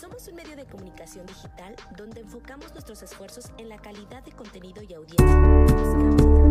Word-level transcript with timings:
Somos 0.00 0.26
un 0.28 0.34
medio 0.34 0.56
de 0.56 0.64
comunicación 0.64 1.26
digital 1.26 1.76
donde 1.94 2.20
enfocamos 2.20 2.72
nuestros 2.72 3.02
esfuerzos 3.02 3.50
en 3.58 3.68
la 3.68 3.76
calidad 3.76 4.24
de 4.24 4.32
contenido 4.32 4.82
y 4.82 4.94
audiencia. 4.94 6.49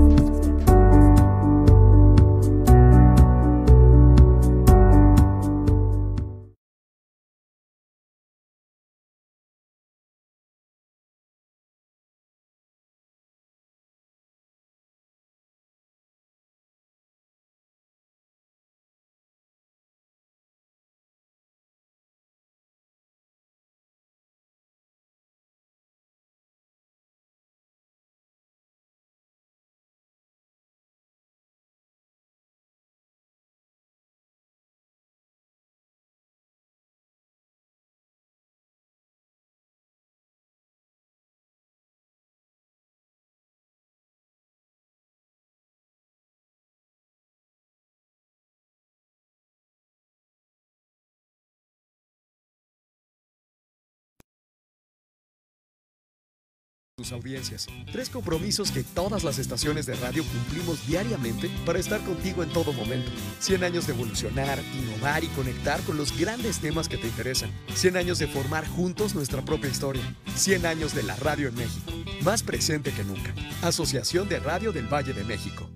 Tus 56.99 57.13
audiencias. 57.13 57.67
Tres 57.93 58.09
compromisos 58.09 58.71
que 58.71 58.83
todas 58.83 59.23
las 59.23 59.39
estaciones 59.39 59.85
de 59.85 59.95
radio 59.95 60.21
cumplimos 60.25 60.85
diariamente 60.85 61.49
para 61.65 61.79
estar 61.79 62.01
contigo 62.01 62.43
en 62.43 62.49
todo 62.49 62.73
momento. 62.73 63.09
100 63.39 63.63
años 63.63 63.87
de 63.87 63.93
evolucionar, 63.93 64.59
innovar 64.77 65.23
y 65.23 65.27
conectar 65.27 65.79
con 65.83 65.95
los 65.95 66.17
grandes 66.19 66.59
temas 66.59 66.89
que 66.89 66.97
te 66.97 67.07
interesan. 67.07 67.51
100 67.73 67.95
años 67.95 68.19
de 68.19 68.27
formar 68.27 68.67
juntos 68.67 69.15
nuestra 69.15 69.41
propia 69.45 69.69
historia. 69.69 70.03
100 70.35 70.65
años 70.65 70.93
de 70.93 71.03
la 71.03 71.15
radio 71.15 71.47
en 71.47 71.55
México. 71.55 71.93
Más 72.21 72.43
presente 72.43 72.91
que 72.91 73.05
nunca. 73.05 73.33
Asociación 73.61 74.27
de 74.27 74.39
Radio 74.41 74.73
del 74.73 74.93
Valle 74.93 75.13
de 75.13 75.23
México. 75.23 75.69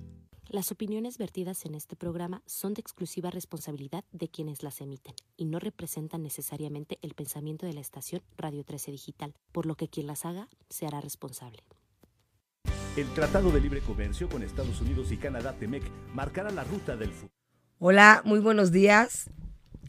Las 0.54 0.72
opiniones 0.72 1.18
vertidas 1.18 1.66
en 1.66 1.73
este 1.73 1.96
programa 1.96 2.44
son 2.46 2.76
de 2.76 2.82
exclusiva 2.82 3.32
responsabilidad 3.32 4.04
de 4.12 4.30
quienes 4.30 4.62
las 4.62 4.82
emiten 4.82 5.16
y 5.36 5.46
no 5.46 5.58
representan 5.58 6.22
necesariamente 6.22 7.00
el 7.02 7.16
pensamiento 7.16 7.66
de 7.66 7.73
la 7.73 7.82
estación 7.82 8.22
Radio 8.38 8.64
13 8.64 8.92
Digital, 8.92 9.34
por 9.52 9.66
lo 9.66 9.74
que 9.74 9.88
quien 9.88 10.06
las 10.06 10.26
haga 10.26 10.50
se 10.70 10.86
hará 10.86 11.02
responsable. 11.02 11.64
El 12.96 13.12
Tratado 13.16 13.50
de 13.50 13.62
Libre 13.62 13.81
Comercio 13.81 14.30
con 14.30 14.44
Estados 14.44 14.80
Unidos 14.80 15.12
y 15.12 15.18
Canadá, 15.18 15.54
TEMEC, 15.54 15.81
marcará 16.14 16.52
la 16.52 16.64
ruta 16.64 16.98
del 16.98 17.09
futuro. 17.09 17.34
Hola, 17.80 18.22
muy 18.24 18.38
buenos 18.38 18.72
días. 18.72 19.31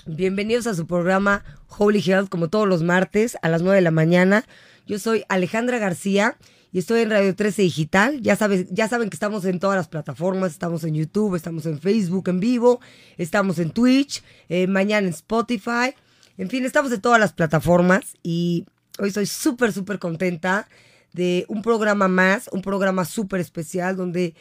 Bienvenidos 0.07 0.67
a 0.67 0.75
su 0.75 0.87
programa 0.87 1.45
Holy 1.77 2.01
Health, 2.01 2.31
como 2.31 2.49
todos 2.49 2.67
los 2.67 2.83
martes 2.83 3.37
a 3.43 3.51
las 3.51 3.61
9 3.61 3.77
de 3.77 3.83
la 3.83 3.91
mañana. 3.91 4.47
Yo 4.87 4.99
soy 4.99 5.25
Alejandra 5.29 5.77
García 5.77 6.39
y 6.75 6.81
estoy 6.81 7.03
en 7.03 7.11
Radio 7.11 7.37
13 7.37 7.63
Digital. 7.63 8.21
Ya, 8.21 8.35
sabes, 8.35 8.67
ya 8.69 8.89
saben 8.89 9.09
que 9.09 9.15
estamos 9.15 9.45
en 9.45 9.61
todas 9.61 9.77
las 9.77 9.87
plataformas, 9.87 10.51
estamos 10.51 10.83
en 10.83 10.97
YouTube, 10.97 11.37
estamos 11.37 11.67
en 11.67 11.79
Facebook 11.79 12.29
en 12.29 12.41
vivo, 12.41 12.81
estamos 13.17 13.61
en 13.61 13.71
Twitch, 13.71 14.25
eh, 14.49 14.67
mañana 14.67 15.07
en 15.07 15.15
Spotify, 15.15 15.95
en 16.37 16.51
fin, 16.51 16.65
estamos 16.65 16.91
en 16.91 17.01
todas 17.01 17.21
las 17.21 17.33
plataformas 17.33 18.17
y 18.25 18.67
hoy 18.99 19.11
estoy 19.11 19.27
súper, 19.27 19.73
súper 19.73 20.01
contenta 20.01 20.69
de 21.13 21.47
un 21.47 21.63
programa 21.63 22.09
más, 22.09 22.49
un 22.51 22.61
programa 22.61 23.05
súper 23.05 23.41
especial 23.41 23.97
donde, 23.97 24.35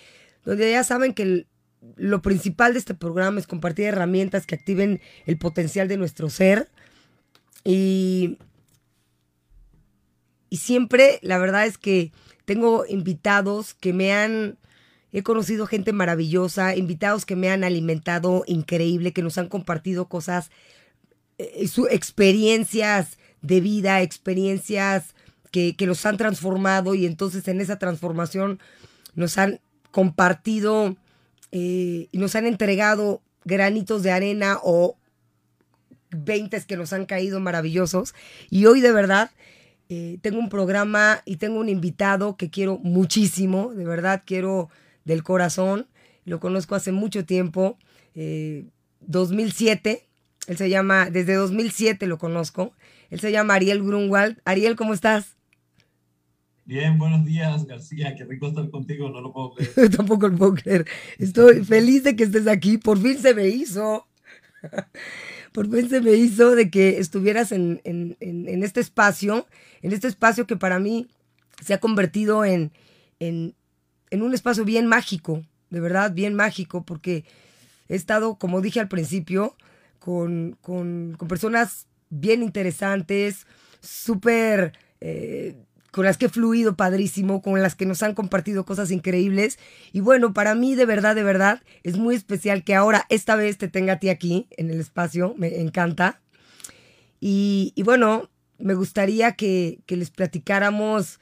donde 0.44 0.72
ya 0.72 0.84
saben 0.84 1.14
que 1.14 1.46
lo 1.98 2.24
principal 2.24 2.74
de 2.74 2.80
este 2.80 2.96
programa 2.96 3.40
es 3.40 3.46
compartir 3.46 3.86
herramientas 3.86 4.48
que 4.48 4.56
activen 4.56 5.02
el 5.28 5.38
potencial 5.38 5.88
de 5.88 5.98
nuestro 5.98 6.32
ser. 6.32 6.72
Y 7.64 8.40
y 10.54 10.58
siempre, 10.58 11.18
la 11.24 11.40
verdad 11.40 11.66
es 11.66 11.80
que 11.80 12.12
tengo 12.46 12.86
invitados 12.88 13.74
que 13.74 13.92
me 13.92 14.14
han, 14.14 14.60
he 15.12 15.24
conocido 15.24 15.66
gente 15.66 15.94
maravillosa, 15.94 16.76
invitados 16.76 17.26
que 17.26 17.36
me 17.36 17.50
han 17.50 17.64
alimentado 17.64 18.44
increíble, 18.46 19.14
que 19.14 19.24
nos 19.24 19.40
han 19.40 19.50
compartido 19.50 20.08
cosas, 20.08 20.52
eh, 21.40 21.68
su, 21.68 21.88
experiencias 21.88 23.18
de 23.42 23.62
vida, 23.62 24.04
experiencias 24.04 25.16
que, 25.50 25.76
que 25.76 25.88
los 25.88 26.06
han 26.06 26.18
transformado 26.18 26.94
y 26.94 27.08
entonces 27.08 27.48
en 27.48 27.60
esa 27.60 27.80
transformación 27.80 28.60
nos 29.16 29.40
han 29.40 29.60
compartido 29.90 30.96
eh, 31.52 32.10
y 32.12 32.18
nos 32.20 32.36
han 32.36 32.46
entregado 32.46 33.24
granitos 33.44 34.04
de 34.04 34.12
arena 34.12 34.60
o 34.62 34.98
veintes 36.12 36.68
que 36.68 36.78
nos 36.78 36.94
han 36.94 37.08
caído 37.08 37.40
maravillosos. 37.40 38.14
Y 38.52 38.68
hoy 38.68 38.82
de 38.82 38.92
verdad 38.92 39.32
eh, 39.96 40.18
tengo 40.24 40.40
un 40.40 40.50
programa 40.50 41.22
y 41.24 41.36
tengo 41.36 41.60
un 41.60 41.70
invitado 41.70 42.36
que 42.36 42.50
quiero 42.50 42.80
muchísimo, 42.80 43.76
de 43.76 43.86
verdad 43.86 44.24
quiero 44.26 44.70
del 45.06 45.22
corazón. 45.22 45.86
Lo 46.26 46.40
conozco 46.40 46.74
hace 46.74 46.92
mucho 46.92 47.26
tiempo, 47.26 47.78
2007. 49.02 49.92
Eh, 49.92 50.08
Él 50.48 50.58
se 50.58 50.70
llama, 50.72 51.12
desde 51.12 51.36
2007 51.36 52.08
lo 52.08 52.18
conozco. 52.18 52.74
Él 53.12 53.20
se 53.20 53.32
llama 53.32 53.54
Ariel 53.54 53.84
Grunwald. 53.84 54.42
Ariel, 54.46 54.76
¿cómo 54.76 54.96
estás? 54.96 55.38
Bien, 56.66 56.98
buenos 56.98 57.24
días, 57.24 57.68
García. 57.68 58.16
Qué 58.16 58.26
rico 58.26 58.48
estar 58.48 58.68
contigo, 58.72 59.12
no 59.12 59.22
lo 59.22 59.32
puedo 59.32 59.54
creer. 59.54 59.90
Tampoco 59.96 60.28
lo 60.28 60.36
puedo 60.36 60.56
creer. 60.56 60.88
Estoy 61.20 61.64
feliz 61.64 62.04
de 62.04 62.16
que 62.16 62.24
estés 62.24 62.48
aquí. 62.48 62.80
Por 62.80 62.98
fin 62.98 63.20
se 63.20 63.36
me 63.36 63.48
hizo. 63.48 64.08
Por 65.54 65.70
fin 65.70 65.90
se 65.90 66.02
me 66.02 66.14
hizo 66.14 66.56
de 66.56 66.70
que 66.70 66.98
estuvieras 67.00 67.52
en, 67.52 67.80
en, 67.86 68.18
en 68.20 68.64
este 68.64 68.82
espacio 68.82 69.46
en 69.84 69.92
este 69.92 70.08
espacio 70.08 70.48
que 70.48 70.56
para 70.56 70.80
mí 70.80 71.08
se 71.62 71.74
ha 71.74 71.80
convertido 71.80 72.44
en, 72.46 72.72
en, 73.20 73.54
un 74.12 74.34
espacio 74.34 74.66
bien 74.66 74.88
mágico, 74.88 75.44
de 75.70 75.80
verdad, 75.80 76.14
bien 76.14 76.34
mágico, 76.34 76.84
porque 76.84 77.26
he 77.90 77.96
estado, 77.96 78.36
como 78.36 78.62
dije 78.62 78.80
al 78.80 78.88
principio, 78.88 79.56
con, 80.00 80.58
personas 81.28 81.88
bien 82.10 82.42
interesantes, 82.42 83.46
súper... 83.82 84.74
Eh, 85.02 85.58
con 85.94 86.06
las 86.06 86.18
que 86.18 86.26
he 86.26 86.30
fluido 86.30 86.76
padrísimo, 86.76 87.44
con 87.44 87.62
las 87.62 87.76
que 87.76 87.86
nos 87.86 88.02
han 88.02 88.16
compartido 88.16 88.66
cosas 88.66 88.90
increíbles. 88.90 89.60
Y 89.92 90.00
bueno, 90.00 90.34
para 90.34 90.56
mí 90.56 90.74
de 90.74 90.88
verdad, 90.88 91.14
de 91.16 91.22
verdad, 91.22 91.62
es 91.84 91.98
muy 91.98 92.16
especial 92.16 92.64
que 92.64 92.74
ahora, 92.74 93.06
esta 93.10 93.36
vez, 93.36 93.60
te 93.60 93.68
tenga 93.68 93.94
a 93.94 94.00
ti 94.00 94.10
aquí 94.10 94.48
en 94.58 94.72
el 94.72 94.80
espacio, 94.80 95.36
me 95.38 95.62
encanta. 95.62 96.20
Y, 97.20 97.76
bueno, 97.86 98.32
me 98.58 98.74
gustaría 98.74 99.34
que, 99.34 99.84
les 99.88 100.10
platicáramos. 100.10 101.20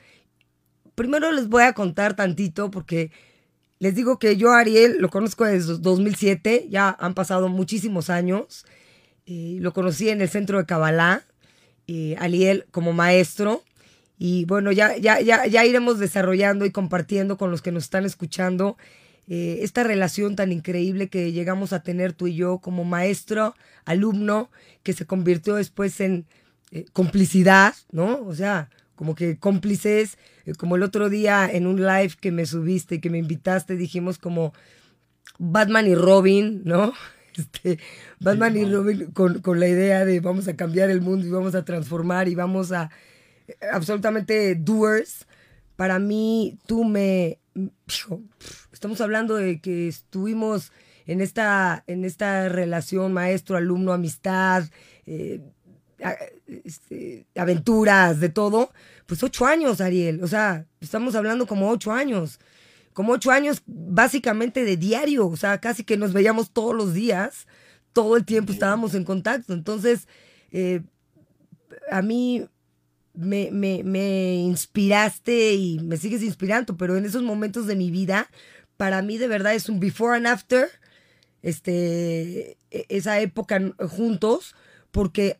Primero 0.95 1.33
les 1.33 1.49
voy 1.49 1.63
a 1.63 1.73
contar 1.73 2.15
tantito 2.15 2.71
porque 2.71 3.11
les 3.79 3.93
digo 3.93 4.19
que 4.19 4.37
yo 4.37 4.53
Ariel 4.53 4.99
lo 4.99 5.09
conozco 5.09 5.43
desde 5.43 5.79
2007, 5.79 6.67
ya 6.69 6.95
han 6.97 7.13
pasado 7.13 7.49
muchísimos 7.49 8.09
años. 8.09 8.65
Eh, 9.25 9.57
lo 9.59 9.73
conocí 9.73 10.07
en 10.07 10.21
el 10.21 10.29
centro 10.29 10.59
de 10.59 10.65
Kabbalah, 10.65 11.25
eh, 11.87 12.15
Ariel 12.19 12.67
como 12.71 12.93
maestro. 12.93 13.65
Y 14.23 14.45
bueno, 14.45 14.71
ya, 14.71 14.95
ya, 14.97 15.19
ya, 15.19 15.47
ya 15.47 15.65
iremos 15.65 15.97
desarrollando 15.97 16.67
y 16.67 16.71
compartiendo 16.71 17.39
con 17.39 17.49
los 17.49 17.63
que 17.63 17.71
nos 17.71 17.85
están 17.85 18.05
escuchando 18.05 18.77
eh, 19.27 19.61
esta 19.63 19.83
relación 19.83 20.35
tan 20.35 20.51
increíble 20.51 21.09
que 21.09 21.31
llegamos 21.31 21.73
a 21.73 21.81
tener 21.81 22.13
tú 22.13 22.27
y 22.27 22.35
yo 22.35 22.59
como 22.59 22.83
maestro, 22.83 23.55
alumno, 23.83 24.51
que 24.83 24.93
se 24.93 25.07
convirtió 25.07 25.55
después 25.55 25.99
en 26.01 26.27
eh, 26.69 26.85
complicidad, 26.93 27.73
¿no? 27.91 28.21
O 28.21 28.35
sea, 28.35 28.69
como 28.93 29.15
que 29.15 29.39
cómplices, 29.39 30.19
eh, 30.45 30.53
como 30.53 30.75
el 30.75 30.83
otro 30.83 31.09
día 31.09 31.49
en 31.51 31.65
un 31.65 31.77
live 31.81 32.13
que 32.21 32.31
me 32.31 32.45
subiste 32.45 32.93
y 32.93 33.01
que 33.01 33.09
me 33.09 33.17
invitaste, 33.17 33.75
dijimos 33.75 34.19
como 34.19 34.53
Batman 35.39 35.87
y 35.87 35.95
Robin, 35.95 36.61
¿no? 36.63 36.93
Este, 37.35 37.79
Batman 38.19 38.57
y 38.57 38.65
Robin 38.65 39.05
con, 39.13 39.39
con, 39.39 39.61
la 39.61 39.67
idea 39.69 40.03
de 40.03 40.19
vamos 40.19 40.49
a 40.49 40.57
cambiar 40.57 40.89
el 40.89 40.99
mundo 40.99 41.25
y 41.25 41.29
vamos 41.29 41.55
a 41.55 41.63
transformar 41.63 42.27
y 42.27 42.35
vamos 42.35 42.73
a 42.73 42.91
absolutamente 43.71 44.55
doers. 44.55 45.27
Para 45.75 45.99
mí, 45.99 46.57
tú 46.65 46.83
me... 46.83 47.39
estamos 48.71 49.01
hablando 49.01 49.35
de 49.35 49.59
que 49.59 49.87
estuvimos 49.87 50.71
en 51.05 51.21
esta, 51.21 51.83
en 51.87 52.05
esta 52.05 52.49
relación 52.49 53.13
maestro-alumno, 53.13 53.93
amistad, 53.93 54.65
este, 56.47 57.25
aventuras, 57.35 58.19
de 58.19 58.29
todo, 58.29 58.71
pues 59.05 59.23
ocho 59.23 59.45
años, 59.45 59.81
Ariel. 59.81 60.23
O 60.23 60.27
sea, 60.27 60.65
estamos 60.79 61.15
hablando 61.15 61.47
como 61.47 61.69
ocho 61.69 61.91
años. 61.91 62.39
Como 62.93 63.13
ocho 63.13 63.31
años 63.31 63.61
básicamente 63.65 64.63
de 64.63 64.77
diario. 64.77 65.27
O 65.27 65.37
sea, 65.37 65.59
casi 65.59 65.83
que 65.83 65.97
nos 65.97 66.13
veíamos 66.13 66.51
todos 66.51 66.75
los 66.75 66.93
días. 66.93 67.47
Todo 67.93 68.15
el 68.17 68.25
tiempo 68.25 68.51
estábamos 68.53 68.95
en 68.95 69.03
contacto. 69.03 69.53
Entonces, 69.53 70.07
eh, 70.51 70.81
a 71.89 72.01
mí 72.01 72.47
me, 73.13 73.49
me, 73.51 73.83
me 73.83 74.35
inspiraste 74.35 75.53
y 75.53 75.79
me 75.79 75.97
sigues 75.97 76.23
inspirando, 76.23 76.77
pero 76.77 76.97
en 76.97 77.05
esos 77.05 77.23
momentos 77.23 77.67
de 77.67 77.75
mi 77.75 77.91
vida, 77.91 78.29
para 78.77 79.01
mí 79.01 79.17
de 79.17 79.27
verdad 79.27 79.53
es 79.53 79.69
un 79.69 79.79
before 79.79 80.15
and 80.15 80.27
after, 80.27 80.69
este, 81.41 82.57
e, 82.71 82.85
esa 82.89 83.19
época 83.19 83.59
juntos, 83.89 84.55
porque 84.91 85.39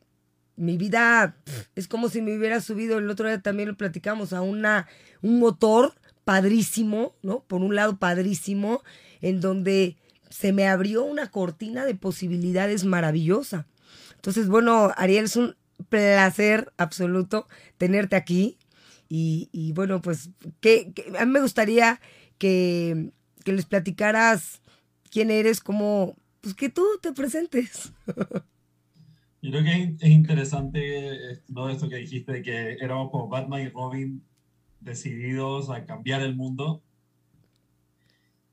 mi 0.55 0.77
vida 0.77 1.35
es 1.75 1.87
como 1.87 2.09
si 2.09 2.21
me 2.21 2.37
hubiera 2.37 2.61
subido, 2.61 2.99
el 2.99 3.09
otro 3.09 3.27
día 3.27 3.41
también 3.41 3.69
lo 3.69 3.77
platicamos, 3.77 4.33
a 4.33 4.41
una, 4.41 4.87
un 5.21 5.39
motor 5.39 5.93
padrísimo, 6.23 7.15
¿no? 7.23 7.43
Por 7.43 7.61
un 7.61 7.75
lado 7.75 7.97
padrísimo, 7.97 8.83
en 9.21 9.41
donde 9.41 9.97
se 10.29 10.53
me 10.53 10.67
abrió 10.67 11.03
una 11.03 11.29
cortina 11.31 11.85
de 11.85 11.95
posibilidades 11.95 12.85
maravillosa. 12.85 13.67
Entonces, 14.15 14.47
bueno, 14.47 14.91
Ariel, 14.97 15.25
es 15.25 15.35
un 15.35 15.55
placer 15.83 16.71
absoluto 16.77 17.47
tenerte 17.77 18.15
aquí. 18.15 18.57
Y, 19.13 19.73
bueno, 19.75 20.01
pues 20.01 20.29
que, 20.61 20.93
a 21.19 21.25
mí 21.25 21.31
me 21.33 21.41
gustaría 21.41 21.99
que, 22.37 23.11
que, 23.43 23.51
les 23.51 23.65
platicaras 23.65 24.61
quién 25.09 25.29
eres, 25.29 25.59
cómo, 25.59 26.15
pues 26.39 26.55
que 26.55 26.69
tú 26.69 26.85
te 27.01 27.11
presentes. 27.11 27.91
Yo 29.41 29.51
creo 29.51 29.63
que 29.63 29.95
es 29.99 30.09
interesante 30.09 31.41
todo 31.53 31.69
esto 31.69 31.89
que 31.89 31.97
dijiste 31.97 32.41
que 32.41 32.77
éramos 32.79 33.11
como 33.11 33.27
Batman 33.27 33.63
y 33.63 33.69
Robin 33.69 34.23
decididos 34.79 35.69
a 35.69 35.85
cambiar 35.85 36.21
el 36.21 36.35
mundo. 36.35 36.81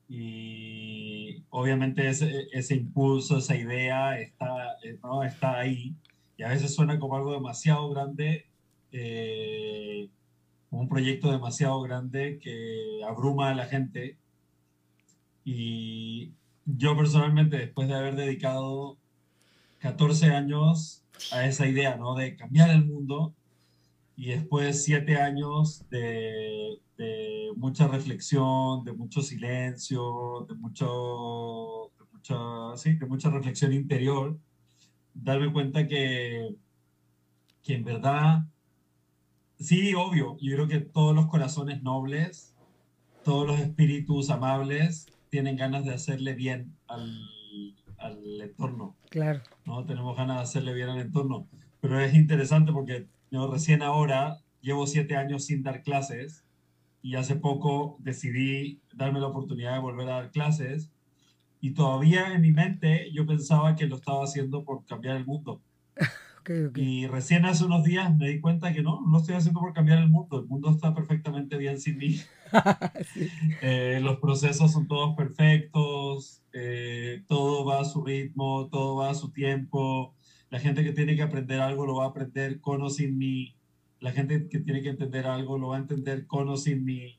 Y 0.09 1.45
obviamente 1.51 2.09
ese, 2.09 2.49
ese 2.53 2.75
impulso, 2.75 3.39
esa 3.39 3.55
idea 3.55 4.19
está, 4.19 4.77
¿no? 5.03 5.23
está 5.23 5.59
ahí 5.59 5.95
y 6.39 6.45
a 6.45 6.49
veces 6.49 6.75
suena 6.75 6.99
como 7.01 7.17
algo 7.17 7.33
demasiado 7.33 7.91
grande, 7.91 8.47
eh, 8.93 10.09
un 10.71 10.89
proyecto 10.89 11.33
demasiado 11.33 11.83
grande 11.83 12.39
que 12.41 13.01
abruma 13.05 13.51
a 13.51 13.55
la 13.55 13.67
gente. 13.67 14.17
Y 15.45 16.33
yo 16.65 16.97
personalmente, 16.97 17.59
después 17.59 17.89
de 17.89 17.95
haber 17.95 18.15
dedicado 18.15 18.97
14 19.81 20.27
años 20.27 21.03
a 21.33 21.45
esa 21.45 21.67
idea, 21.67 21.97
¿no? 21.97 22.15
De 22.15 22.37
cambiar 22.37 22.71
el 22.71 22.87
mundo, 22.87 23.35
y 24.17 24.27
después 24.31 24.85
7 24.85 25.17
años 25.17 25.85
de, 25.91 26.81
de, 26.97 27.51
mucha 27.57 27.89
reflexión, 27.89 28.85
de 28.85 28.93
mucho 28.93 29.23
silencio, 29.23 30.47
de, 30.49 30.55
mucho, 30.55 31.91
de, 31.99 32.05
mucha, 32.13 32.77
sí, 32.77 32.95
de 32.95 33.07
mucha 33.07 33.31
reflexión 33.31 33.73
interior, 33.73 34.39
darme 35.23 35.53
cuenta 35.53 35.87
que, 35.87 36.55
que 37.63 37.75
en 37.75 37.85
verdad, 37.85 38.45
sí, 39.59 39.95
obvio, 39.95 40.37
yo 40.41 40.55
creo 40.55 40.69
que 40.69 40.81
todos 40.81 41.15
los 41.15 41.27
corazones 41.27 41.83
nobles, 41.83 42.55
todos 43.25 43.47
los 43.47 43.61
espíritus 43.61 44.31
amables 44.31 45.07
tienen 45.29 45.57
ganas 45.57 45.85
de 45.85 45.95
hacerle 45.95 46.35
bien 46.35 46.77
al, 46.87 47.19
al 47.99 48.41
entorno. 48.41 48.97
Claro. 49.11 49.43
¿no? 49.65 49.85
Tenemos 49.85 50.17
ganas 50.17 50.37
de 50.37 50.43
hacerle 50.43 50.75
bien 50.75 50.89
al 50.89 51.01
entorno. 51.01 51.49
Pero 51.81 52.01
es 52.01 52.15
interesante 52.15 52.73
porque 52.73 53.07
yo 53.31 53.51
recién 53.51 53.83
ahora 53.83 54.39
llevo 54.61 54.87
siete 54.87 55.17
años 55.17 55.45
sin 55.45 55.63
dar 55.63 55.83
clases 55.83 56.45
y 57.03 57.15
hace 57.15 57.37
poco 57.37 57.97
decidí 58.01 58.81
darme 58.95 59.21
la 59.21 59.29
oportunidad 59.29 59.75
de 59.75 59.81
volver 59.81 60.09
a 60.09 60.15
dar 60.15 60.31
clases 60.31 60.91
y 61.61 61.73
todavía 61.73 62.33
en 62.33 62.41
mi 62.41 62.53
mente 62.53 63.11
yo 63.13 63.27
pensaba 63.27 63.75
que 63.75 63.87
lo 63.87 63.97
estaba 63.97 64.25
haciendo 64.25 64.65
por 64.65 64.85
cambiar 64.85 65.17
el 65.17 65.27
mundo. 65.27 65.61
Y 66.77 67.07
recién 67.07 67.45
hace 67.45 67.65
unos 67.65 67.85
días 67.85 68.17
me 68.17 68.29
di 68.29 68.41
cuenta 68.41 68.73
que 68.73 68.83
no, 68.83 69.03
no 69.03 69.11
lo 69.11 69.19
estoy 69.19 69.35
haciendo 69.35 69.61
por 69.61 69.75
cambiar 69.75 69.99
el 69.99 70.09
mundo. 70.09 70.41
El 70.41 70.47
mundo 70.47 70.71
está 70.71 70.95
perfectamente 70.95 71.59
bien 71.59 71.79
sin 71.79 71.99
mí. 71.99 72.21
Eh, 73.61 74.01
los 74.03 74.19
procesos 74.19 74.73
son 74.73 74.87
todos 74.87 75.15
perfectos, 75.17 76.43
eh, 76.53 77.23
todo 77.27 77.65
va 77.65 77.81
a 77.81 77.85
su 77.85 78.03
ritmo, 78.03 78.69
todo 78.71 78.97
va 78.97 79.11
a 79.11 79.15
su 79.15 79.31
tiempo. 79.31 80.15
La 80.51 80.59
gente 80.59 80.85
que 80.85 80.93
tiene 80.93 81.17
que 81.17 81.23
aprender 81.23 81.61
algo 81.61 81.85
lo 81.85 81.97
va 81.97 82.05
a 82.05 82.09
aprender 82.09 82.61
con 82.61 82.83
o 82.83 82.89
sin 82.89 83.19
mí. 83.19 83.55
La 84.01 84.13
gente 84.13 84.49
que 84.49 84.61
tiene 84.61 84.81
que 84.81 84.91
entender 84.91 85.27
algo 85.27 85.59
lo 85.59 85.69
va 85.69 85.77
a 85.77 85.81
entender 85.81 86.27
con 86.27 86.49
o 86.49 86.57
sin 86.57 86.85
mí. 86.85 87.19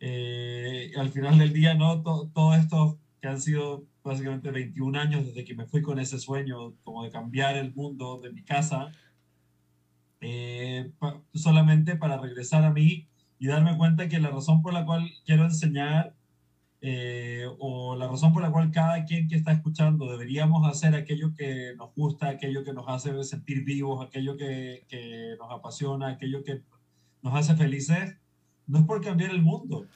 Eh, 0.00 0.92
al 0.96 1.10
final 1.10 1.38
del 1.38 1.52
día, 1.52 1.74
¿no? 1.74 2.02
todo 2.02 2.54
esto 2.54 2.98
que 3.24 3.30
han 3.30 3.40
sido 3.40 3.86
básicamente 4.02 4.50
21 4.50 5.00
años 5.00 5.24
desde 5.24 5.46
que 5.46 5.54
me 5.54 5.64
fui 5.64 5.80
con 5.80 5.98
ese 5.98 6.18
sueño 6.18 6.74
como 6.84 7.04
de 7.04 7.10
cambiar 7.10 7.56
el 7.56 7.72
mundo 7.74 8.20
de 8.20 8.30
mi 8.30 8.42
casa, 8.42 8.92
eh, 10.20 10.92
solamente 11.32 11.96
para 11.96 12.18
regresar 12.18 12.64
a 12.64 12.70
mí 12.70 13.08
y 13.38 13.46
darme 13.46 13.78
cuenta 13.78 14.08
que 14.08 14.20
la 14.20 14.28
razón 14.28 14.60
por 14.60 14.74
la 14.74 14.84
cual 14.84 15.10
quiero 15.24 15.44
enseñar 15.44 16.14
eh, 16.82 17.46
o 17.60 17.96
la 17.96 18.08
razón 18.08 18.34
por 18.34 18.42
la 18.42 18.50
cual 18.50 18.70
cada 18.70 19.06
quien 19.06 19.26
que 19.26 19.36
está 19.36 19.52
escuchando 19.52 20.12
deberíamos 20.12 20.68
hacer 20.68 20.94
aquello 20.94 21.32
que 21.34 21.72
nos 21.78 21.94
gusta, 21.94 22.28
aquello 22.28 22.62
que 22.62 22.74
nos 22.74 22.86
hace 22.88 23.24
sentir 23.24 23.64
vivos, 23.64 24.06
aquello 24.06 24.36
que, 24.36 24.84
que 24.86 25.34
nos 25.38 25.50
apasiona, 25.50 26.08
aquello 26.08 26.44
que 26.44 26.60
nos 27.22 27.34
hace 27.34 27.56
felices, 27.56 28.18
no 28.66 28.80
es 28.80 28.84
por 28.84 29.00
cambiar 29.02 29.30
el 29.30 29.40
mundo, 29.40 29.86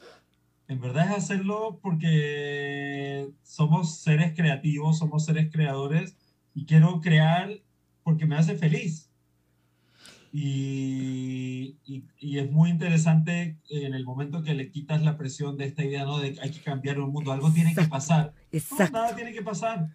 en 0.69 0.81
verdad 0.81 1.11
es 1.11 1.17
hacerlo 1.17 1.81
porque 1.83 3.31
somos 3.43 4.01
seres 4.01 4.35
creativos, 4.37 4.99
somos 4.99 5.25
seres 5.25 5.51
creadores 5.51 6.17
y 6.55 6.67
quiero 6.67 7.01
crear 7.01 7.51
porque 8.03 8.27
me 8.27 8.37
hace 8.37 8.55
feliz. 8.55 9.11
Y, 10.31 11.79
y, 11.87 12.39
es 12.39 12.51
muy 12.53 12.69
interesante 12.69 13.57
en 13.71 13.95
el 13.95 14.05
momento 14.05 14.43
que 14.43 14.53
le 14.53 14.71
quitas 14.71 15.03
la 15.03 15.17
presión 15.17 15.57
de 15.57 15.65
esta 15.65 15.83
idea, 15.83 16.05
¿no? 16.05 16.19
De 16.19 16.35
que 16.35 16.41
hay 16.43 16.51
que 16.51 16.61
cambiar 16.61 16.97
el 16.97 17.07
mundo, 17.07 17.33
algo 17.33 17.51
tiene 17.51 17.75
que 17.75 17.85
pasar. 17.85 18.35
Exacto. 18.53 18.93
nada 18.93 19.17
tiene 19.17 19.33
que 19.33 19.41
pasar. 19.41 19.89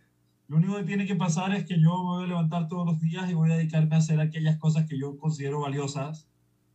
Lo 0.48 0.58
único 0.58 0.76
que 0.78 0.84
tiene 0.84 1.06
que 1.06 1.16
pasar 1.16 1.54
es 1.54 1.66
que 1.66 1.80
yo 1.80 1.92
me 1.92 2.04
voy 2.04 2.24
a 2.24 2.28
levantar 2.28 2.68
todos 2.68 2.86
los 2.86 3.00
días 3.00 3.30
y 3.30 3.36
voy 3.36 3.52
a 3.52 3.58
dedicarme 3.58 3.96
a 3.96 4.00
hacer 4.00 4.20
aquellas 4.20 4.58
cosas 4.58 4.90
que 4.90 4.98
yo 4.98 5.20
considero 5.20 5.62
valiosas 5.62 6.28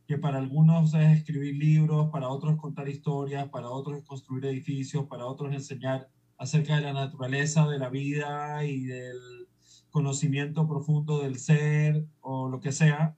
que 0.09 0.17
para 0.17 0.39
algunos 0.39 0.95
es 0.95 1.19
escribir 1.19 1.55
libros, 1.55 2.09
para 2.09 2.29
otros 2.29 2.57
contar 2.57 2.89
historias, 2.89 3.47
para 3.49 3.69
otros 3.69 4.03
construir 4.05 4.43
edificios, 4.45 5.05
para 5.05 5.27
otros 5.27 5.53
enseñar 5.53 6.09
acerca 6.39 6.77
de 6.77 6.81
la 6.81 6.93
naturaleza, 6.93 7.67
de 7.67 7.77
la 7.77 7.89
vida 7.89 8.65
y 8.65 8.85
del 8.85 9.47
conocimiento 9.91 10.67
profundo 10.67 11.21
del 11.21 11.37
ser 11.37 12.07
o 12.21 12.49
lo 12.49 12.59
que 12.59 12.71
sea. 12.71 13.17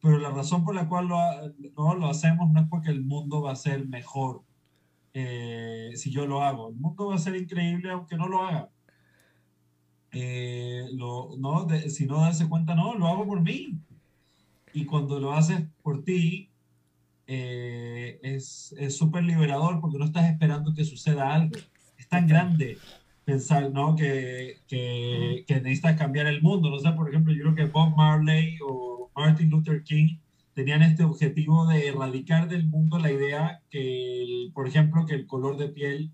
Pero 0.00 0.20
la 0.20 0.30
razón 0.30 0.64
por 0.64 0.76
la 0.76 0.88
cual 0.88 1.08
lo, 1.08 1.18
no, 1.76 1.96
lo 1.96 2.06
hacemos 2.06 2.52
no 2.52 2.60
es 2.60 2.68
porque 2.68 2.90
el 2.90 3.02
mundo 3.02 3.42
va 3.42 3.50
a 3.50 3.56
ser 3.56 3.88
mejor 3.88 4.44
eh, 5.12 5.90
si 5.96 6.12
yo 6.12 6.24
lo 6.28 6.40
hago. 6.40 6.68
El 6.68 6.76
mundo 6.76 7.08
va 7.08 7.16
a 7.16 7.18
ser 7.18 7.34
increíble 7.34 7.90
aunque 7.90 8.16
no 8.16 8.28
lo 8.28 8.42
haga. 8.44 8.70
Eh, 10.12 10.86
no, 10.94 11.30
si 11.88 12.06
no 12.06 12.20
darse 12.20 12.48
cuenta, 12.48 12.76
no, 12.76 12.94
lo 12.94 13.08
hago 13.08 13.26
por 13.26 13.40
mí 13.40 13.80
y 14.76 14.84
cuando 14.84 15.18
lo 15.18 15.32
haces 15.32 15.62
por 15.82 16.04
ti, 16.04 16.50
eh, 17.26 18.20
es 18.22 18.74
súper 18.90 19.24
liberador 19.24 19.80
porque 19.80 19.96
no 19.98 20.04
estás 20.04 20.30
esperando 20.30 20.74
que 20.74 20.84
suceda 20.84 21.34
algo. 21.34 21.56
Es 21.96 22.06
tan 22.08 22.26
grande 22.28 22.76
pensar 23.24 23.72
¿no? 23.72 23.96
que, 23.96 24.58
que, 24.68 25.44
que, 25.46 25.54
necesitas 25.62 25.96
cambiar 25.96 26.26
el 26.26 26.42
mundo. 26.42 26.68
No 26.68 26.78
sé, 26.78 26.92
por 26.92 27.08
ejemplo, 27.08 27.32
yo 27.32 27.42
creo 27.42 27.54
que 27.54 27.72
Bob 27.72 27.96
Marley 27.96 28.58
o 28.62 29.10
Martin 29.16 29.48
Luther 29.48 29.82
King 29.82 30.18
tenían 30.52 30.82
este 30.82 31.04
objetivo 31.04 31.66
de 31.66 31.88
erradicar 31.88 32.46
del 32.46 32.66
mundo 32.66 32.98
la 32.98 33.10
idea 33.10 33.62
que, 33.70 34.50
por 34.52 34.68
ejemplo, 34.68 35.06
que 35.06 35.14
el 35.14 35.26
color 35.26 35.56
de 35.56 35.68
piel 35.68 36.12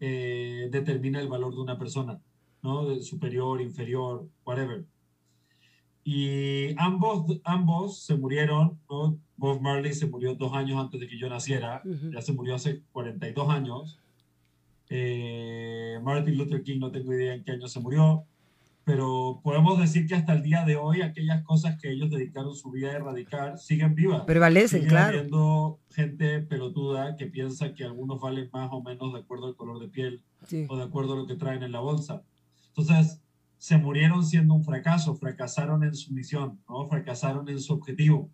eh, 0.00 0.68
determina 0.72 1.20
el 1.20 1.28
valor 1.28 1.54
de 1.54 1.60
una 1.60 1.78
persona, 1.78 2.20
¿no? 2.60 3.00
Superior, 3.02 3.60
inferior, 3.60 4.28
whatever. 4.44 4.84
Y 6.04 6.74
ambos, 6.78 7.40
ambos 7.44 8.02
se 8.02 8.14
murieron, 8.14 8.78
¿no? 8.90 9.18
Bob 9.36 9.60
Marley 9.60 9.94
se 9.94 10.06
murió 10.06 10.34
dos 10.34 10.52
años 10.52 10.78
antes 10.78 11.00
de 11.00 11.08
que 11.08 11.18
yo 11.18 11.28
naciera, 11.28 11.82
ya 12.12 12.20
se 12.20 12.32
murió 12.32 12.54
hace 12.54 12.82
42 12.92 13.48
años. 13.48 13.98
Eh, 14.90 15.98
Martin 16.02 16.36
Luther 16.36 16.62
King 16.62 16.78
no 16.78 16.90
tengo 16.90 17.14
idea 17.14 17.34
en 17.34 17.42
qué 17.42 17.52
año 17.52 17.66
se 17.66 17.80
murió, 17.80 18.26
pero 18.84 19.40
podemos 19.42 19.80
decir 19.80 20.06
que 20.06 20.14
hasta 20.14 20.34
el 20.34 20.42
día 20.42 20.64
de 20.64 20.76
hoy 20.76 21.00
aquellas 21.00 21.42
cosas 21.42 21.80
que 21.80 21.90
ellos 21.90 22.10
dedicaron 22.10 22.54
su 22.54 22.70
vida 22.70 22.90
a 22.90 22.96
erradicar 22.96 23.58
siguen 23.58 23.94
vivas. 23.94 24.24
Prevalecen, 24.24 24.80
siguen 24.80 24.88
claro. 24.90 25.18
habiendo 25.18 25.80
gente 25.90 26.40
pelotuda 26.40 27.16
que 27.16 27.26
piensa 27.26 27.74
que 27.74 27.84
algunos 27.84 28.20
valen 28.20 28.50
más 28.52 28.68
o 28.72 28.82
menos 28.82 29.14
de 29.14 29.20
acuerdo 29.20 29.46
al 29.46 29.56
color 29.56 29.80
de 29.80 29.88
piel 29.88 30.22
o 30.68 30.76
de 30.76 30.82
acuerdo 30.82 31.14
a 31.14 31.16
lo 31.16 31.26
que 31.26 31.34
traen 31.34 31.62
en 31.62 31.72
la 31.72 31.80
bolsa. 31.80 32.22
Entonces, 32.68 33.23
se 33.64 33.78
murieron 33.78 34.22
siendo 34.22 34.52
un 34.52 34.62
fracaso, 34.62 35.14
fracasaron 35.14 35.84
en 35.84 35.94
su 35.94 36.12
misión, 36.12 36.60
¿no? 36.68 36.84
fracasaron 36.86 37.48
en 37.48 37.58
su 37.58 37.72
objetivo. 37.72 38.30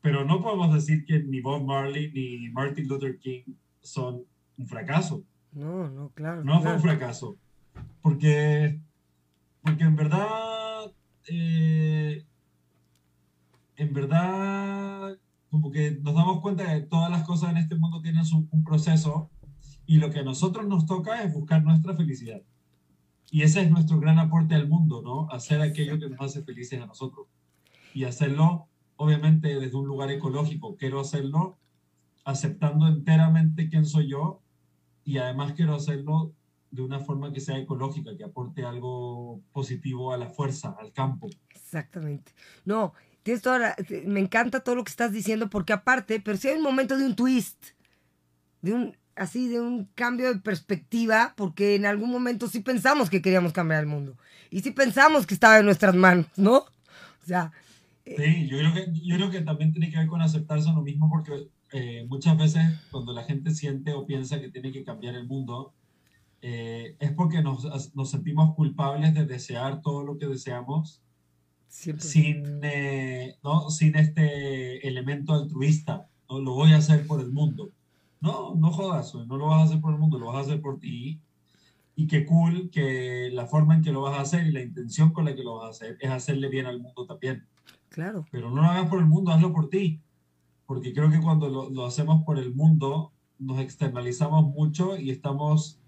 Pero 0.00 0.24
no 0.24 0.42
podemos 0.42 0.74
decir 0.74 1.04
que 1.04 1.22
ni 1.22 1.40
Bob 1.40 1.64
Marley 1.64 2.10
ni 2.10 2.50
Martin 2.50 2.88
Luther 2.88 3.20
King 3.20 3.54
son 3.82 4.24
un 4.58 4.66
fracaso. 4.66 5.22
No, 5.52 5.88
no, 5.88 6.08
claro. 6.08 6.42
No 6.42 6.60
fue 6.60 6.74
un 6.74 6.80
fracaso. 6.80 7.36
Porque, 8.02 8.80
porque 9.62 9.84
en 9.84 9.94
verdad, 9.94 10.92
eh, 11.28 12.26
en 13.76 13.94
verdad, 13.94 15.16
como 15.50 15.70
que 15.70 16.00
nos 16.02 16.16
damos 16.16 16.40
cuenta 16.40 16.66
que 16.66 16.80
todas 16.80 17.12
las 17.12 17.22
cosas 17.22 17.52
en 17.52 17.58
este 17.58 17.76
mundo 17.76 18.02
tienen 18.02 18.24
un 18.50 18.64
proceso 18.64 19.30
y 19.86 19.98
lo 19.98 20.10
que 20.10 20.18
a 20.18 20.24
nosotros 20.24 20.66
nos 20.66 20.84
toca 20.84 21.22
es 21.22 21.32
buscar 21.32 21.62
nuestra 21.62 21.94
felicidad. 21.94 22.42
Y 23.30 23.42
ese 23.42 23.62
es 23.62 23.70
nuestro 23.70 23.98
gran 23.98 24.18
aporte 24.18 24.54
al 24.54 24.68
mundo, 24.68 25.02
¿no? 25.02 25.28
Hacer 25.30 25.60
aquello 25.60 25.98
que 25.98 26.08
nos 26.08 26.20
hace 26.20 26.42
felices 26.42 26.80
a 26.80 26.86
nosotros. 26.86 27.26
Y 27.92 28.04
hacerlo, 28.04 28.68
obviamente, 28.96 29.58
desde 29.58 29.76
un 29.76 29.86
lugar 29.86 30.10
ecológico. 30.10 30.76
Quiero 30.76 31.00
hacerlo 31.00 31.58
aceptando 32.24 32.86
enteramente 32.88 33.68
quién 33.68 33.86
soy 33.86 34.08
yo 34.08 34.42
y 35.04 35.18
además 35.18 35.52
quiero 35.52 35.74
hacerlo 35.74 36.32
de 36.70 36.82
una 36.82 36.98
forma 36.98 37.32
que 37.32 37.40
sea 37.40 37.56
ecológica, 37.58 38.16
que 38.16 38.24
aporte 38.24 38.64
algo 38.64 39.40
positivo 39.52 40.12
a 40.12 40.18
la 40.18 40.28
fuerza, 40.28 40.76
al 40.78 40.92
campo. 40.92 41.28
Exactamente. 41.50 42.32
No, 42.64 42.92
tienes 43.22 43.42
toda 43.42 43.76
me 44.04 44.20
encanta 44.20 44.60
todo 44.60 44.74
lo 44.74 44.84
que 44.84 44.90
estás 44.90 45.12
diciendo 45.12 45.48
porque 45.48 45.72
aparte, 45.72 46.20
pero 46.20 46.36
si 46.36 46.48
hay 46.48 46.56
un 46.56 46.62
momento 46.62 46.98
de 46.98 47.06
un 47.06 47.14
twist, 47.14 47.66
de 48.62 48.74
un 48.74 48.96
así 49.16 49.48
de 49.48 49.60
un 49.60 49.86
cambio 49.94 50.32
de 50.32 50.40
perspectiva, 50.40 51.34
porque 51.36 51.74
en 51.74 51.86
algún 51.86 52.10
momento 52.10 52.48
sí 52.48 52.60
pensamos 52.60 53.10
que 53.10 53.22
queríamos 53.22 53.52
cambiar 53.52 53.80
el 53.80 53.86
mundo 53.86 54.16
y 54.50 54.60
sí 54.60 54.70
pensamos 54.70 55.26
que 55.26 55.34
estaba 55.34 55.58
en 55.58 55.64
nuestras 55.64 55.94
manos, 55.94 56.26
¿no? 56.36 56.58
O 56.58 57.26
sea, 57.26 57.52
eh, 58.04 58.14
Sí, 58.16 58.48
yo 58.48 58.58
creo, 58.58 58.74
que, 58.74 58.92
yo 58.92 59.16
creo 59.16 59.30
que 59.30 59.40
también 59.40 59.72
tiene 59.72 59.90
que 59.90 59.98
ver 59.98 60.06
con 60.06 60.22
aceptarse 60.22 60.68
a 60.68 60.72
lo 60.72 60.82
mismo 60.82 61.10
porque 61.10 61.48
eh, 61.72 62.06
muchas 62.08 62.38
veces 62.38 62.62
cuando 62.90 63.12
la 63.12 63.24
gente 63.24 63.52
siente 63.52 63.92
o 63.92 64.06
piensa 64.06 64.40
que 64.40 64.48
tiene 64.48 64.72
que 64.72 64.84
cambiar 64.84 65.14
el 65.14 65.26
mundo, 65.26 65.74
eh, 66.42 66.96
es 67.00 67.12
porque 67.12 67.42
nos, 67.42 67.94
nos, 67.94 68.10
sentimos 68.10 68.54
culpables 68.54 69.14
de 69.14 69.26
desear 69.26 69.82
todo 69.82 70.04
lo 70.04 70.16
que 70.16 70.26
deseamos 70.26 71.02
sin, 71.68 72.60
eh, 72.62 73.36
¿no? 73.42 73.70
sin 73.70 73.96
este 73.96 74.86
elemento 74.86 75.34
altruista. 75.34 76.08
¿no? 76.28 76.40
Lo 76.40 76.54
voy 76.54 76.72
a 76.72 76.76
hacer 76.76 77.06
por 77.06 77.20
el 77.20 77.32
mundo. 77.32 77.72
No, 78.20 78.54
no 78.54 78.70
jodas, 78.70 79.14
no 79.14 79.36
lo 79.36 79.46
vas 79.46 79.60
a 79.60 79.64
hacer 79.64 79.80
por 79.80 79.92
el 79.92 79.98
mundo, 79.98 80.18
lo 80.18 80.26
vas 80.26 80.36
a 80.36 80.40
hacer 80.40 80.60
por 80.60 80.78
ti. 80.78 81.20
Y 81.94 82.06
qué 82.06 82.26
cool 82.26 82.70
que 82.70 83.30
la 83.32 83.46
forma 83.46 83.74
en 83.74 83.82
que 83.82 83.92
lo 83.92 84.02
vas 84.02 84.18
a 84.18 84.22
hacer 84.22 84.46
y 84.46 84.52
la 84.52 84.62
intención 84.62 85.12
con 85.12 85.24
la 85.24 85.34
que 85.34 85.42
lo 85.42 85.56
vas 85.56 85.66
a 85.66 85.70
hacer 85.70 85.98
es 86.00 86.10
hacerle 86.10 86.48
bien 86.48 86.66
al 86.66 86.80
mundo 86.80 87.06
también. 87.06 87.46
Claro. 87.88 88.26
Pero 88.30 88.50
no 88.50 88.56
lo 88.56 88.62
hagas 88.62 88.88
por 88.88 88.98
el 88.98 89.06
mundo, 89.06 89.32
hazlo 89.32 89.52
por 89.52 89.68
ti. 89.68 90.00
Porque 90.66 90.92
creo 90.92 91.10
que 91.10 91.20
cuando 91.20 91.48
lo, 91.48 91.70
lo 91.70 91.86
hacemos 91.86 92.24
por 92.24 92.38
el 92.38 92.54
mundo, 92.54 93.12
nos 93.38 93.60
externalizamos 93.60 94.44
mucho 94.44 94.98
y 94.98 95.10
estamos 95.10 95.80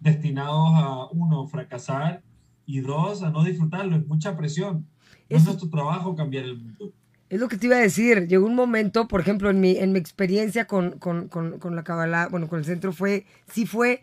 destinados 0.00 0.70
a, 0.74 1.06
uno, 1.12 1.46
fracasar 1.46 2.22
y 2.66 2.80
dos, 2.80 3.22
a 3.22 3.30
no 3.30 3.44
disfrutarlo. 3.44 3.96
Es 3.96 4.06
mucha 4.06 4.36
presión. 4.36 4.86
es 5.28 5.44
nuestro 5.44 5.68
trabajo 5.68 6.14
cambiar 6.14 6.44
el 6.44 6.58
mundo. 6.58 6.92
Es 7.30 7.40
lo 7.40 7.48
que 7.48 7.56
te 7.56 7.66
iba 7.66 7.76
a 7.76 7.80
decir. 7.80 8.26
Llegó 8.26 8.46
un 8.46 8.54
momento, 8.54 9.08
por 9.08 9.20
ejemplo, 9.20 9.50
en 9.50 9.60
mi, 9.60 9.76
en 9.76 9.92
mi 9.92 9.98
experiencia 9.98 10.66
con, 10.66 10.98
con, 10.98 11.28
con, 11.28 11.58
con 11.58 11.76
la 11.76 11.84
Kabbalah, 11.84 12.28
bueno, 12.28 12.48
con 12.48 12.58
el 12.58 12.64
centro 12.64 12.92
fue, 12.92 13.26
sí 13.52 13.66
fue, 13.66 14.02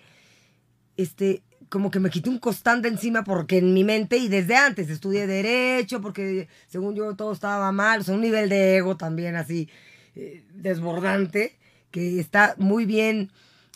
este, 0.97 1.41
como 1.69 1.91
que 1.91 1.99
me 1.99 2.09
quité 2.09 2.29
un 2.29 2.39
costante 2.39 2.87
encima 2.87 3.23
porque 3.23 3.57
en 3.57 3.73
mi 3.73 3.83
mente 3.83 4.17
y 4.17 4.27
desde 4.27 4.55
antes 4.55 4.89
estudié 4.89 5.27
derecho 5.27 6.01
porque 6.01 6.47
según 6.67 6.95
yo 6.95 7.15
todo 7.15 7.33
estaba 7.33 7.71
mal, 7.71 8.01
o 8.01 8.03
sea, 8.03 8.15
un 8.15 8.21
nivel 8.21 8.49
de 8.49 8.77
ego 8.77 8.95
también 8.95 9.35
así 9.35 9.69
eh, 10.15 10.43
desbordante 10.53 11.57
que 11.91 12.19
está 12.19 12.55
muy 12.57 12.85
bien 12.85 13.31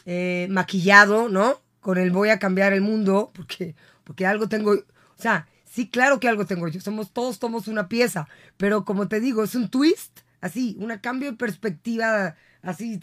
eh, 0.06 0.48
maquillado, 0.50 1.30
¿no? 1.30 1.62
con 1.80 1.98
el 1.98 2.12
voy 2.12 2.30
a 2.30 2.40
cambiar 2.40 2.74
el 2.74 2.82
mundo, 2.82 3.32
porque, 3.34 3.76
porque 4.04 4.26
algo 4.26 4.48
tengo, 4.48 4.72
o 4.74 5.22
sea, 5.22 5.48
sí, 5.70 5.88
claro 5.90 6.20
que 6.20 6.28
algo 6.28 6.46
tengo 6.46 6.68
yo, 6.68 6.82
somos, 6.82 7.12
todos 7.12 7.38
somos 7.38 7.68
una 7.68 7.88
pieza, 7.88 8.28
pero 8.58 8.86
como 8.86 9.08
te 9.08 9.20
digo, 9.20 9.44
es 9.44 9.56
un 9.56 9.70
twist, 9.70 10.20
así, 10.42 10.76
un 10.80 10.96
cambio 10.98 11.32
de 11.32 11.38
perspectiva, 11.38 12.36
así, 12.62 13.00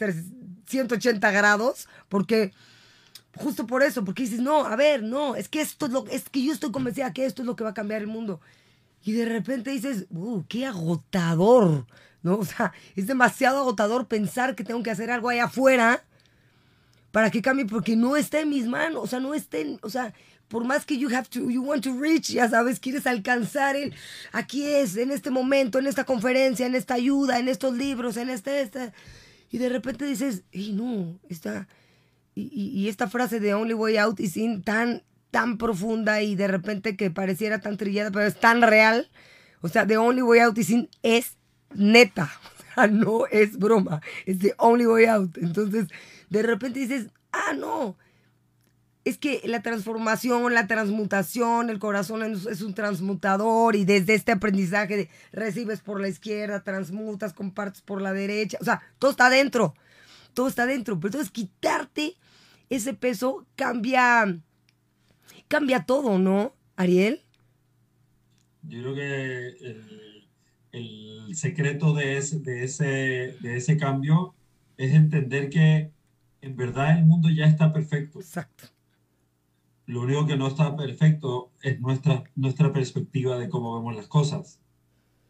180 0.67 1.31
grados, 1.31 1.89
porque 2.09 2.53
justo 3.37 3.67
por 3.67 3.83
eso, 3.83 4.05
porque 4.05 4.25
dices, 4.25 4.41
no, 4.41 4.67
a 4.67 4.77
ver, 4.77 5.03
no, 5.03 5.37
es 5.37 5.49
que 5.49 5.61
esto 5.61 5.87
es 5.87 5.93
lo, 5.93 6.07
es 6.09 6.29
que 6.29 6.43
yo 6.43 6.53
estoy 6.53 6.73
convencida 6.73 7.13
que 7.13 7.27
esto 7.27 7.43
es 7.43 7.47
lo 7.47 7.57
que 7.57 7.65
va 7.65 7.71
a 7.71 7.75
cambiar 7.75 8.01
el 8.01 8.09
mundo. 8.09 8.41
Y 9.05 9.13
de 9.13 9.25
repente 9.27 9.71
dices, 9.71 10.07
uh, 10.11 10.43
qué 10.49 10.67
agotador, 10.67 11.87
¿no? 12.23 12.39
O 12.39 12.45
sea, 12.45 12.73
es 12.97 13.07
demasiado 13.07 13.59
agotador 13.59 14.09
pensar 14.09 14.57
que 14.57 14.65
tengo 14.65 14.83
que 14.83 14.91
hacer 14.91 15.11
algo 15.11 15.29
allá 15.29 15.45
afuera 15.45 16.03
para 17.13 17.31
que 17.31 17.41
cambie, 17.41 17.67
porque 17.67 17.97
no 17.97 18.17
está 18.17 18.41
en 18.41 18.51
mis 18.51 18.67
manos, 18.67 19.05
o 19.05 19.07
sea, 19.07 19.21
no 19.21 19.33
está 19.33 19.59
en, 19.59 19.79
o 19.83 19.89
sea, 19.89 20.13
por 20.49 20.65
más 20.65 20.87
que 20.87 20.97
you 20.97 21.09
have 21.15 21.29
to, 21.29 21.51
you 21.51 21.63
want 21.63 21.83
to 21.83 21.99
reach, 21.99 22.29
ya 22.29 22.49
sabes, 22.49 22.79
quieres 22.79 23.07
alcanzar 23.07 23.77
el, 23.77 23.95
aquí 24.33 24.67
es, 24.67 24.97
en 24.97 25.11
este 25.11 25.31
momento, 25.31 25.79
en 25.79 25.87
esta 25.87 26.05
conferencia, 26.05 26.67
en 26.67 26.75
esta 26.75 26.95
ayuda, 26.95 27.39
en 27.39 27.49
estos 27.49 27.75
libros, 27.75 28.17
en 28.17 28.31
este, 28.31 28.61
esta, 28.61 28.93
y 29.51 29.59
de 29.59 29.69
repente 29.69 30.05
dices, 30.05 30.45
y 30.53 30.73
no, 30.73 31.19
está, 31.29 31.67
y, 32.35 32.51
y, 32.53 32.89
esta 32.89 33.09
frase 33.09 33.41
de 33.41 33.55
Only 33.55 33.75
Way 33.75 33.97
Out 33.97 34.21
is 34.21 34.37
in 34.37 34.63
tan, 34.63 35.03
tan 35.31 35.59
profunda 35.59 36.23
y 36.23 36.37
de 36.37 36.49
repente 36.49 36.97
que 36.97 37.11
pareciera 37.11 37.61
tan 37.61 37.77
trillada, 37.77 38.11
pero 38.11 38.27
es 38.27 38.39
tan 38.39 38.63
real, 38.63 39.11
o 39.63 39.69
sea, 39.69 39.87
The 39.87 39.97
Only 39.97 40.23
Way 40.23 40.41
Out 40.41 40.59
is 40.59 40.71
in 40.71 40.89
es 41.03 41.37
neta, 41.75 42.31
o 42.55 42.75
sea, 42.75 42.87
no 42.87 43.27
es 43.27 43.59
broma, 43.59 44.01
es 44.27 44.39
The 44.39 44.55
Only 44.59 44.87
Way 44.87 45.07
Out, 45.07 45.39
entonces 45.39 45.87
de 46.29 46.43
repente 46.43 46.81
dices, 46.81 47.07
ah, 47.33 47.53
no, 47.55 47.97
es 49.07 49.19
que 49.19 49.41
la 49.45 49.63
transformación, 49.63 50.53
la 50.53 50.67
transmutación, 50.67 51.71
el 51.71 51.79
corazón 51.79 52.25
es 52.25 52.61
un 52.61 52.75
transmutador 52.75 53.77
y 53.77 53.85
desde 53.85 54.15
este 54.15 54.33
aprendizaje 54.33 55.09
recibes 55.31 55.81
por 55.81 56.01
la 56.01 56.09
izquierda, 56.09 56.65
transmutas, 56.65 57.33
compartes 57.33 57.83
por 57.83 58.03
la 58.03 58.13
derecha, 58.13 58.59
o 58.61 58.65
sea, 58.65 58.83
todo 58.99 59.13
está 59.13 59.31
dentro, 59.31 59.77
todo 60.35 60.49
está 60.49 60.67
dentro, 60.67 60.99
pero 60.99 61.11
entonces 61.11 61.31
quitarte 61.31 62.17
ese 62.69 62.95
peso 62.95 63.47
cambia, 63.55 64.41
cambia 65.47 65.85
todo, 65.85 66.19
¿no, 66.19 66.53
Ariel? 66.75 67.23
Yo 68.65 68.81
creo 68.81 68.95
que 68.97 69.49
el, 69.69 70.29
el 70.73 71.37
secreto 71.37 71.95
de 71.95 72.17
ese, 72.17 72.41
de, 72.41 72.65
ese, 72.65 73.37
de 73.41 73.57
ese 73.57 73.77
cambio 73.77 74.35
es 74.77 74.93
entender 74.93 75.49
que 75.49 75.93
en 76.41 76.57
verdad 76.57 76.99
el 76.99 77.05
mundo 77.05 77.31
ya 77.31 77.47
está 77.47 77.73
perfecto. 77.73 78.19
Exacto. 78.19 78.76
Lo 79.87 80.03
único 80.03 80.27
que 80.27 80.37
no 80.37 80.49
está 80.49 80.77
perfecto 80.77 81.53
es 81.63 81.81
nuestra, 81.81 82.25
nuestra 82.35 82.73
perspectiva 82.73 83.39
de 83.39 83.49
cómo 83.49 83.75
vemos 83.77 83.95
las 83.95 84.09
cosas. 84.09 84.61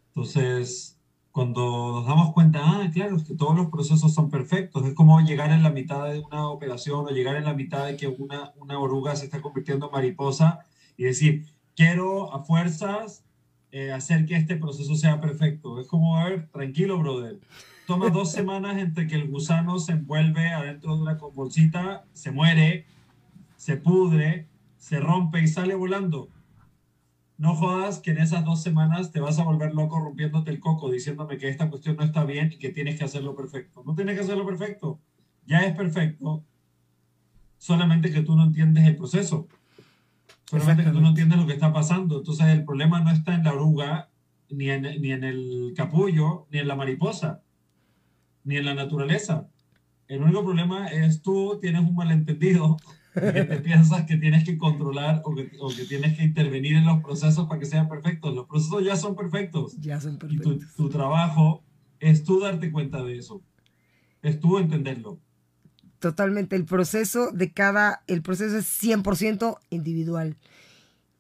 Entonces, 0.09 0.99
cuando 1.31 1.93
nos 1.93 2.07
damos 2.07 2.33
cuenta, 2.33 2.61
ah, 2.63 2.91
claro, 2.93 3.17
es 3.17 3.25
que 3.25 3.35
todos 3.35 3.55
los 3.55 3.71
procesos 3.71 4.15
son 4.15 4.31
perfectos, 4.31 4.87
es 4.87 4.95
como 4.95 5.21
llegar 5.21 5.51
en 5.51 5.63
la 5.63 5.71
mitad 5.71 6.11
de 6.11 6.21
una 6.21 6.49
operación 6.49 7.05
o 7.07 7.11
llegar 7.11 7.37
en 7.37 7.45
la 7.45 7.53
mitad 7.53 7.87
de 7.87 7.97
que 7.97 8.09
una, 8.09 8.53
una 8.57 8.79
oruga 8.79 9.15
se 9.15 9.27
está 9.27 9.43
convirtiendo 9.43 9.87
en 9.87 9.93
mariposa 9.93 10.61
y 10.97 11.05
decir, 11.05 11.45
quiero 11.75 12.33
a 12.33 12.43
fuerzas 12.43 13.25
eh, 13.73 13.93
hacer 13.93 14.25
que 14.25 14.37
este 14.37 14.57
proceso 14.57 14.95
sea 14.95 15.21
perfecto. 15.21 15.79
Es 15.79 15.87
como, 15.87 16.17
a 16.17 16.25
ver, 16.25 16.49
tranquilo, 16.51 16.99
brother 16.99 17.39
toma 17.87 18.11
dos 18.11 18.33
semanas 18.33 18.79
entre 18.79 19.07
que 19.07 19.15
el 19.15 19.29
gusano 19.29 19.79
se 19.79 19.93
envuelve 19.93 20.49
adentro 20.49 20.97
de 20.97 21.03
una 21.03 21.15
bolsita, 21.15 22.05
se 22.13 22.33
muere, 22.33 22.85
se 23.67 23.77
pudre, 23.77 24.49
se 24.77 25.01
rompe 25.01 25.43
y 25.43 25.49
sale 25.49 25.75
volando. 25.75 26.29
No 27.37 27.57
jodas 27.57 27.99
que 27.99 28.13
en 28.13 28.19
esas 28.19 28.45
dos 28.45 28.63
semanas 28.63 29.11
te 29.11 29.19
vas 29.19 29.41
a 29.41 29.43
volver 29.43 29.75
loco 29.75 29.99
rompiéndote 29.99 30.53
el 30.53 30.61
coco 30.61 30.89
diciéndome 30.89 31.37
que 31.37 31.49
esta 31.49 31.69
cuestión 31.69 31.97
no 31.97 32.05
está 32.05 32.23
bien 32.23 32.53
y 32.53 32.59
que 32.59 32.69
tienes 32.69 32.97
que 32.97 33.03
hacerlo 33.03 33.35
perfecto. 33.35 33.83
No 33.85 33.97
tienes 33.97 34.15
que 34.15 34.21
hacerlo 34.21 34.47
perfecto. 34.47 35.01
Ya 35.47 35.63
es 35.65 35.75
perfecto. 35.77 36.45
Solamente 37.59 38.13
que 38.13 38.23
tú 38.23 38.37
no 38.37 38.45
entiendes 38.45 38.87
el 38.87 38.95
proceso. 38.95 39.49
Solamente 40.45 40.85
que 40.85 40.93
tú 40.93 41.01
no 41.01 41.09
entiendes 41.09 41.37
lo 41.37 41.47
que 41.49 41.55
está 41.55 41.73
pasando. 41.73 42.19
Entonces 42.19 42.47
el 42.47 42.65
problema 42.65 43.01
no 43.01 43.11
está 43.11 43.35
en 43.35 43.43
la 43.43 43.53
oruga, 43.53 44.11
ni 44.49 44.71
en, 44.71 44.83
ni 44.83 45.11
en 45.11 45.25
el 45.25 45.75
capullo, 45.77 46.47
ni 46.53 46.61
en 46.61 46.69
la 46.69 46.77
mariposa 46.77 47.43
ni 48.45 48.59
en 48.59 48.65
la 48.65 48.75
naturaleza. 48.75 49.49
El 50.07 50.23
único 50.23 50.45
problema 50.45 50.87
es 50.87 51.21
tú 51.21 51.59
tienes 51.61 51.81
un 51.81 51.97
malentendido 51.97 52.77
que 53.21 53.45
te 53.45 53.59
piensas 53.59 54.05
que 54.07 54.17
tienes 54.17 54.45
que 54.45 54.57
controlar 54.59 55.23
o 55.25 55.35
que, 55.35 55.51
o 55.59 55.69
que, 55.69 55.85
tienes 55.85 56.17
que 56.17 56.25
intervenir 56.25 56.77
en 56.77 56.85
los 56.85 57.03
procesos 57.03 57.49
para 57.49 57.59
que 57.59 57.67
sean 57.67 57.89
perfectos. 57.89 58.35
Los 58.35 58.47
procesos 58.47 58.85
ya 58.85 58.97
son 58.97 59.17
perfectos. 59.17 59.77
Ya 59.81 60.01
son 60.01 60.19
perfectos. 60.19 60.55
Y 60.55 60.59
tu, 60.59 60.85
tu 60.85 60.89
trabajo 60.91 61.65
es 61.99 62.25
tú 62.25 62.41
darte 62.41 62.71
cuenta 62.71 63.03
de 63.03 63.19
eso. 63.19 63.43
Es 64.23 64.39
tú 64.41 64.59
entenderlo. 64.59 65.19
Totalmente. 65.99 66.57
El 66.57 66.65
proceso 66.65 67.33
de 67.33 67.53
cada, 67.53 68.03
el 68.07 68.23
proceso 68.23 68.57
es 68.57 68.83
100% 68.83 69.59
individual. 69.71 70.37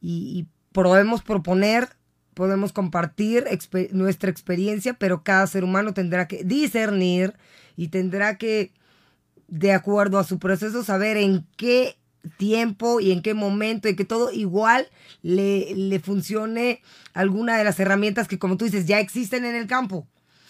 Y, 0.01 0.39
y 0.39 0.47
podemos 0.73 1.23
proponer 1.23 1.89
podemos 2.37 2.75
compartir 2.75 3.47
nuestra 3.93 4.31
experiencia, 4.31 4.93
pero 4.93 5.23
cada 5.23 5.47
ser 5.47 5.65
humano 5.65 5.95
tendrá 5.95 6.29
que 6.29 6.45
discernir 6.45 7.33
y 7.77 7.89
tendrá 7.89 8.37
que, 8.37 8.73
de 9.49 9.73
acuerdo 9.73 10.19
a 10.19 10.25
su 10.25 10.39
proceso, 10.39 10.83
saber 10.83 11.17
en 11.17 11.47
qué 11.57 11.97
tiempo 12.39 13.01
y 13.01 13.13
en 13.13 13.23
qué 13.23 13.35
momento 13.35 13.89
y 13.89 13.97
que 13.97 14.05
todo 14.05 14.33
igual 14.33 14.89
le, 15.23 15.75
le 15.75 16.01
funcione 16.01 16.83
alguna 17.15 17.57
de 17.57 17.65
las 17.65 17.79
herramientas 17.79 18.29
que, 18.29 18.39
como 18.39 18.57
tú 18.57 18.65
dices, 18.65 18.87
ya 18.87 19.01
existen 19.01 19.45
en 19.45 19.55
el 19.55 19.67
campo. 19.67 20.07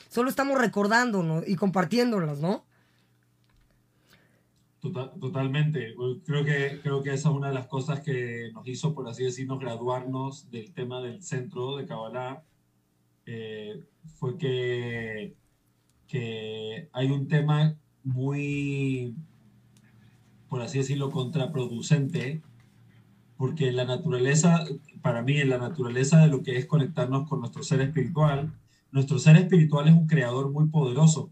Solo 0.09 0.31
estamos 0.31 0.59
recordándonos 0.59 1.47
y 1.47 1.57
compartiéndolas, 1.57 2.41
¿no? 2.41 2.65
totalmente. 4.93 5.95
Creo 6.25 6.45
que, 6.45 6.81
creo 6.83 7.03
que 7.03 7.13
esa 7.13 7.29
es 7.31 7.35
una 7.35 7.49
de 7.49 7.55
las 7.55 7.67
cosas 7.67 8.01
que 8.01 8.51
nos 8.53 8.67
hizo, 8.67 8.95
por 8.95 9.09
así 9.09 9.25
decirlo, 9.25 9.59
graduarnos 9.59 10.51
del 10.51 10.73
tema 10.73 11.01
del 11.01 11.23
centro 11.23 11.77
de 11.77 11.87
Kabbalah. 11.87 12.43
Eh, 13.27 13.83
fue 14.19 14.39
que, 14.39 15.35
que 16.07 16.89
hay 16.93 17.11
un 17.11 17.27
tema 17.29 17.77
muy, 18.07 19.17
por 20.49 20.63
así 20.63 20.79
decirlo, 20.79 21.11
contraproducente, 21.11 22.41
porque 23.37 23.73
la 23.73 23.85
naturaleza, 23.85 24.65
para 25.03 25.23
mí, 25.23 25.39
en 25.39 25.51
la 25.51 25.59
naturaleza 25.59 26.21
de 26.21 26.29
lo 26.29 26.43
que 26.43 26.57
es 26.57 26.67
conectarnos 26.67 27.29
con 27.29 27.41
nuestro 27.41 27.63
ser 27.63 27.81
espiritual, 27.81 28.55
nuestro 28.93 29.19
ser 29.19 29.37
espiritual 29.37 29.89
es 29.89 29.95
un 29.95 30.07
creador 30.07 30.53
muy 30.53 30.69
poderoso. 30.69 31.31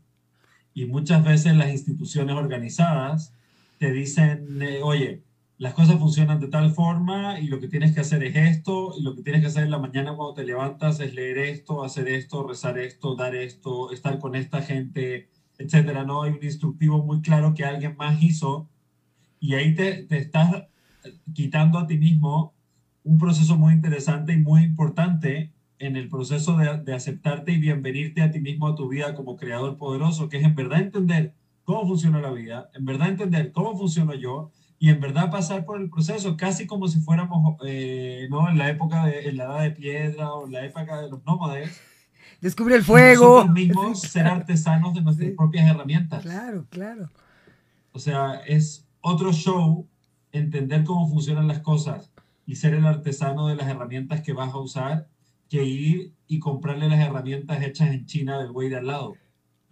Y 0.74 0.86
muchas 0.86 1.24
veces 1.24 1.54
las 1.56 1.70
instituciones 1.70 2.34
organizadas 2.34 3.32
te 3.78 3.92
dicen, 3.92 4.60
eh, 4.60 4.80
oye, 4.82 5.22
las 5.58 5.74
cosas 5.74 6.00
funcionan 6.00 6.40
de 6.40 6.48
tal 6.48 6.72
forma 6.72 7.38
y 7.38 7.46
lo 7.46 7.60
que 7.60 7.68
tienes 7.68 7.94
que 7.94 8.00
hacer 8.00 8.24
es 8.24 8.34
esto 8.34 8.94
y 8.98 9.02
lo 9.02 9.14
que 9.14 9.22
tienes 9.22 9.40
que 9.40 9.46
hacer 9.46 9.62
en 9.62 9.70
la 9.70 9.78
mañana 9.78 10.16
cuando 10.16 10.34
te 10.34 10.44
levantas 10.44 10.98
es 10.98 11.14
leer 11.14 11.38
esto, 11.38 11.84
hacer 11.84 12.08
esto, 12.08 12.46
rezar 12.46 12.78
esto, 12.78 13.14
dar 13.14 13.36
esto, 13.36 13.92
estar 13.92 14.18
con 14.18 14.34
esta 14.34 14.62
gente, 14.62 15.28
etcétera. 15.58 16.04
No 16.04 16.22
hay 16.22 16.32
un 16.32 16.42
instructivo 16.42 17.04
muy 17.04 17.20
claro 17.20 17.54
que 17.54 17.64
alguien 17.64 17.96
más 17.96 18.22
hizo 18.22 18.68
y 19.40 19.54
ahí 19.54 19.74
te, 19.74 20.04
te 20.04 20.18
estás 20.18 20.64
quitando 21.32 21.78
a 21.78 21.86
ti 21.86 21.98
mismo 21.98 22.54
un 23.02 23.18
proceso 23.18 23.56
muy 23.56 23.74
interesante 23.74 24.32
y 24.32 24.38
muy 24.38 24.62
importante 24.62 25.52
en 25.78 25.96
el 25.96 26.08
proceso 26.08 26.56
de, 26.56 26.78
de 26.78 26.94
aceptarte 26.94 27.52
y 27.52 27.58
bienvenirte 27.58 28.22
a 28.22 28.30
ti 28.30 28.40
mismo 28.40 28.68
a 28.68 28.74
tu 28.74 28.88
vida 28.88 29.14
como 29.14 29.36
creador 29.36 29.76
poderoso, 29.76 30.28
que 30.28 30.38
es 30.38 30.44
en 30.44 30.54
verdad 30.54 30.80
entender 30.80 31.34
cómo 31.64 31.86
funciona 31.86 32.20
la 32.20 32.30
vida, 32.30 32.70
en 32.74 32.84
verdad 32.84 33.08
entender 33.08 33.52
cómo 33.52 33.76
funciono 33.76 34.14
yo 34.14 34.50
y 34.78 34.90
en 34.90 35.00
verdad 35.00 35.30
pasar 35.30 35.64
por 35.64 35.80
el 35.80 35.90
proceso, 35.90 36.36
casi 36.36 36.66
como 36.66 36.88
si 36.88 37.00
fuéramos 37.00 37.56
eh, 37.66 38.26
¿no? 38.30 38.48
en 38.48 38.58
la 38.58 38.70
época 38.70 39.06
de 39.06 39.28
en 39.28 39.36
la 39.36 39.44
edad 39.44 39.62
de 39.62 39.70
piedra 39.70 40.32
o 40.32 40.46
en 40.46 40.52
la 40.52 40.64
época 40.64 41.00
de 41.00 41.10
los 41.10 41.24
nómades. 41.24 41.80
Descubre 42.44 42.76
el 42.76 42.84
fuego. 42.84 43.36
Nosotros 43.36 43.54
mismos 43.54 44.00
ser 44.02 44.26
artesanos 44.26 44.92
de 44.92 45.00
nuestras 45.00 45.30
propias 45.30 45.66
herramientas. 45.66 46.20
Claro, 46.20 46.66
claro. 46.68 47.08
O 47.92 47.98
sea, 47.98 48.34
es 48.46 48.86
otro 49.00 49.32
show 49.32 49.88
entender 50.30 50.84
cómo 50.84 51.08
funcionan 51.08 51.48
las 51.48 51.60
cosas 51.60 52.12
y 52.44 52.56
ser 52.56 52.74
el 52.74 52.84
artesano 52.84 53.48
de 53.48 53.56
las 53.56 53.66
herramientas 53.66 54.20
que 54.20 54.34
vas 54.34 54.52
a 54.52 54.58
usar 54.58 55.08
que 55.48 55.64
ir 55.64 56.12
y 56.26 56.38
comprarle 56.38 56.90
las 56.90 57.00
herramientas 57.00 57.62
hechas 57.62 57.88
en 57.88 58.04
China 58.04 58.38
del 58.38 58.52
güey 58.52 58.68
de 58.68 58.76
al 58.76 58.88
lado. 58.88 59.16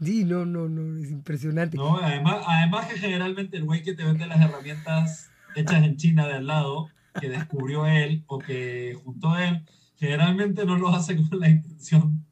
Sí, 0.01 0.25
no, 0.25 0.47
no, 0.47 0.67
no, 0.67 0.97
es 0.97 1.11
impresionante. 1.11 1.77
No, 1.77 1.99
además, 1.99 2.43
además 2.47 2.87
que 2.87 2.99
generalmente 2.99 3.59
el 3.59 3.65
güey 3.65 3.83
que 3.83 3.93
te 3.93 4.03
vende 4.03 4.27
las 4.27 4.41
herramientas 4.41 5.31
hechas 5.55 5.85
en 5.85 5.99
China 5.99 6.27
de 6.27 6.37
al 6.37 6.47
lado, 6.47 6.89
que 7.21 7.29
descubrió 7.29 7.85
él 7.85 8.25
o 8.29 8.39
que 8.39 8.99
juntó 9.05 9.37
él, 9.37 9.63
generalmente 9.97 10.65
no 10.65 10.79
lo 10.79 10.89
hace 10.89 11.17
con 11.17 11.39
la 11.39 11.51
intención. 11.51 12.25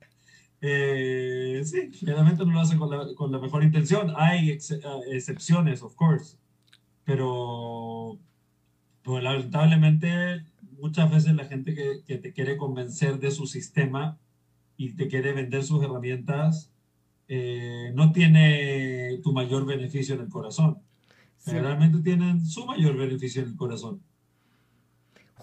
Eh, 0.60 1.62
sí, 1.64 1.90
generalmente 1.92 2.44
no 2.44 2.52
lo 2.52 2.60
hace 2.60 2.76
con 2.76 2.90
la, 2.90 3.14
con 3.14 3.32
la 3.32 3.38
mejor 3.38 3.64
intención. 3.64 4.12
Hay 4.16 4.50
excepciones, 4.50 5.82
of 5.82 5.94
course, 5.94 6.36
pero 7.04 8.18
pues, 9.02 9.22
lamentablemente 9.22 10.44
muchas 10.78 11.10
veces 11.10 11.34
la 11.34 11.44
gente 11.44 11.74
que, 11.74 12.02
que 12.06 12.18
te 12.18 12.32
quiere 12.32 12.56
convencer 12.56 13.18
de 13.18 13.30
su 13.30 13.46
sistema 13.46 14.18
y 14.76 14.94
te 14.94 15.08
quiere 15.08 15.32
vender 15.32 15.62
sus 15.64 15.82
herramientas 15.82 16.70
eh, 17.32 17.92
no 17.94 18.10
tiene 18.10 19.20
tu 19.22 19.32
mayor 19.32 19.64
beneficio 19.64 20.16
en 20.16 20.22
el 20.22 20.28
corazón. 20.28 20.78
Generalmente 21.44 22.00
tienen 22.00 22.44
su 22.44 22.66
mayor 22.66 22.96
beneficio 22.96 23.42
en 23.42 23.50
el 23.50 23.56
corazón. 23.56 24.02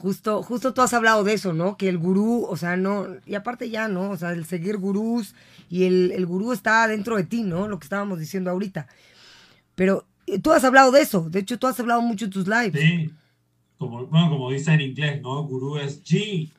Justo, 0.02 0.44
justo 0.44 0.74
tú 0.76 0.82
has 0.82 0.94
hablado 0.94 1.24
de 1.24 1.34
eso, 1.34 1.54
¿no? 1.54 1.76
Que 1.76 1.90
el 1.90 1.98
gurú, 1.98 2.46
o 2.48 2.56
sea, 2.56 2.78
no, 2.78 3.08
y 3.26 3.34
aparte 3.34 3.70
ya, 3.70 3.88
¿no? 3.88 4.12
O 4.12 4.18
sea, 4.18 4.32
el 4.32 4.46
seguir 4.46 4.78
gurús 4.78 5.34
y 5.70 5.86
el, 5.86 6.12
el 6.12 6.26
gurú 6.28 6.54
está 6.54 6.88
dentro 6.88 7.18
de 7.18 7.24
ti, 7.24 7.42
¿no? 7.42 7.68
Lo 7.68 7.80
que 7.80 7.86
estábamos 7.86 8.20
diciendo 8.20 8.52
ahorita. 8.52 8.88
Pero 9.74 10.06
eh, 10.28 10.40
tú 10.40 10.52
has 10.52 10.64
hablado 10.64 10.92
de 10.92 11.02
eso, 11.02 11.30
de 11.30 11.40
hecho 11.40 11.58
tú 11.58 11.66
has 11.66 11.80
hablado 11.80 12.02
mucho 12.02 12.26
en 12.26 12.32
tus 12.32 12.48
lives. 12.48 12.80
Sí, 12.80 13.12
como, 13.78 14.06
bueno, 14.06 14.30
como 14.30 14.52
dice 14.52 14.72
en 14.74 14.82
inglés, 14.82 15.22
¿no? 15.22 15.44
Gurú 15.44 15.78
es 15.78 16.04
G, 16.04 16.50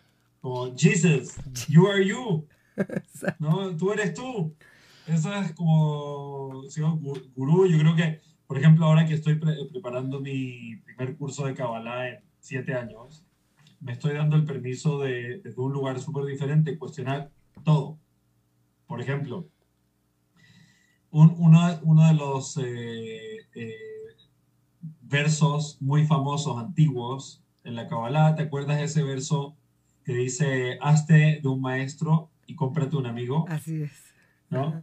como 0.40 0.76
Jesus, 0.76 1.34
you 1.68 1.86
are 1.86 2.04
you, 2.04 2.44
¿no? 3.38 3.76
Tú 3.76 3.92
eres 3.92 4.14
tú. 4.14 4.52
Eso 5.06 5.32
es 5.34 5.52
como, 5.52 6.64
gurú, 7.34 7.66
yo 7.66 7.78
creo 7.78 7.94
que, 7.94 8.20
por 8.46 8.58
ejemplo, 8.58 8.84
ahora 8.84 9.06
que 9.06 9.14
estoy 9.14 9.36
preparando 9.36 10.20
mi 10.20 10.76
primer 10.84 11.16
curso 11.16 11.46
de 11.46 11.54
Kabbalah 11.54 12.08
en 12.08 12.18
siete 12.40 12.74
años, 12.74 13.24
me 13.80 13.92
estoy 13.92 14.14
dando 14.14 14.36
el 14.36 14.44
permiso 14.44 15.00
de, 15.00 15.40
desde 15.42 15.60
un 15.60 15.72
lugar 15.72 16.00
súper 16.00 16.24
diferente, 16.24 16.78
cuestionar 16.78 17.30
todo. 17.64 17.98
Por 18.86 19.00
ejemplo, 19.00 19.48
un, 21.10 21.34
uno, 21.38 21.78
uno, 21.82 22.06
de 22.06 22.14
los 22.14 22.56
eh, 22.58 23.46
eh, 23.54 23.74
versos 25.02 25.80
muy 25.80 26.06
famosos, 26.06 26.58
antiguos, 26.58 27.42
en 27.64 27.74
la 27.74 27.86
Kabbalah, 27.86 28.34
¿te 28.34 28.42
acuerdas 28.42 28.80
ese 28.80 29.02
verso 29.02 29.56
que 30.04 30.14
dice, 30.14 30.78
hazte 30.80 31.40
de 31.42 31.48
un 31.48 31.60
maestro 31.60 32.30
y 32.46 32.54
cómprate 32.54 32.96
un 32.96 33.06
amigo? 33.06 33.44
Así 33.48 33.82
es. 33.82 33.92
¿No? 34.48 34.82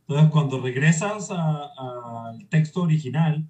Entonces, 0.00 0.30
cuando 0.30 0.60
regresas 0.60 1.30
al 1.30 2.48
texto 2.48 2.82
original 2.82 3.46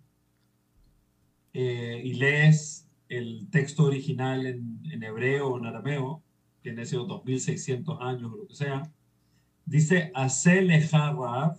eh, 1.54 2.02
y 2.04 2.14
lees 2.14 2.88
el 3.09 3.49
texto 3.51 3.85
original 3.85 4.47
en, 4.47 5.03
hebreo 5.03 5.49
o 5.49 5.59
en 5.59 5.66
arameo, 5.66 6.23
tiene 6.62 6.85
sido 6.87 7.07
2600 7.07 7.99
años 8.01 8.33
o 8.33 8.37
lo 8.37 8.47
que 8.47 8.55
sea, 8.55 8.90
dice 9.64 10.11
Aseleja 10.14 11.12
Rab, 11.12 11.57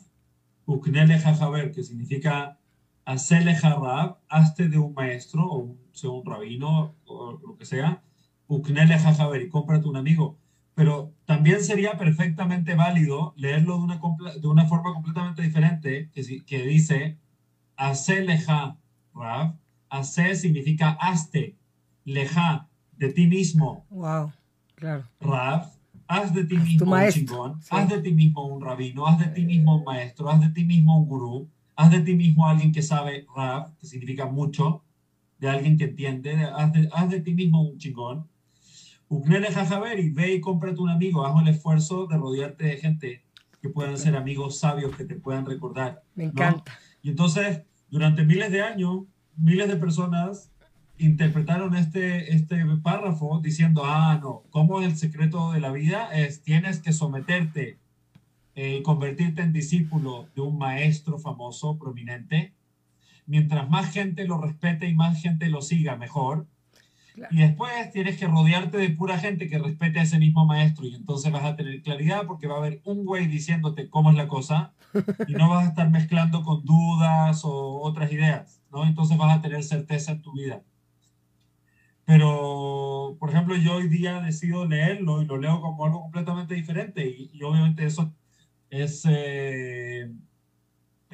Ukneleja 0.66 1.36
Jaber, 1.36 1.72
que 1.72 1.84
significa 1.84 2.60
Aseleja 3.06 3.76
Rab, 3.76 4.20
hazte 4.30 4.70
de 4.70 4.78
un 4.78 4.94
maestro 4.94 5.48
o 5.48 5.76
sea 5.94 6.10
un 6.12 6.26
rabino 6.26 6.96
o 7.06 7.32
lo 7.32 7.58
que 7.58 7.66
sea, 7.66 8.04
Ukneleja 8.48 9.16
y 9.42 9.50
cómprate 9.50 9.88
un 9.88 9.98
amigo 9.98 10.38
pero 10.80 11.14
también 11.26 11.62
sería 11.62 11.98
perfectamente 11.98 12.74
válido 12.74 13.34
leerlo 13.36 13.80
de 13.80 13.84
una, 13.84 14.00
de 14.40 14.48
una 14.48 14.66
forma 14.66 14.94
completamente 14.94 15.42
diferente, 15.42 16.10
que, 16.14 16.46
que 16.46 16.64
dice, 16.64 17.18
hace 17.76 18.22
leja, 18.22 18.78
Hace 19.90 20.36
significa 20.36 20.98
hazte, 21.00 21.56
leja, 22.06 22.68
de 22.98 23.12
ti 23.12 23.28
mismo. 23.28 23.86
Wow, 23.90 24.32
claro. 24.76 25.06
Rav, 25.20 25.72
haz 26.08 26.34
de 26.34 26.46
ti 26.46 26.58
mismo 26.58 26.94
un 26.94 27.10
chingón, 27.10 27.62
haz 27.70 27.90
de 27.90 28.02
ti 28.02 28.12
mismo 28.12 28.46
un 28.46 28.62
rabino, 28.62 29.08
haz 29.08 29.20
de 29.20 29.28
ti 29.28 29.46
mismo 29.46 29.78
un 29.78 29.84
maestro, 29.84 30.30
haz 30.30 30.42
de 30.42 30.50
ti 30.50 30.66
mismo 30.66 31.00
un 31.00 31.08
gurú, 31.08 31.50
haz 31.76 31.92
de 31.92 32.02
ti 32.02 32.16
mismo 32.16 32.48
alguien 32.48 32.72
que 32.72 32.82
sabe 32.82 33.26
Rav, 33.36 33.76
que 33.78 33.88
significa 33.88 34.26
mucho, 34.26 34.84
de 35.40 35.50
alguien 35.50 35.78
que 35.78 35.86
entiende, 35.86 36.36
haz 36.44 36.74
de, 36.74 36.90
haz 36.92 37.10
de 37.10 37.22
ti 37.22 37.34
mismo 37.34 37.62
un 37.62 37.78
chingón 37.78 38.28
Ucnele 39.10 39.50
y 39.98 40.10
ve 40.12 40.36
y 40.36 40.40
cómprate 40.40 40.80
un 40.80 40.90
amigo, 40.90 41.26
haz 41.26 41.42
el 41.42 41.48
esfuerzo 41.48 42.06
de 42.06 42.16
rodearte 42.16 42.66
de 42.66 42.78
gente 42.78 43.24
que 43.60 43.70
puedan 43.70 43.98
ser 43.98 44.16
amigos 44.16 44.60
sabios 44.60 44.96
que 44.96 45.04
te 45.04 45.16
puedan 45.16 45.48
recordar. 45.48 46.04
Me 46.14 46.26
encanta. 46.26 46.78
Y 47.02 47.10
entonces, 47.10 47.64
durante 47.90 48.24
miles 48.24 48.52
de 48.52 48.62
años, 48.62 49.06
miles 49.40 49.68
de 49.68 49.76
personas 49.76 50.52
interpretaron 50.98 51.76
este, 51.76 52.34
este 52.34 52.64
párrafo 52.84 53.40
diciendo, 53.42 53.84
ah, 53.86 54.20
no, 54.22 54.44
¿cómo 54.50 54.82
es 54.82 54.88
el 54.88 54.98
secreto 54.98 55.52
de 55.54 55.62
la 55.62 55.72
vida? 55.72 56.10
Es, 56.14 56.42
tienes 56.42 56.80
que 56.80 56.92
someterte 56.92 57.78
eh, 58.56 58.78
y 58.80 58.84
convertirte 58.84 59.42
en 59.42 59.54
discípulo 59.54 60.28
de 60.36 60.42
un 60.42 60.58
maestro 60.58 61.18
famoso, 61.18 61.78
prominente. 61.78 62.54
Mientras 63.26 63.70
más 63.70 63.94
gente 63.94 64.26
lo 64.26 64.42
respete 64.42 64.90
y 64.90 64.94
más 64.94 65.22
gente 65.22 65.48
lo 65.48 65.62
siga, 65.62 65.96
mejor. 65.96 66.46
Y 67.32 67.38
después 67.38 67.72
tienes 67.92 68.18
que 68.18 68.28
rodearte 68.28 68.78
de 68.78 68.90
pura 68.90 69.18
gente 69.18 69.48
que 69.50 69.58
respete 69.58 70.00
a 70.00 70.04
ese 70.04 70.20
mismo 70.20 70.46
maestro 70.46 70.86
y 70.86 70.96
entonces 70.96 71.32
vas 71.32 71.44
a 71.44 71.56
tener 71.56 71.82
claridad 71.82 72.26
porque 72.26 72.48
va 72.48 72.56
a 72.56 72.60
haber 72.60 72.82
un 72.86 73.06
güey 73.06 73.28
diciéndote 73.28 73.90
cómo 73.90 74.12
es 74.12 74.18
la 74.18 74.28
cosa 74.28 74.74
y 75.28 75.34
no 75.34 75.50
vas 75.50 75.66
a 75.66 75.70
estar 75.70 75.90
mezclando 75.90 76.44
con 76.44 76.64
dudas 76.66 77.42
o 77.44 77.82
otras 77.82 78.12
ideas, 78.12 78.59
¿no? 78.72 78.86
Entonces 78.86 79.18
vas 79.18 79.38
a 79.38 79.42
tener 79.42 79.64
certeza 79.64 80.12
en 80.14 80.22
tu 80.22 80.34
vida. 80.34 80.64
Pero, 82.06 83.18
por 83.20 83.30
ejemplo, 83.30 83.56
yo 83.56 83.76
hoy 83.76 83.88
día 83.88 84.20
decido 84.22 84.66
leerlo 84.66 85.22
y 85.22 85.26
lo 85.26 85.38
leo 85.38 85.62
como 85.62 85.86
algo 85.86 86.02
completamente 86.02 86.56
diferente 86.56 87.08
y, 87.08 87.44
obviamente 87.44 87.86
eso 87.86 88.12
es, 88.72 89.04
eh, 89.08 90.12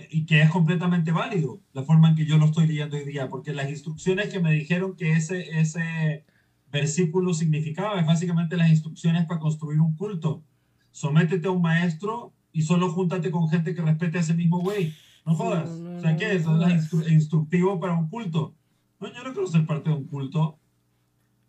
y 0.09 0.25
que 0.25 0.41
es 0.41 0.49
completamente 0.49 1.11
válido 1.11 1.61
la 1.73 1.83
forma 1.83 2.09
en 2.09 2.15
que 2.15 2.25
yo 2.25 2.37
lo 2.37 2.45
estoy 2.45 2.67
leyendo 2.67 2.95
hoy 2.95 3.03
día, 3.03 3.29
porque 3.29 3.53
las 3.53 3.69
instrucciones 3.69 4.29
que 4.29 4.39
me 4.39 4.53
dijeron 4.53 4.95
que 4.95 5.11
ese, 5.11 5.59
ese 5.59 6.23
versículo 6.71 7.33
significaba 7.33 7.99
es 7.99 8.05
básicamente 8.05 8.55
las 8.57 8.69
instrucciones 8.69 9.25
para 9.25 9.41
construir 9.41 9.81
un 9.81 9.95
culto. 9.95 10.43
Sométete 10.91 11.47
a 11.47 11.51
un 11.51 11.61
maestro 11.61 12.33
y 12.53 12.61
solo 12.61 12.89
júntate 12.89 13.31
con 13.31 13.49
gente 13.49 13.75
que 13.75 13.81
respete 13.81 14.17
a 14.17 14.21
ese 14.21 14.33
mismo 14.33 14.59
güey. 14.59 14.93
No 15.25 15.33
jodas. 15.33 15.69
o 15.69 15.99
sea, 15.99 16.15
¿qué 16.15 16.35
es? 16.35 16.45
es 16.45 17.11
instructivo 17.11 17.79
para 17.79 17.93
un 17.93 18.09
culto. 18.09 18.53
No, 18.99 19.07
yo 19.11 19.23
no 19.23 19.33
quiero 19.33 19.47
ser 19.47 19.65
parte 19.65 19.89
de 19.89 19.95
un 19.95 20.05
culto. 20.05 20.59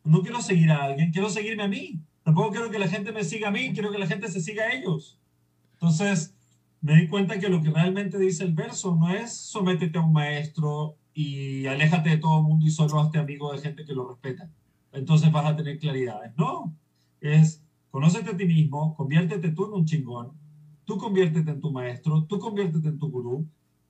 No 0.03 0.23
quiero 0.23 0.41
seguir 0.41 0.71
a 0.71 0.85
alguien, 0.85 1.13
quiero 1.13 1.29
seguirme 1.29 1.65
a 1.65 1.69
mí. 1.69 2.01
Tampoco 2.23 2.51
quiero 2.51 2.71
que 2.71 2.79
la 2.79 2.89
gente 2.89 3.13
me 3.13 3.23
siga 3.23 3.49
a 3.49 3.51
mí, 3.51 3.73
quiero 3.73 3.93
que 3.93 3.99
la 3.99 4.07
gente 4.07 4.29
se 4.29 4.41
siga 4.41 4.65
a 4.65 4.73
ellos. 4.73 5.19
Entonces, 5.75 6.35
me 6.81 6.97
di 6.97 7.09
cuenta 7.09 7.39
que 7.39 7.49
lo 7.49 7.63
que 7.63 7.71
realmente 7.71 8.19
dice 8.19 8.45
el 8.45 8.55
verso 8.55 8.97
no 8.97 9.11
es 9.11 9.37
sométete 9.37 9.99
a 9.99 10.03
un 10.03 10.13
maestro 10.13 10.97
y 11.13 11.67
aléjate 11.67 12.11
de 12.11 12.19
todo 12.19 12.39
el 12.39 12.45
mundo 12.45 12.67
y 12.67 12.71
solo 12.71 13.01
hazte 13.01 13.19
amigo 13.19 13.53
de 13.53 13.59
gente 13.59 13.85
que 13.85 13.93
lo 13.93 14.09
respeta. 14.09 14.49
Entonces 14.93 15.31
vas 15.31 15.47
a 15.47 15.57
tener 15.57 15.79
claridades. 15.79 16.33
No, 16.37 16.75
es 17.21 17.63
conócete 17.91 18.31
a 18.31 18.37
ti 18.37 18.47
mismo, 18.47 18.95
conviértete 18.95 19.51
tú 19.51 19.67
en 19.67 19.73
un 19.73 19.85
chingón, 19.85 20.33
tú 20.85 20.97
conviértete 20.99 21.51
en 21.51 21.61
tu 21.61 21.71
maestro, 21.71 22.25
tú 22.25 22.39
conviértete 22.39 22.89
en 22.89 22.99
tu 22.99 23.11
gurú 23.11 23.47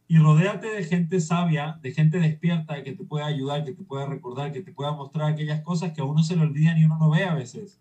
y 0.08 0.18
rodéate 0.18 0.68
de 0.68 0.84
gente 0.84 1.20
sabia, 1.20 1.78
de 1.82 1.92
gente 1.92 2.18
despierta 2.18 2.82
que 2.84 2.92
te 2.92 3.04
pueda 3.04 3.26
ayudar, 3.26 3.64
que 3.64 3.72
te 3.72 3.82
pueda 3.82 4.06
recordar, 4.06 4.52
que 4.52 4.60
te 4.60 4.72
pueda 4.72 4.92
mostrar 4.92 5.32
aquellas 5.32 5.62
cosas 5.62 5.92
que 5.92 6.00
a 6.00 6.04
uno 6.04 6.22
se 6.22 6.36
le 6.36 6.42
olvidan 6.42 6.78
y 6.78 6.84
uno 6.84 6.96
no 6.98 7.10
ve 7.10 7.24
a 7.24 7.34
veces 7.34 7.80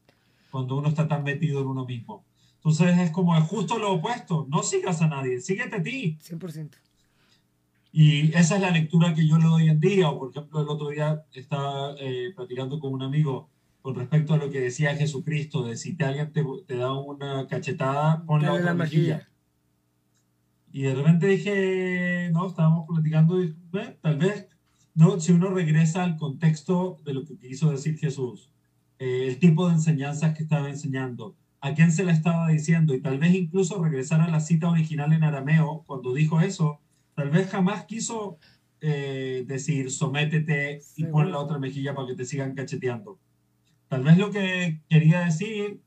cuando 0.50 0.78
uno 0.78 0.88
está 0.88 1.08
tan 1.08 1.24
metido 1.24 1.62
en 1.62 1.68
uno 1.68 1.86
mismo. 1.86 2.24
Entonces 2.58 2.98
es 2.98 3.12
como 3.12 3.38
es 3.38 3.44
justo 3.44 3.78
lo 3.78 3.94
opuesto, 3.94 4.48
no 4.50 4.64
sigas 4.64 5.02
a 5.02 5.08
nadie, 5.08 5.40
síguete 5.40 5.76
a 5.76 5.84
ti. 5.84 6.18
100%. 6.24 6.70
Y 7.92 8.36
esa 8.36 8.56
es 8.56 8.62
la 8.62 8.72
lectura 8.72 9.14
que 9.14 9.28
yo 9.28 9.38
le 9.38 9.46
doy 9.46 9.70
en 9.70 9.80
día, 9.80 10.10
o 10.10 10.18
por 10.18 10.32
ejemplo 10.32 10.62
el 10.62 10.70
otro 10.70 10.90
día 10.90 11.24
estaba 11.34 11.96
eh, 12.00 12.34
platicando 12.36 12.80
con 12.80 12.94
un 12.94 13.04
amigo 13.04 13.50
con 13.82 13.96
respecto 13.96 14.34
a 14.34 14.38
lo 14.38 14.50
que 14.50 14.60
decía 14.60 14.96
Jesucristo, 14.96 15.64
de 15.64 15.78
si 15.78 15.96
alguien 16.00 16.34
te, 16.34 16.44
te 16.66 16.76
da 16.76 16.94
una 16.94 17.48
cachetada, 17.48 18.24
ponle 18.26 18.50
otra 18.50 18.64
la 18.64 18.74
mejilla. 18.74 19.30
Y 20.76 20.82
de 20.82 20.94
repente 20.94 21.28
dije, 21.28 22.30
no, 22.34 22.48
estábamos 22.48 22.86
platicando, 22.86 23.42
y, 23.42 23.56
tal 24.02 24.18
vez, 24.18 24.50
no, 24.94 25.22
si 25.22 25.32
uno 25.32 25.50
regresa 25.52 26.04
al 26.04 26.18
contexto 26.18 26.98
de 27.06 27.14
lo 27.14 27.24
que 27.24 27.38
quiso 27.38 27.72
decir 27.72 27.98
Jesús, 27.98 28.52
eh, 29.00 29.28
el 29.30 29.40
tipo 29.40 29.70
de 29.70 29.76
enseñanzas 29.76 30.36
que 30.36 30.44
estaba 30.44 30.70
enseñando, 30.70 31.38
a 31.62 31.74
quién 31.74 31.94
se 31.94 32.04
la 32.04 32.12
estaba 32.12 32.50
diciendo 32.50 32.94
y 32.94 33.00
tal 33.00 33.20
vez 33.20 33.34
incluso 33.34 33.82
regresar 33.82 34.20
a 34.20 34.30
la 34.30 34.42
cita 34.42 34.70
original 34.70 35.14
en 35.14 35.24
arameo 35.24 35.86
cuando 35.88 36.14
dijo 36.14 36.42
eso, 36.42 36.82
tal 37.14 37.30
vez 37.30 37.50
jamás 37.50 37.86
quiso 37.86 38.38
eh, 38.82 39.46
decir 39.48 39.92
sométete 39.92 40.82
y 40.98 41.06
pon 41.06 41.32
la 41.32 41.40
otra 41.40 41.58
mejilla 41.58 41.96
para 41.96 42.08
que 42.08 42.16
te 42.16 42.26
sigan 42.26 42.54
cacheteando. 42.54 43.18
Tal 43.88 44.04
vez 44.04 44.18
lo 44.18 44.30
que 44.30 44.82
quería 44.90 45.22
decir 45.22 45.80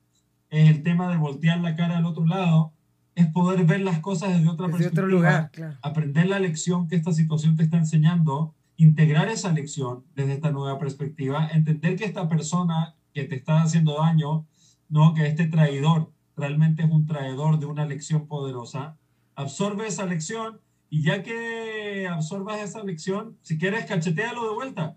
es 0.48 0.70
el 0.70 0.83
tema 0.83 1.11
de 1.11 1.18
voltear 1.18 1.61
la 1.61 1.77
cara 1.77 1.98
al 1.98 2.07
otro 2.07 2.24
lado, 2.24 2.72
es 3.18 3.26
poder 3.26 3.64
ver 3.64 3.81
las 3.81 3.98
cosas 4.00 4.31
desde 4.31 4.48
otra 4.48 4.66
desde 4.66 4.78
perspectiva, 4.78 5.07
otro 5.07 5.16
lugar, 5.16 5.50
aprender 5.83 6.26
la 6.26 6.38
lección 6.38 6.88
que 6.88 6.96
esta 6.96 7.12
situación 7.12 7.57
te 7.57 7.64
está 7.64 7.76
enseñando, 7.76 8.54
integrar 8.76 9.28
esa 9.28 9.52
lección 9.52 10.04
desde 10.14 10.35
esta 10.35 10.50
nueva 10.50 10.78
perspectiva, 10.78 11.48
entender 11.52 11.96
que 11.96 12.04
esta 12.04 12.28
persona 12.28 12.94
que 13.12 13.24
te 13.24 13.35
está 13.35 13.62
haciendo 13.62 13.98
daño 13.98 14.46
¿no? 14.88 15.14
Que 15.14 15.26
este 15.26 15.46
traidor 15.46 16.11
realmente 16.37 16.83
es 16.83 16.90
un 16.90 17.07
traidor 17.07 17.59
de 17.59 17.66
una 17.66 17.85
lección 17.85 18.26
poderosa. 18.26 18.96
Absorbe 19.35 19.87
esa 19.87 20.07
lección 20.07 20.61
y 20.90 21.02
ya 21.02 21.22
que 21.22 22.09
absorbas 22.09 22.61
esa 22.61 22.83
lección, 22.83 23.37
si 23.42 23.59
quieres, 23.59 23.85
cachetealo 23.87 24.48
de 24.48 24.54
vuelta 24.54 24.96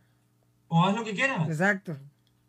o 0.67 0.85
haz 0.85 0.95
lo 0.95 1.03
que 1.03 1.13
quieras. 1.13 1.49
Exacto. 1.49 1.97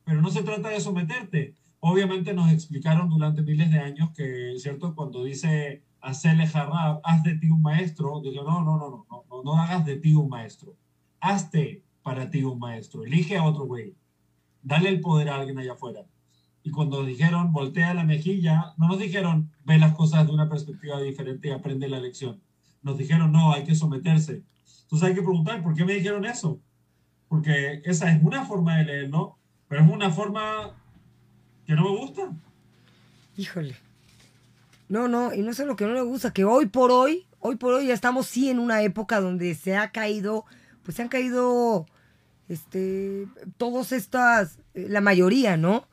Pero 0.05 0.23
no 0.23 0.31
se 0.31 0.43
trata 0.43 0.69
de 0.69 0.81
someterte. 0.81 1.55
Obviamente 1.85 2.33
nos 2.33 2.53
explicaron 2.53 3.09
durante 3.09 3.43
miles 3.43 3.69
de 3.73 3.81
años 3.81 4.11
que, 4.13 4.55
¿cierto? 4.59 4.95
Cuando 4.95 5.25
dice 5.25 5.83
hacerle 6.01 6.47
jarrab, 6.47 7.01
haz 7.03 7.25
de 7.25 7.37
ti 7.37 7.51
un 7.51 7.61
maestro, 7.61 8.21
digo, 8.23 8.45
no, 8.45 8.63
no, 8.63 8.79
no, 8.79 9.05
no, 9.11 9.25
no, 9.29 9.43
no, 9.43 9.61
hagas 9.61 9.85
de 9.85 9.97
ti 9.97 10.15
un 10.15 10.29
maestro. 10.29 10.77
Hazte 11.19 11.83
para 12.05 12.31
ti 12.31 12.45
un 12.45 12.61
maestro. 12.61 13.03
Elige 13.03 13.37
a 13.37 13.43
otro 13.43 13.67
güey. 13.67 13.97
Dale 14.63 14.91
el 14.91 15.01
poder 15.01 15.29
a 15.29 15.35
alguien 15.35 15.59
allá 15.59 15.73
afuera. 15.73 16.07
Y 16.63 16.71
cuando 16.71 17.05
dijeron 17.05 17.53
voltea 17.53 17.95
la 17.95 18.05
mejilla, 18.05 18.75
no 18.79 18.87
nos 18.87 19.01
dijeron 19.01 19.51
ve 19.65 19.77
las 19.77 19.97
cosas 19.97 20.25
de 20.25 20.33
una 20.33 20.49
perspectiva 20.49 21.01
diferente 21.01 21.49
y 21.49 21.51
aprende 21.51 21.89
la 21.89 21.99
lección. 21.99 22.41
Nos 22.83 22.97
dijeron 22.97 23.33
no, 23.33 23.53
hay 23.53 23.65
que 23.65 23.75
someterse. 23.75 24.45
Entonces 24.83 25.09
hay 25.09 25.17
que 25.17 25.23
preguntar, 25.23 25.61
¿por 25.65 25.75
qué 25.75 25.85
me 25.85 25.95
dijeron 25.95 26.27
eso? 26.27 26.61
Porque 27.27 27.83
esa 27.85 28.13
es 28.13 28.23
una 28.23 28.45
forma 28.45 28.77
de 28.77 28.85
leer, 28.85 29.11
¿no? 29.11 29.37
Pero 29.67 29.83
es 29.83 29.91
una 29.91 30.11
forma 30.11 30.77
que 31.67 31.75
no 31.75 31.83
me 31.83 31.99
gusta. 31.99 32.31
Híjole. 33.37 33.77
No, 34.89 35.09
no, 35.09 35.33
y 35.33 35.43
no 35.43 35.55
sé 35.55 35.65
lo 35.65 35.77
que 35.77 35.87
no 35.87 35.95
me 35.95 36.03
gusta, 36.03 36.33
que 36.33 36.45
hoy 36.45 36.67
por 36.67 36.91
hoy, 36.91 37.27
hoy 37.41 37.57
por 37.57 37.73
hoy 37.75 37.87
ya 37.87 37.95
estamos 37.95 38.27
sí 38.27 38.51
en 38.51 38.59
una 38.59 38.83
época 38.83 39.21
donde 39.21 39.55
se 39.55 39.77
ha 39.77 39.91
caído, 39.91 40.45
pues 40.83 40.97
se 40.97 41.03
han 41.03 41.09
caído, 41.09 41.87
este, 42.49 43.27
todos 43.57 43.93
estas, 43.93 44.59
la 44.75 45.01
mayoría, 45.01 45.57
¿no? 45.57 45.87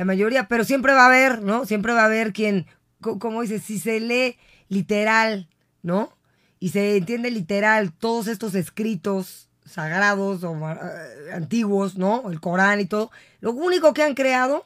la 0.00 0.06
mayoría, 0.06 0.48
pero 0.48 0.64
siempre 0.64 0.94
va 0.94 1.02
a 1.02 1.06
haber, 1.08 1.42
¿no? 1.42 1.66
Siempre 1.66 1.92
va 1.92 2.00
a 2.00 2.06
haber 2.06 2.32
quien, 2.32 2.66
como 3.00 3.42
dice, 3.42 3.58
si 3.58 3.78
se 3.78 4.00
lee 4.00 4.38
literal, 4.70 5.46
¿no? 5.82 6.16
Y 6.58 6.70
se 6.70 6.96
entiende 6.96 7.30
literal 7.30 7.92
todos 7.92 8.26
estos 8.26 8.54
escritos 8.54 9.50
sagrados 9.66 10.42
o 10.42 10.56
eh, 10.56 11.32
antiguos, 11.34 11.98
¿no? 11.98 12.30
El 12.30 12.40
Corán 12.40 12.80
y 12.80 12.86
todo, 12.86 13.10
lo 13.40 13.52
único 13.52 13.92
que 13.92 14.02
han 14.02 14.14
creado 14.14 14.64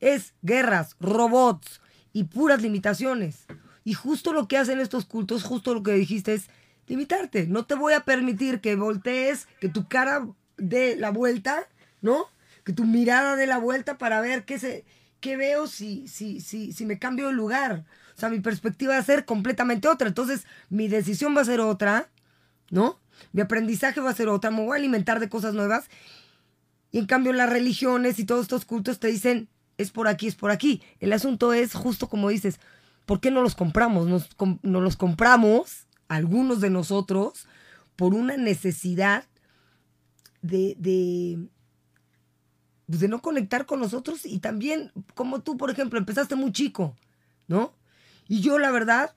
es 0.00 0.34
guerras, 0.42 0.96
robots 1.00 1.80
y 2.12 2.24
puras 2.24 2.62
limitaciones. 2.62 3.46
Y 3.84 3.94
justo 3.94 4.32
lo 4.32 4.48
que 4.48 4.58
hacen 4.58 4.80
estos 4.80 5.06
cultos, 5.06 5.42
justo 5.42 5.74
lo 5.74 5.82
que 5.82 5.92
dijiste 5.92 6.34
es 6.34 6.48
limitarte. 6.86 7.46
No 7.46 7.64
te 7.66 7.74
voy 7.74 7.92
a 7.92 8.04
permitir 8.04 8.60
que 8.60 8.76
voltees, 8.76 9.46
que 9.60 9.68
tu 9.68 9.88
cara 9.88 10.26
dé 10.56 10.96
la 10.96 11.10
vuelta, 11.10 11.68
¿no? 12.02 12.26
que 12.64 12.72
tu 12.72 12.84
mirada 12.84 13.36
dé 13.36 13.46
la 13.46 13.58
vuelta 13.58 13.98
para 13.98 14.20
ver 14.20 14.44
qué, 14.44 14.58
se, 14.58 14.84
qué 15.20 15.36
veo 15.36 15.66
si, 15.66 16.06
si, 16.08 16.40
si, 16.40 16.72
si 16.72 16.86
me 16.86 16.98
cambio 16.98 17.28
de 17.28 17.32
lugar. 17.32 17.84
O 18.16 18.20
sea, 18.20 18.28
mi 18.28 18.40
perspectiva 18.40 18.94
va 18.94 19.00
a 19.00 19.04
ser 19.04 19.24
completamente 19.24 19.88
otra. 19.88 20.08
Entonces, 20.08 20.46
mi 20.68 20.88
decisión 20.88 21.36
va 21.36 21.40
a 21.40 21.46
ser 21.46 21.60
otra, 21.60 22.10
¿no? 22.70 23.00
Mi 23.32 23.40
aprendizaje 23.42 24.00
va 24.00 24.10
a 24.10 24.14
ser 24.14 24.28
otra. 24.28 24.50
Me 24.50 24.64
voy 24.64 24.76
a 24.76 24.78
alimentar 24.78 25.20
de 25.20 25.28
cosas 25.28 25.54
nuevas. 25.54 25.88
Y 26.92 26.98
en 26.98 27.06
cambio, 27.06 27.32
las 27.32 27.50
religiones 27.50 28.18
y 28.18 28.24
todos 28.24 28.42
estos 28.42 28.64
cultos 28.64 28.98
te 28.98 29.08
dicen, 29.08 29.48
es 29.80 29.90
por 29.90 30.08
aquí, 30.08 30.26
es 30.26 30.34
por 30.34 30.50
aquí. 30.50 30.82
El 31.00 31.12
asunto 31.12 31.52
es 31.52 31.74
justo 31.74 32.08
como 32.08 32.28
dices, 32.28 32.60
¿por 33.06 33.20
qué 33.20 33.30
no 33.30 33.42
los 33.42 33.54
compramos? 33.54 34.06
Nos, 34.06 34.28
nos 34.62 34.82
los 34.82 34.96
compramos, 34.96 35.86
algunos 36.08 36.60
de 36.60 36.70
nosotros, 36.70 37.46
por 37.96 38.14
una 38.14 38.36
necesidad 38.36 39.24
de, 40.42 40.74
de, 40.78 41.38
pues, 42.86 43.00
de 43.00 43.08
no 43.08 43.22
conectar 43.22 43.66
con 43.66 43.80
nosotros 43.80 44.26
y 44.26 44.38
también 44.38 44.92
como 45.14 45.40
tú, 45.40 45.56
por 45.56 45.70
ejemplo, 45.70 45.98
empezaste 45.98 46.34
muy 46.34 46.52
chico, 46.52 46.96
¿no? 47.46 47.74
Y 48.28 48.40
yo 48.40 48.58
la 48.58 48.70
verdad, 48.70 49.14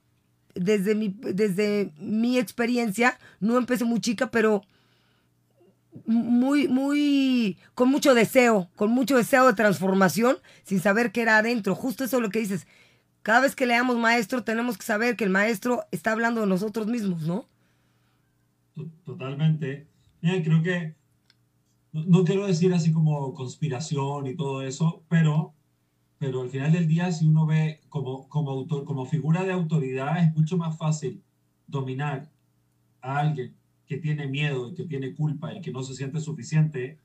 desde 0.56 0.95
mi, 0.95 1.15
desde 1.19 1.91
mi 1.97 2.38
experiencia, 2.38 3.19
no 3.39 3.58
empecé 3.58 3.86
muy 3.86 3.99
chica, 3.99 4.32
pero 4.32 4.63
muy, 6.06 6.67
muy, 6.67 7.58
con 7.75 7.89
mucho 7.89 8.13
deseo, 8.13 8.69
con 8.75 8.91
mucho 8.91 9.17
deseo 9.17 9.47
de 9.47 9.53
transformación, 9.53 10.38
sin 10.63 10.79
saber 10.79 11.12
qué 11.12 11.21
era 11.21 11.38
adentro. 11.38 11.75
Justo 11.75 12.03
eso 12.03 12.17
es 12.17 12.23
lo 12.23 12.29
que 12.29 12.39
dices. 12.39 12.67
Cada 13.21 13.41
vez 13.41 13.56
que 13.56 13.65
leamos 13.65 13.97
maestro, 13.97 14.43
tenemos 14.43 14.77
que 14.77 14.86
saber 14.86 15.15
que 15.15 15.23
el 15.23 15.29
maestro 15.29 15.86
está 15.91 16.12
hablando 16.12 16.41
de 16.41 16.47
nosotros 16.47 16.88
mismos, 16.88 17.23
¿no? 17.23 17.47
Totalmente. 19.06 19.88
Mira, 20.21 20.43
creo 20.43 20.62
que 20.62 20.95
no, 21.91 22.23
quiero 22.23 22.47
decir 22.47 22.73
así 22.73 22.91
como 22.91 23.34
conspiración 23.34 24.27
y 24.27 24.36
todo 24.36 24.63
eso, 24.63 25.03
pero, 25.08 25.53
pero 26.17 26.41
al 26.41 26.49
final 26.49 26.71
del 26.71 26.88
día, 26.88 27.12
si 27.12 27.25
uno 27.25 27.45
ve 27.45 27.82
como, 27.89 28.27
como, 28.29 28.51
autor, 28.51 28.84
como 28.84 29.06
figura 29.06 29.43
de 29.43 29.51
autoridad, 29.51 30.17
es 30.17 30.34
mucho 30.36 30.58
más 30.58 30.77
fácil 30.77 31.23
dominar 31.67 32.29
a 33.01 33.19
alguien 33.19 33.56
que 33.86 33.98
tiene 33.98 34.28
miedo 34.28 34.69
y 34.69 34.74
que 34.76 34.86
tiene 34.86 35.13
culpa 35.13 35.54
y 35.54 35.62
que 35.62 35.72
no 35.72 35.84
se 35.84 35.96
siente 35.96 36.19
suficiente 36.19 37.00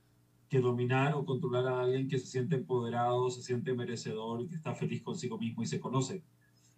que 0.49 0.61
dominar 0.61 1.15
o 1.15 1.25
controlar 1.25 1.67
a 1.67 1.83
alguien 1.83 2.09
que 2.09 2.19
se 2.19 2.27
siente 2.27 2.57
empoderado, 2.57 3.31
se 3.31 3.43
siente 3.43 3.75
merecedor 3.75 4.41
y 4.41 4.49
que 4.49 4.55
está 4.55 4.75
feliz 4.75 5.03
consigo 5.03 5.39
mismo 5.39 5.63
y 5.63 5.67
se 5.67 5.81
conoce. 5.81 6.23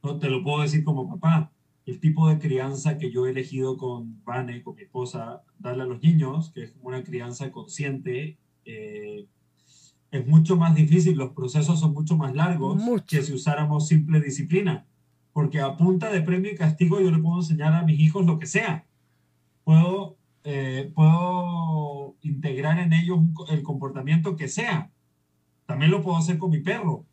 No 0.02 0.18
te 0.18 0.28
lo 0.28 0.42
puedo 0.42 0.62
decir 0.62 0.82
como 0.82 1.08
papá 1.08 1.52
el 1.86 2.00
tipo 2.00 2.28
de 2.28 2.38
crianza 2.38 2.98
que 2.98 3.10
yo 3.10 3.26
he 3.26 3.30
elegido 3.30 3.76
con 3.76 4.22
Vane, 4.24 4.62
con 4.62 4.76
mi 4.76 4.82
esposa, 4.82 5.42
darle 5.58 5.82
a 5.82 5.86
los 5.86 6.02
niños, 6.02 6.50
que 6.50 6.64
es 6.64 6.74
una 6.82 7.02
crianza 7.02 7.50
consciente, 7.50 8.38
eh, 8.64 9.26
es 10.10 10.26
mucho 10.26 10.56
más 10.56 10.74
difícil, 10.74 11.16
los 11.16 11.32
procesos 11.32 11.80
son 11.80 11.92
mucho 11.92 12.16
más 12.16 12.34
largos 12.34 12.82
que 13.06 13.22
si 13.22 13.32
usáramos 13.32 13.88
simple 13.88 14.20
disciplina. 14.20 14.86
porque 15.32 15.60
a 15.60 15.76
punta 15.76 16.10
de 16.10 16.22
premio 16.22 16.50
y 16.50 16.56
castigo 16.56 17.00
yo 17.00 17.10
le 17.12 17.18
puedo 17.18 17.38
enseñar 17.38 17.72
a 17.72 17.84
mis 17.84 18.00
hijos 18.00 18.26
lo 18.26 18.40
que 18.40 18.46
sea. 18.46 18.84
Puedo, 19.70 20.16
eh, 20.42 20.90
puedo 20.96 22.16
integrar 22.22 22.80
en 22.80 22.92
ellos 22.92 23.20
el 23.50 23.62
comportamiento 23.62 24.34
que 24.34 24.48
sea. 24.48 24.90
También 25.64 25.92
lo 25.92 26.02
puedo 26.02 26.16
hacer 26.16 26.38
con 26.38 26.50
mi 26.50 26.58
perro. 26.58 27.04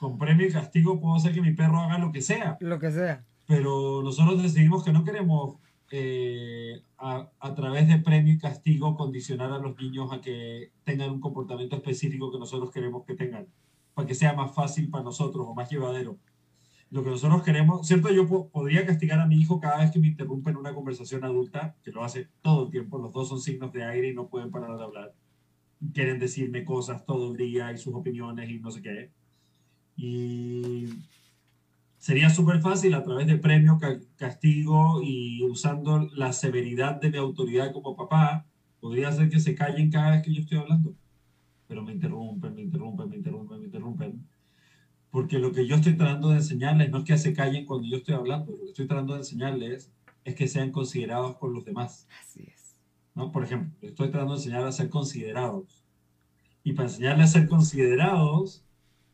Con 0.00 0.18
premio 0.18 0.44
y 0.44 0.50
castigo 0.50 1.00
puedo 1.00 1.14
hacer 1.14 1.32
que 1.32 1.40
mi 1.40 1.52
perro 1.52 1.78
haga 1.78 1.98
lo 1.98 2.10
que 2.10 2.20
sea. 2.20 2.56
Lo 2.58 2.80
que 2.80 2.90
sea. 2.90 3.24
Pero 3.46 4.02
nosotros 4.02 4.42
decidimos 4.42 4.82
que 4.82 4.92
no 4.92 5.04
queremos 5.04 5.58
eh, 5.92 6.82
a, 6.98 7.30
a, 7.38 7.54
través 7.54 7.86
de 7.86 7.98
premio 7.98 8.34
y 8.34 8.38
castigo 8.38 8.96
condicionar 8.96 9.52
a 9.52 9.60
los 9.60 9.76
niños 9.76 10.12
a 10.12 10.20
que 10.20 10.72
tengan 10.82 11.10
un 11.10 11.20
comportamiento 11.20 11.76
específico 11.76 12.32
que 12.32 12.40
nosotros 12.40 12.72
queremos 12.72 13.04
que 13.04 13.14
tengan, 13.14 13.46
para 13.94 14.08
que 14.08 14.16
sea 14.16 14.32
más 14.32 14.52
fácil 14.52 14.90
para 14.90 15.04
nosotros 15.04 15.46
o 15.48 15.54
más 15.54 15.70
llevadero. 15.70 16.18
Lo 16.94 17.02
que 17.02 17.10
nosotros 17.10 17.42
queremos, 17.42 17.88
¿cierto? 17.88 18.08
Yo 18.12 18.48
podría 18.52 18.86
castigar 18.86 19.18
a 19.18 19.26
mi 19.26 19.34
hijo 19.34 19.58
cada 19.58 19.78
vez 19.78 19.90
que 19.90 19.98
me 19.98 20.06
interrumpe 20.06 20.50
en 20.50 20.56
una 20.56 20.72
conversación 20.72 21.24
adulta, 21.24 21.74
que 21.82 21.90
lo 21.90 22.04
hace 22.04 22.28
todo 22.40 22.66
el 22.66 22.70
tiempo, 22.70 22.98
los 22.98 23.12
dos 23.12 23.28
son 23.30 23.40
signos 23.40 23.72
de 23.72 23.82
aire 23.82 24.10
y 24.10 24.14
no 24.14 24.28
pueden 24.28 24.52
parar 24.52 24.78
de 24.78 24.84
hablar. 24.84 25.12
Quieren 25.92 26.20
decirme 26.20 26.64
cosas 26.64 27.04
todo 27.04 27.32
el 27.32 27.36
día 27.36 27.72
y 27.72 27.78
sus 27.78 27.96
opiniones 27.96 28.48
y 28.48 28.60
no 28.60 28.70
sé 28.70 28.80
qué. 28.80 29.10
Y 29.96 30.86
sería 31.98 32.30
súper 32.30 32.60
fácil 32.60 32.94
a 32.94 33.02
través 33.02 33.26
de 33.26 33.38
premio, 33.38 33.76
castigo 34.14 35.02
y 35.02 35.42
usando 35.42 36.08
la 36.14 36.32
severidad 36.32 37.00
de 37.00 37.10
mi 37.10 37.18
autoridad 37.18 37.72
como 37.72 37.96
papá, 37.96 38.46
podría 38.80 39.08
hacer 39.08 39.28
que 39.28 39.40
se 39.40 39.56
callen 39.56 39.90
cada 39.90 40.12
vez 40.12 40.22
que 40.22 40.32
yo 40.32 40.42
estoy 40.42 40.58
hablando. 40.58 40.94
Pero 41.66 41.82
me 41.82 41.92
interrumpen, 41.92 42.54
me 42.54 42.62
interrumpen, 42.62 43.08
me 43.08 43.16
interrumpen, 43.16 43.58
me 43.58 43.64
interrumpen. 43.64 44.33
Porque 45.14 45.38
lo 45.38 45.52
que 45.52 45.64
yo 45.64 45.76
estoy 45.76 45.96
tratando 45.96 46.30
de 46.30 46.38
enseñarles 46.38 46.90
no 46.90 46.98
es 46.98 47.04
que 47.04 47.16
se 47.16 47.32
callen 47.32 47.66
cuando 47.66 47.86
yo 47.86 47.98
estoy 47.98 48.16
hablando, 48.16 48.50
lo 48.50 48.58
que 48.58 48.70
estoy 48.70 48.88
tratando 48.88 49.12
de 49.12 49.20
enseñarles 49.20 49.92
es 50.24 50.34
que 50.34 50.48
sean 50.48 50.72
considerados 50.72 51.36
por 51.36 51.52
los 51.52 51.64
demás. 51.64 52.08
Así 52.20 52.42
es. 52.52 52.74
¿No? 53.14 53.30
Por 53.30 53.44
ejemplo, 53.44 53.70
estoy 53.80 54.10
tratando 54.10 54.32
de 54.32 54.40
enseñar 54.40 54.64
a 54.64 54.72
ser 54.72 54.90
considerados. 54.90 55.84
Y 56.64 56.72
para 56.72 56.88
enseñarles 56.88 57.30
a 57.30 57.32
ser 57.32 57.48
considerados, 57.48 58.64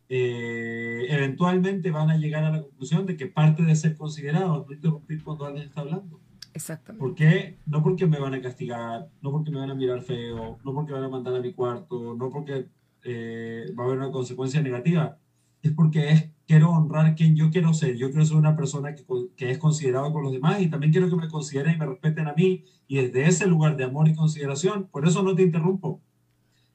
eh, 0.08 1.04
eventualmente 1.10 1.90
van 1.90 2.08
a 2.08 2.16
llegar 2.16 2.44
a 2.44 2.50
la 2.50 2.62
conclusión 2.62 3.04
de 3.04 3.18
que 3.18 3.26
parte 3.26 3.62
de 3.62 3.76
ser 3.76 3.94
considerados 3.94 4.66
no 4.66 4.72
interrumpir 4.72 5.22
cuando 5.22 5.44
alguien 5.44 5.66
está 5.66 5.82
hablando. 5.82 6.18
Exactamente. 6.54 6.98
¿Por 6.98 7.14
qué? 7.14 7.58
No 7.66 7.82
porque 7.82 8.06
me 8.06 8.18
van 8.18 8.32
a 8.32 8.40
castigar, 8.40 9.10
no 9.20 9.32
porque 9.32 9.50
me 9.50 9.58
van 9.58 9.70
a 9.70 9.74
mirar 9.74 10.00
feo, 10.00 10.58
no 10.64 10.72
porque 10.72 10.94
van 10.94 11.04
a 11.04 11.10
mandar 11.10 11.34
a 11.34 11.42
mi 11.42 11.52
cuarto, 11.52 12.14
no 12.14 12.30
porque 12.30 12.68
eh, 13.02 13.66
va 13.78 13.82
a 13.82 13.86
haber 13.86 13.98
una 13.98 14.10
consecuencia 14.10 14.62
negativa. 14.62 15.18
Es 15.62 15.72
porque 15.72 16.10
es, 16.10 16.30
quiero 16.46 16.70
honrar 16.70 17.14
quien 17.14 17.36
yo 17.36 17.50
quiero 17.50 17.74
ser. 17.74 17.96
Yo 17.96 18.10
quiero 18.10 18.24
ser 18.24 18.36
una 18.36 18.56
persona 18.56 18.94
que, 18.94 19.04
que 19.36 19.50
es 19.50 19.58
considerada 19.58 20.12
por 20.12 20.22
los 20.22 20.32
demás 20.32 20.60
y 20.60 20.68
también 20.68 20.92
quiero 20.92 21.08
que 21.08 21.16
me 21.16 21.28
consideren 21.28 21.74
y 21.74 21.78
me 21.78 21.86
respeten 21.86 22.28
a 22.28 22.34
mí. 22.34 22.64
Y 22.88 22.96
desde 22.96 23.26
ese 23.26 23.46
lugar 23.46 23.76
de 23.76 23.84
amor 23.84 24.08
y 24.08 24.14
consideración, 24.14 24.88
por 24.90 25.06
eso 25.06 25.22
no 25.22 25.34
te 25.34 25.42
interrumpo. 25.42 26.00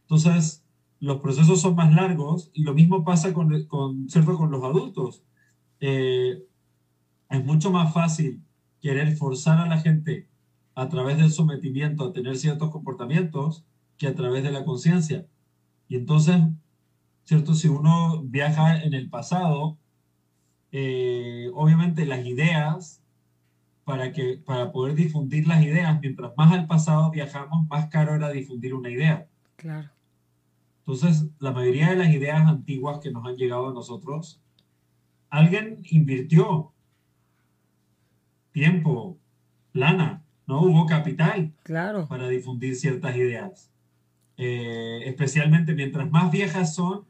Entonces, 0.02 0.63
los 1.00 1.19
procesos 1.19 1.62
son 1.62 1.76
más 1.76 1.93
largos 1.93 2.52
y 2.54 2.63
lo 2.63 2.74
mismo 2.74 3.04
pasa 3.04 3.34
con, 3.34 3.63
con, 3.65 4.10
¿cierto? 4.10 4.38
con 4.38 4.52
los 4.52 4.63
adultos. 4.63 5.24
Eh, 5.80 6.43
es 7.30 7.45
mucho 7.45 7.71
más 7.71 7.93
fácil 7.93 8.41
querer 8.82 9.15
forzar 9.15 9.60
a 9.60 9.67
la 9.67 9.80
gente 9.80 10.28
a 10.76 10.89
través 10.89 11.17
del 11.17 11.32
sometimiento 11.32 12.06
a 12.06 12.13
tener 12.13 12.38
ciertos 12.38 12.69
comportamientos 12.69 13.65
que 13.98 14.08
a 14.08 14.15
través 14.15 14.43
de 14.43 14.52
la 14.52 14.65
conciencia. 14.65 15.28
Y 15.88 15.95
entonces, 15.95 16.38
¿cierto? 17.25 17.53
Si 17.53 17.67
uno 17.67 18.23
viaja 18.23 18.81
en 18.81 18.93
el 18.93 19.09
pasado, 19.09 19.77
eh, 20.71 21.49
obviamente 21.53 22.05
las 22.05 22.25
ideas, 22.25 23.01
para, 23.83 24.11
que, 24.11 24.38
para 24.38 24.71
poder 24.71 24.95
difundir 24.95 25.47
las 25.47 25.63
ideas, 25.63 25.99
mientras 26.01 26.31
más 26.38 26.51
al 26.51 26.67
pasado 26.67 27.11
viajamos, 27.11 27.67
más 27.67 27.88
caro 27.89 28.15
era 28.15 28.29
difundir 28.29 28.73
una 28.73 28.89
idea. 28.89 29.27
Claro. 29.57 29.89
Entonces, 30.79 31.27
la 31.39 31.51
mayoría 31.51 31.89
de 31.89 31.95
las 31.95 32.09
ideas 32.09 32.47
antiguas 32.47 32.99
que 32.99 33.11
nos 33.11 33.25
han 33.25 33.35
llegado 33.35 33.69
a 33.69 33.73
nosotros, 33.73 34.41
alguien 35.29 35.81
invirtió 35.89 36.73
tiempo, 38.51 39.17
lana, 39.73 40.23
¿no? 40.47 40.61
Hubo 40.61 40.85
capital 40.85 41.53
claro. 41.63 42.07
para 42.07 42.27
difundir 42.27 42.75
ciertas 42.75 43.15
ideas. 43.15 43.71
Eh, 44.38 45.03
especialmente 45.05 45.73
mientras 45.73 46.09
más 46.09 46.31
viejas 46.31 46.75
son, 46.75 47.05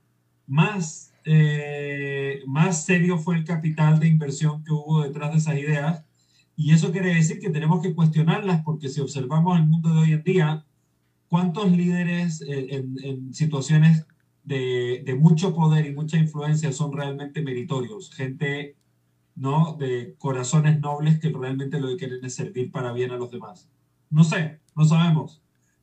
más, 0.47 1.13
eh, 1.25 2.41
más 2.47 2.85
serio 2.85 3.17
fue 3.17 3.35
el 3.35 3.45
capital 3.45 3.99
de 3.99 4.07
inversión 4.07 4.63
que 4.63 4.71
hubo 4.71 5.03
detrás 5.03 5.31
de 5.31 5.37
esas 5.37 5.57
ideas. 5.57 6.03
Y 6.55 6.71
eso 6.73 6.91
quiere 6.91 7.13
decir 7.13 7.39
que 7.39 7.49
tenemos 7.49 7.81
que 7.81 7.93
cuestionarlas 7.93 8.63
porque 8.63 8.89
si 8.89 9.01
observamos 9.01 9.57
el 9.59 9.67
mundo 9.67 9.93
de 9.93 9.99
hoy 9.99 10.13
en 10.13 10.23
día, 10.23 10.65
¿Cuántos 11.27 11.71
líderes 11.71 12.43
en, 12.47 13.33
situaciones 13.33 14.05
de, 14.43 15.17
mucho 15.19 15.53
poder 15.55 15.85
y 15.85 15.93
mucha 15.93 16.17
influencia 16.17 16.71
son 16.71 16.93
realmente 16.93 17.41
meritorios? 17.41 18.13
Gente 18.13 18.75
¿no? 19.35 19.75
de 19.79 20.15
corazones 20.17 20.79
nobles 20.79 21.19
que 21.19 21.29
realmente 21.29 21.79
lo 21.79 21.89
que 21.89 21.97
quieren 21.97 22.23
es 22.23 22.35
servir 22.35 22.71
para 22.71 22.93
bien 22.93 23.11
a 23.11 23.17
los 23.17 23.31
demás. 23.31 23.67
No 24.09 24.23
sé, 24.23 24.59
no 24.75 24.85
sabemos, 24.85 25.41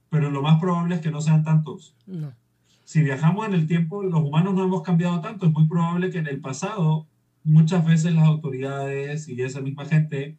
pero 0.08 0.30
lo 0.30 0.42
más 0.42 0.60
probable 0.60 0.94
es 0.94 1.00
que 1.00 1.10
no 1.10 1.20
sean 1.20 1.42
tantos. 1.42 1.96
No. 2.06 2.32
Si 2.92 3.00
viajamos 3.00 3.46
en 3.46 3.54
el 3.54 3.66
tiempo, 3.66 4.02
los 4.02 4.20
humanos 4.20 4.52
no 4.52 4.64
hemos 4.64 4.82
cambiado 4.82 5.22
tanto. 5.22 5.46
Es 5.46 5.52
muy 5.54 5.66
probable 5.66 6.10
que 6.10 6.18
en 6.18 6.26
el 6.26 6.42
pasado 6.42 7.06
muchas 7.42 7.86
veces 7.86 8.12
las 8.12 8.26
autoridades 8.26 9.30
y 9.30 9.40
esa 9.40 9.62
misma 9.62 9.86
gente 9.86 10.36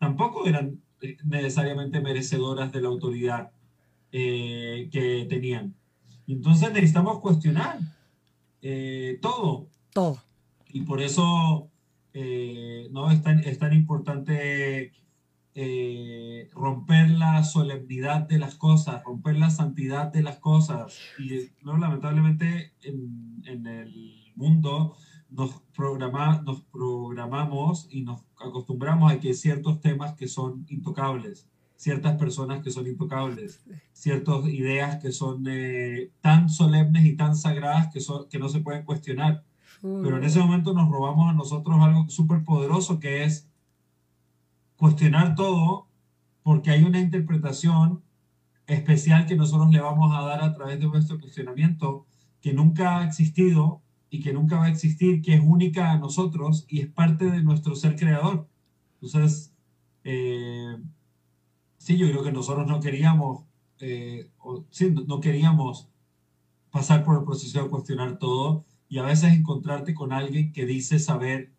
tampoco 0.00 0.44
eran 0.48 0.80
eh, 1.00 1.16
necesariamente 1.22 2.00
merecedoras 2.00 2.72
de 2.72 2.80
la 2.80 2.88
autoridad 2.88 3.52
eh, 4.10 4.88
que 4.90 5.28
tenían. 5.30 5.76
Entonces 6.26 6.72
necesitamos 6.72 7.20
cuestionar 7.20 7.78
eh, 8.62 9.20
todo. 9.22 9.68
Todo. 9.92 10.18
Y 10.70 10.80
por 10.80 11.00
eso 11.00 11.70
eh, 12.14 12.88
¿no? 12.90 13.12
es, 13.12 13.22
tan, 13.22 13.38
es 13.44 13.60
tan 13.60 13.74
importante 13.74 14.90
romper 16.52 17.10
la 17.10 17.44
solemnidad 17.44 18.28
de 18.28 18.38
las 18.38 18.54
cosas, 18.54 19.02
romper 19.04 19.36
la 19.38 19.50
santidad 19.50 20.12
de 20.12 20.22
las 20.22 20.38
cosas. 20.38 20.98
Y 21.18 21.50
¿no? 21.62 21.76
lamentablemente 21.76 22.72
en, 22.82 23.42
en 23.46 23.66
el 23.66 24.32
mundo 24.34 24.96
nos, 25.30 25.62
programa, 25.74 26.42
nos 26.42 26.62
programamos 26.62 27.88
y 27.90 28.02
nos 28.02 28.22
acostumbramos 28.40 29.12
a 29.12 29.20
que 29.20 29.34
ciertos 29.34 29.80
temas 29.80 30.14
que 30.14 30.28
son 30.28 30.64
intocables 30.68 31.48
ciertas 31.82 32.16
personas 32.16 32.62
que 32.62 32.70
son 32.70 32.86
intocables, 32.86 33.60
ciertas 33.92 34.46
ideas 34.46 35.02
que 35.02 35.10
son 35.10 35.44
eh, 35.48 36.12
tan 36.20 36.48
solemnes 36.48 37.04
y 37.04 37.16
tan 37.16 37.34
sagradas 37.34 37.92
que, 37.92 37.98
son, 38.00 38.28
que 38.28 38.38
no 38.38 38.48
se 38.48 38.60
pueden 38.60 38.84
cuestionar. 38.84 39.42
Pero 39.80 40.16
en 40.16 40.22
ese 40.22 40.38
momento 40.38 40.74
nos 40.74 40.88
robamos 40.88 41.28
a 41.28 41.32
nosotros 41.32 41.80
algo 41.80 42.08
súper 42.08 42.44
poderoso 42.44 43.00
que 43.00 43.24
es 43.24 43.50
cuestionar 44.82 45.36
todo 45.36 45.86
porque 46.42 46.72
hay 46.72 46.82
una 46.82 46.98
interpretación 46.98 48.02
especial 48.66 49.26
que 49.26 49.36
nosotros 49.36 49.70
le 49.70 49.80
vamos 49.80 50.12
a 50.12 50.22
dar 50.22 50.42
a 50.42 50.52
través 50.54 50.80
de 50.80 50.88
nuestro 50.88 51.20
cuestionamiento 51.20 52.04
que 52.40 52.52
nunca 52.52 52.98
ha 52.98 53.04
existido 53.06 53.80
y 54.10 54.18
que 54.18 54.32
nunca 54.32 54.56
va 54.56 54.64
a 54.64 54.70
existir, 54.70 55.22
que 55.22 55.34
es 55.34 55.40
única 55.40 55.92
a 55.92 55.98
nosotros 55.98 56.66
y 56.68 56.80
es 56.80 56.88
parte 56.88 57.26
de 57.30 57.44
nuestro 57.44 57.76
ser 57.76 57.94
creador. 57.94 58.48
Entonces, 59.00 59.54
eh, 60.02 60.76
sí, 61.78 61.96
yo 61.96 62.10
creo 62.10 62.24
que 62.24 62.32
nosotros 62.32 62.66
no 62.66 62.80
queríamos, 62.80 63.44
eh, 63.78 64.30
no 65.06 65.20
queríamos 65.20 65.90
pasar 66.72 67.04
por 67.04 67.18
el 67.18 67.24
proceso 67.24 67.62
de 67.62 67.70
cuestionar 67.70 68.18
todo 68.18 68.64
y 68.88 68.98
a 68.98 69.04
veces 69.04 69.32
encontrarte 69.32 69.94
con 69.94 70.12
alguien 70.12 70.52
que 70.52 70.66
dice 70.66 70.98
saber 70.98 71.52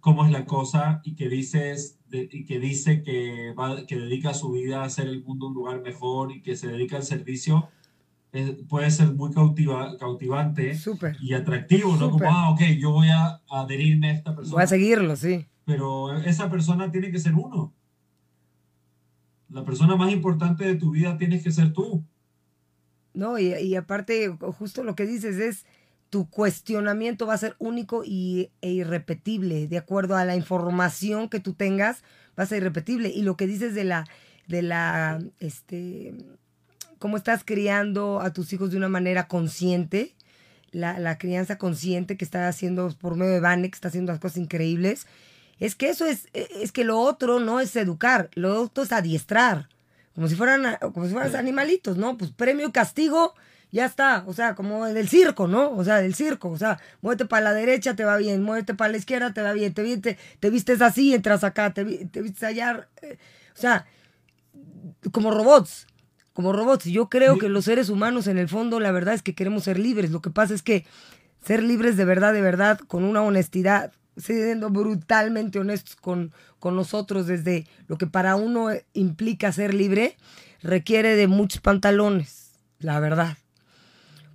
cómo 0.00 0.24
es 0.24 0.30
la 0.30 0.44
cosa 0.44 1.00
y 1.04 1.14
que, 1.14 1.28
dices, 1.28 1.98
y 2.10 2.44
que 2.44 2.58
dice 2.60 3.02
que, 3.02 3.52
va, 3.58 3.86
que 3.86 3.96
dedica 3.96 4.34
su 4.34 4.52
vida 4.52 4.82
a 4.82 4.86
hacer 4.86 5.08
el 5.08 5.22
mundo 5.22 5.48
un 5.48 5.54
lugar 5.54 5.80
mejor 5.82 6.32
y 6.32 6.42
que 6.42 6.56
se 6.56 6.68
dedica 6.68 6.96
al 6.96 7.02
servicio, 7.02 7.68
puede 8.68 8.90
ser 8.90 9.12
muy 9.14 9.32
cautiva, 9.32 9.96
cautivante 9.98 10.76
y 11.20 11.32
atractivo, 11.34 11.96
¿no? 11.96 12.10
Como, 12.10 12.30
ah, 12.30 12.50
ok, 12.50 12.60
yo 12.78 12.90
voy 12.90 13.08
a 13.08 13.40
adherirme 13.50 14.10
a 14.10 14.12
esta 14.12 14.34
persona. 14.34 14.54
Voy 14.54 14.64
a 14.64 14.66
seguirlo, 14.66 15.16
sí. 15.16 15.46
Pero 15.64 16.16
esa 16.18 16.50
persona 16.50 16.90
tiene 16.90 17.10
que 17.10 17.18
ser 17.18 17.34
uno. 17.34 17.72
La 19.48 19.64
persona 19.64 19.96
más 19.96 20.12
importante 20.12 20.64
de 20.64 20.74
tu 20.74 20.90
vida 20.90 21.16
tienes 21.16 21.42
que 21.42 21.50
ser 21.50 21.72
tú. 21.72 22.04
No, 23.14 23.38
y, 23.38 23.74
aparte, 23.74 24.28
justo 24.58 24.84
lo 24.84 24.94
que 24.94 25.06
dices 25.06 25.36
es, 25.36 25.64
tu 26.10 26.28
cuestionamiento 26.30 27.26
va 27.26 27.34
a 27.34 27.38
ser 27.38 27.56
único 27.58 28.02
y, 28.04 28.50
e 28.60 28.70
irrepetible, 28.70 29.68
de 29.68 29.78
acuerdo 29.78 30.16
a 30.16 30.24
la 30.24 30.36
información 30.36 31.28
que 31.28 31.40
tú 31.40 31.54
tengas, 31.54 32.02
va 32.38 32.44
a 32.44 32.46
ser 32.46 32.58
irrepetible. 32.58 33.08
Y 33.08 33.22
lo 33.22 33.36
que 33.36 33.46
dices 33.46 33.74
de 33.74 33.84
la, 33.84 34.06
de 34.46 34.62
la, 34.62 35.20
este, 35.40 36.14
cómo 36.98 37.16
estás 37.16 37.42
criando 37.44 38.20
a 38.20 38.32
tus 38.32 38.52
hijos 38.52 38.70
de 38.70 38.76
una 38.76 38.88
manera 38.88 39.28
consciente, 39.28 40.14
la, 40.70 40.98
la 40.98 41.18
crianza 41.18 41.58
consciente 41.58 42.16
que 42.16 42.24
está 42.24 42.48
haciendo 42.48 42.88
por 43.00 43.16
medio 43.16 43.32
de 43.32 43.40
Vanek, 43.40 43.74
está 43.74 43.88
haciendo 43.88 44.12
las 44.12 44.20
cosas 44.20 44.38
increíbles 44.38 45.06
es 45.58 45.74
que 45.74 45.88
eso 45.88 46.06
es, 46.06 46.28
es 46.32 46.72
que 46.72 46.84
lo 46.84 47.00
otro 47.00 47.40
no 47.40 47.60
es 47.60 47.74
educar, 47.76 48.30
lo 48.34 48.60
otro 48.60 48.84
es 48.84 48.92
adiestrar, 48.92 49.68
como 50.14 50.28
si 50.28 50.34
fueran, 50.34 50.78
como 50.92 51.06
si 51.06 51.12
fueran 51.12 51.34
animalitos, 51.36 51.96
¿no? 51.96 52.16
Pues 52.16 52.30
premio 52.30 52.68
y 52.68 52.72
castigo, 52.72 53.34
ya 53.72 53.84
está, 53.84 54.24
o 54.26 54.32
sea, 54.32 54.54
como 54.54 54.86
del 54.86 55.08
circo, 55.08 55.48
¿no? 55.48 55.70
O 55.72 55.84
sea, 55.84 55.96
del 55.96 56.14
circo, 56.14 56.50
o 56.50 56.58
sea, 56.58 56.80
muévete 57.02 57.26
para 57.26 57.44
la 57.44 57.52
derecha, 57.52 57.94
te 57.94 58.04
va 58.04 58.16
bien, 58.16 58.42
muévete 58.42 58.74
para 58.74 58.90
la 58.92 58.96
izquierda, 58.96 59.32
te 59.34 59.42
va 59.42 59.52
bien, 59.52 59.74
te, 59.74 59.96
te, 59.98 60.18
te 60.40 60.50
vistes 60.50 60.80
así, 60.80 61.14
entras 61.14 61.44
acá, 61.44 61.72
te, 61.74 61.84
te 62.06 62.22
vistes 62.22 62.42
allá, 62.42 62.88
eh, 63.02 63.18
o 63.54 63.60
sea, 63.60 63.86
como 65.12 65.30
robots, 65.30 65.86
como 66.32 66.52
robots. 66.52 66.84
Yo 66.84 67.08
creo 67.08 67.38
que 67.38 67.48
los 67.48 67.64
seres 67.64 67.88
humanos, 67.88 68.26
en 68.26 68.38
el 68.38 68.48
fondo, 68.48 68.80
la 68.80 68.92
verdad 68.92 69.14
es 69.14 69.22
que 69.22 69.34
queremos 69.34 69.64
ser 69.64 69.78
libres. 69.78 70.10
Lo 70.10 70.20
que 70.20 70.30
pasa 70.30 70.54
es 70.54 70.62
que 70.62 70.84
ser 71.44 71.62
libres 71.62 71.96
de 71.96 72.04
verdad, 72.04 72.32
de 72.32 72.42
verdad, 72.42 72.78
con 72.78 73.04
una 73.04 73.22
honestidad, 73.22 73.92
siendo 74.16 74.70
brutalmente 74.70 75.58
honestos 75.58 75.96
con, 75.96 76.32
con 76.58 76.76
nosotros, 76.76 77.26
desde 77.26 77.66
lo 77.88 77.98
que 77.98 78.06
para 78.06 78.36
uno 78.36 78.68
implica 78.92 79.52
ser 79.52 79.74
libre, 79.74 80.16
requiere 80.62 81.16
de 81.16 81.26
muchos 81.26 81.60
pantalones, 81.60 82.52
la 82.78 83.00
verdad. 83.00 83.36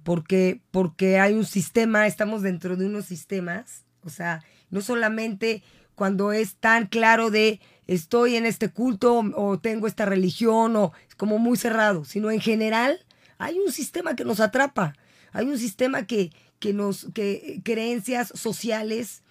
Porque, 0.03 0.61
porque 0.71 1.19
hay 1.19 1.33
un 1.33 1.45
sistema, 1.45 2.07
estamos 2.07 2.41
dentro 2.41 2.75
de 2.75 2.85
unos 2.85 3.05
sistemas, 3.05 3.85
o 4.03 4.09
sea, 4.09 4.43
no 4.69 4.81
solamente 4.81 5.63
cuando 5.95 6.31
es 6.31 6.55
tan 6.55 6.87
claro 6.87 7.29
de 7.29 7.59
estoy 7.87 8.35
en 8.35 8.45
este 8.45 8.69
culto 8.69 9.19
o 9.35 9.59
tengo 9.59 9.85
esta 9.85 10.05
religión 10.05 10.75
o 10.75 10.93
es 11.07 11.15
como 11.15 11.37
muy 11.37 11.57
cerrado, 11.57 12.05
sino 12.05 12.31
en 12.31 12.39
general 12.39 13.05
hay 13.37 13.59
un 13.59 13.71
sistema 13.71 14.15
que 14.15 14.25
nos 14.25 14.39
atrapa, 14.39 14.95
hay 15.31 15.45
un 15.45 15.57
sistema 15.57 16.07
que, 16.07 16.31
que 16.59 16.73
nos, 16.73 17.07
que 17.13 17.61
creencias 17.63 18.31
sociales, 18.33 19.21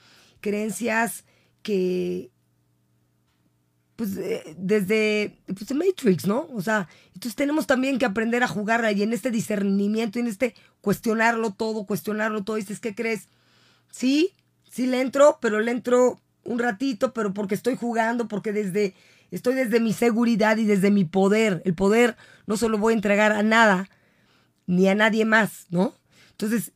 creencias 0.41 1.25
que, 1.63 2.31
pues 4.01 4.17
eh, 4.17 4.57
desde 4.57 5.37
pues, 5.45 5.75
Matrix, 5.75 6.27
¿no? 6.27 6.49
O 6.55 6.63
sea, 6.63 6.89
entonces 7.09 7.37
tenemos 7.37 7.67
también 7.67 7.99
que 7.99 8.07
aprender 8.07 8.43
a 8.43 8.49
jugar 8.49 8.83
ahí 8.87 9.03
en 9.03 9.13
este 9.13 9.31
discernimiento, 9.31 10.19
en 10.19 10.27
este 10.27 10.55
cuestionarlo 10.81 11.53
todo, 11.53 11.85
cuestionarlo 11.85 12.43
todo. 12.43 12.57
Dices, 12.57 12.81
¿qué 12.81 12.95
crees? 12.95 13.29
Sí, 13.91 14.33
sí 14.71 14.87
le 14.87 15.03
entro, 15.03 15.37
pero 15.43 15.61
le 15.61 15.71
entro 15.71 16.19
un 16.45 16.59
ratito, 16.59 17.13
pero 17.13 17.35
porque 17.35 17.55
estoy 17.55 17.77
jugando, 17.77 18.27
porque 18.27 18.55
desde 18.55 18.95
estoy 19.31 19.53
desde 19.55 19.81
mi 19.81 19.93
seguridad 19.93 20.57
y 20.57 20.65
desde 20.65 20.91
mi 20.91 21.05
poder. 21.05 21.61
El 21.67 21.75
poder 21.75 22.17
no 22.47 22.57
solo 22.57 22.79
voy 22.79 22.95
a 22.95 22.97
entregar 22.97 23.33
a 23.33 23.43
nada 23.43 23.91
ni 24.67 24.89
a 24.89 24.95
nadie 24.95 25.27
más, 25.27 25.67
¿no? 25.69 25.93
Entonces, 26.31 26.73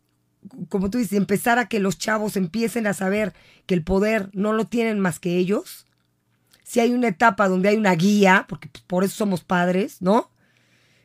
como 0.69 0.91
tú 0.91 0.99
dices, 0.99 1.17
empezar 1.17 1.59
a 1.59 1.71
que 1.71 1.81
los 1.81 1.97
chavos 1.97 2.37
empiecen 2.37 2.87
a 2.87 2.93
saber 2.93 3.33
que 3.65 3.73
el 3.73 3.83
poder 3.83 4.29
no 4.35 4.53
lo 4.53 4.67
tienen 4.67 5.01
más 5.01 5.19
que 5.19 5.39
ellos. 5.39 5.87
Si 6.75 6.81
hay 6.81 6.93
una 6.93 7.07
etapa 7.07 7.47
donde 7.47 7.69
hay 7.69 7.77
una 7.77 7.95
guía, 7.95 8.47
porque 8.49 8.67
pues, 8.69 8.83
por 8.83 9.05
eso 9.05 9.15
somos 9.15 9.45
padres, 9.45 10.03
¿no? 10.03 10.33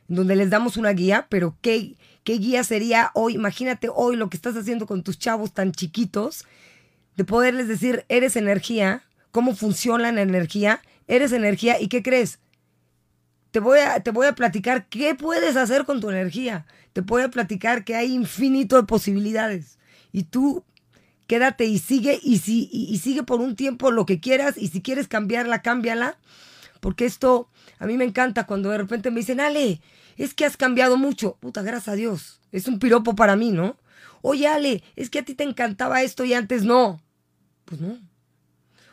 Donde 0.08 0.34
les 0.34 0.50
damos 0.50 0.76
una 0.76 0.90
guía, 0.90 1.28
pero 1.30 1.56
¿qué, 1.60 1.94
¿qué 2.24 2.38
guía 2.38 2.64
sería 2.64 3.12
hoy? 3.14 3.36
Imagínate 3.36 3.88
hoy 3.88 4.16
lo 4.16 4.28
que 4.28 4.36
estás 4.36 4.56
haciendo 4.56 4.88
con 4.88 5.04
tus 5.04 5.16
chavos 5.16 5.54
tan 5.54 5.70
chiquitos, 5.70 6.44
de 7.16 7.24
poderles 7.24 7.68
decir, 7.68 8.04
eres 8.08 8.34
energía, 8.34 9.04
cómo 9.30 9.54
funciona 9.54 10.10
la 10.10 10.22
energía, 10.22 10.82
eres 11.06 11.30
energía 11.30 11.80
y 11.80 11.86
¿qué 11.86 12.02
crees? 12.02 12.40
Te 13.52 13.60
voy, 13.60 13.78
a, 13.78 14.00
te 14.00 14.10
voy 14.10 14.26
a 14.26 14.34
platicar 14.34 14.88
qué 14.88 15.14
puedes 15.14 15.54
hacer 15.54 15.84
con 15.84 16.00
tu 16.00 16.10
energía. 16.10 16.66
Te 16.92 17.02
voy 17.02 17.22
a 17.22 17.30
platicar 17.30 17.84
que 17.84 17.94
hay 17.94 18.12
infinito 18.12 18.74
de 18.74 18.88
posibilidades. 18.88 19.78
Y 20.10 20.24
tú 20.24 20.64
quédate 21.30 21.64
y 21.64 21.78
sigue 21.78 22.18
y, 22.20 22.38
si, 22.38 22.68
y, 22.72 22.98
sigue 22.98 23.22
por 23.22 23.40
un 23.40 23.54
tiempo 23.54 23.92
lo 23.92 24.04
que 24.04 24.18
quieras 24.18 24.56
y 24.58 24.66
si 24.66 24.82
quieres 24.82 25.06
cambiarla, 25.06 25.62
cámbiala. 25.62 26.18
Porque 26.80 27.04
esto 27.04 27.48
a 27.78 27.86
mí 27.86 27.96
me 27.96 28.04
encanta 28.04 28.46
cuando 28.46 28.70
de 28.70 28.78
repente 28.78 29.12
me 29.12 29.20
dicen, 29.20 29.38
Ale, 29.38 29.80
es 30.16 30.34
que 30.34 30.44
has 30.44 30.56
cambiado 30.56 30.96
mucho. 30.96 31.36
Puta, 31.38 31.62
gracias 31.62 31.86
a 31.86 31.94
Dios. 31.94 32.40
Es 32.50 32.66
un 32.66 32.80
piropo 32.80 33.14
para 33.14 33.36
mí, 33.36 33.52
¿no? 33.52 33.76
Oye, 34.22 34.48
Ale, 34.48 34.82
es 34.96 35.08
que 35.08 35.20
a 35.20 35.24
ti 35.24 35.36
te 35.36 35.44
encantaba 35.44 36.02
esto 36.02 36.24
y 36.24 36.34
antes 36.34 36.64
no. 36.64 37.00
Pues 37.64 37.80
no. 37.80 37.96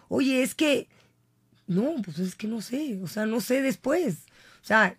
Oye, 0.07 0.43
es 0.43 0.53
que... 0.53 0.89
No, 1.65 1.95
pues 2.03 2.19
es 2.19 2.35
que 2.35 2.45
no 2.45 2.61
sé. 2.61 2.99
O 3.01 3.07
sea, 3.07 3.25
no 3.25 3.41
sé 3.41 3.63
después. 3.63 4.25
O 4.61 4.65
sea, 4.67 4.95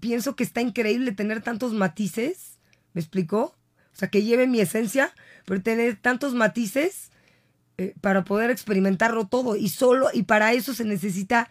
pienso 0.00 0.36
que 0.36 0.44
está 0.44 0.62
increíble 0.62 1.12
tener 1.12 1.42
tantos 1.42 1.74
matices. 1.74 2.58
¿Me 2.94 3.02
explicó? 3.02 3.58
O 3.92 3.96
sea, 3.98 4.08
que 4.08 4.22
lleve 4.22 4.46
mi 4.46 4.60
esencia, 4.60 5.12
pero 5.48 5.62
tener 5.62 5.96
tantos 5.96 6.34
matices 6.34 7.10
eh, 7.78 7.94
para 8.02 8.22
poder 8.22 8.50
experimentarlo 8.50 9.28
todo. 9.28 9.56
Y 9.56 9.70
solo, 9.70 10.08
y 10.12 10.24
para 10.24 10.52
eso 10.52 10.74
se 10.74 10.84
necesita, 10.84 11.48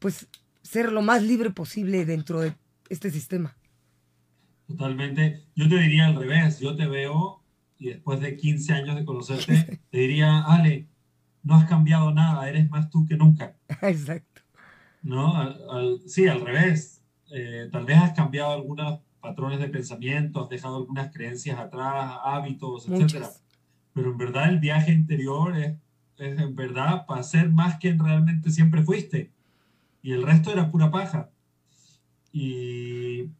pues, 0.00 0.26
ser 0.62 0.90
lo 0.90 1.02
más 1.02 1.22
libre 1.22 1.50
posible 1.50 2.04
dentro 2.04 2.40
de 2.40 2.54
este 2.88 3.12
sistema. 3.12 3.56
Totalmente. 4.66 5.44
Yo 5.54 5.68
te 5.68 5.78
diría 5.78 6.06
al 6.06 6.16
revés. 6.16 6.58
Yo 6.58 6.74
te 6.74 6.88
veo 6.88 7.44
y 7.78 7.90
después 7.90 8.18
de 8.18 8.36
15 8.36 8.72
años 8.72 8.96
de 8.96 9.04
conocerte, 9.04 9.80
te 9.90 9.98
diría, 9.98 10.40
Ale, 10.40 10.88
no 11.44 11.54
has 11.54 11.68
cambiado 11.68 12.12
nada, 12.12 12.48
eres 12.48 12.68
más 12.70 12.90
tú 12.90 13.06
que 13.06 13.16
nunca. 13.16 13.54
Exacto. 13.82 14.42
¿No? 15.02 15.54
sí, 16.08 16.26
al 16.26 16.40
revés. 16.40 17.04
Eh, 17.30 17.68
tal 17.70 17.84
vez 17.84 17.98
has 17.98 18.14
cambiado 18.14 18.52
algunos 18.52 19.00
patrones 19.26 19.58
de 19.58 19.68
pensamiento, 19.68 20.44
has 20.44 20.48
dejado 20.48 20.76
algunas 20.76 21.12
creencias 21.12 21.58
atrás, 21.58 22.18
hábitos, 22.22 22.88
etc. 22.88 23.26
Pero 23.92 24.12
en 24.12 24.18
verdad 24.18 24.48
el 24.48 24.60
viaje 24.60 24.92
interior 24.92 25.56
es, 25.58 25.76
es 26.18 26.38
en 26.38 26.54
verdad 26.54 27.06
para 27.06 27.24
ser 27.24 27.50
más 27.50 27.78
quien 27.78 27.98
realmente 27.98 28.50
siempre 28.50 28.84
fuiste. 28.84 29.32
Y 30.00 30.12
el 30.12 30.22
resto 30.22 30.52
era 30.52 30.70
pura 30.70 30.92
paja. 30.92 31.30
Y 32.30 33.30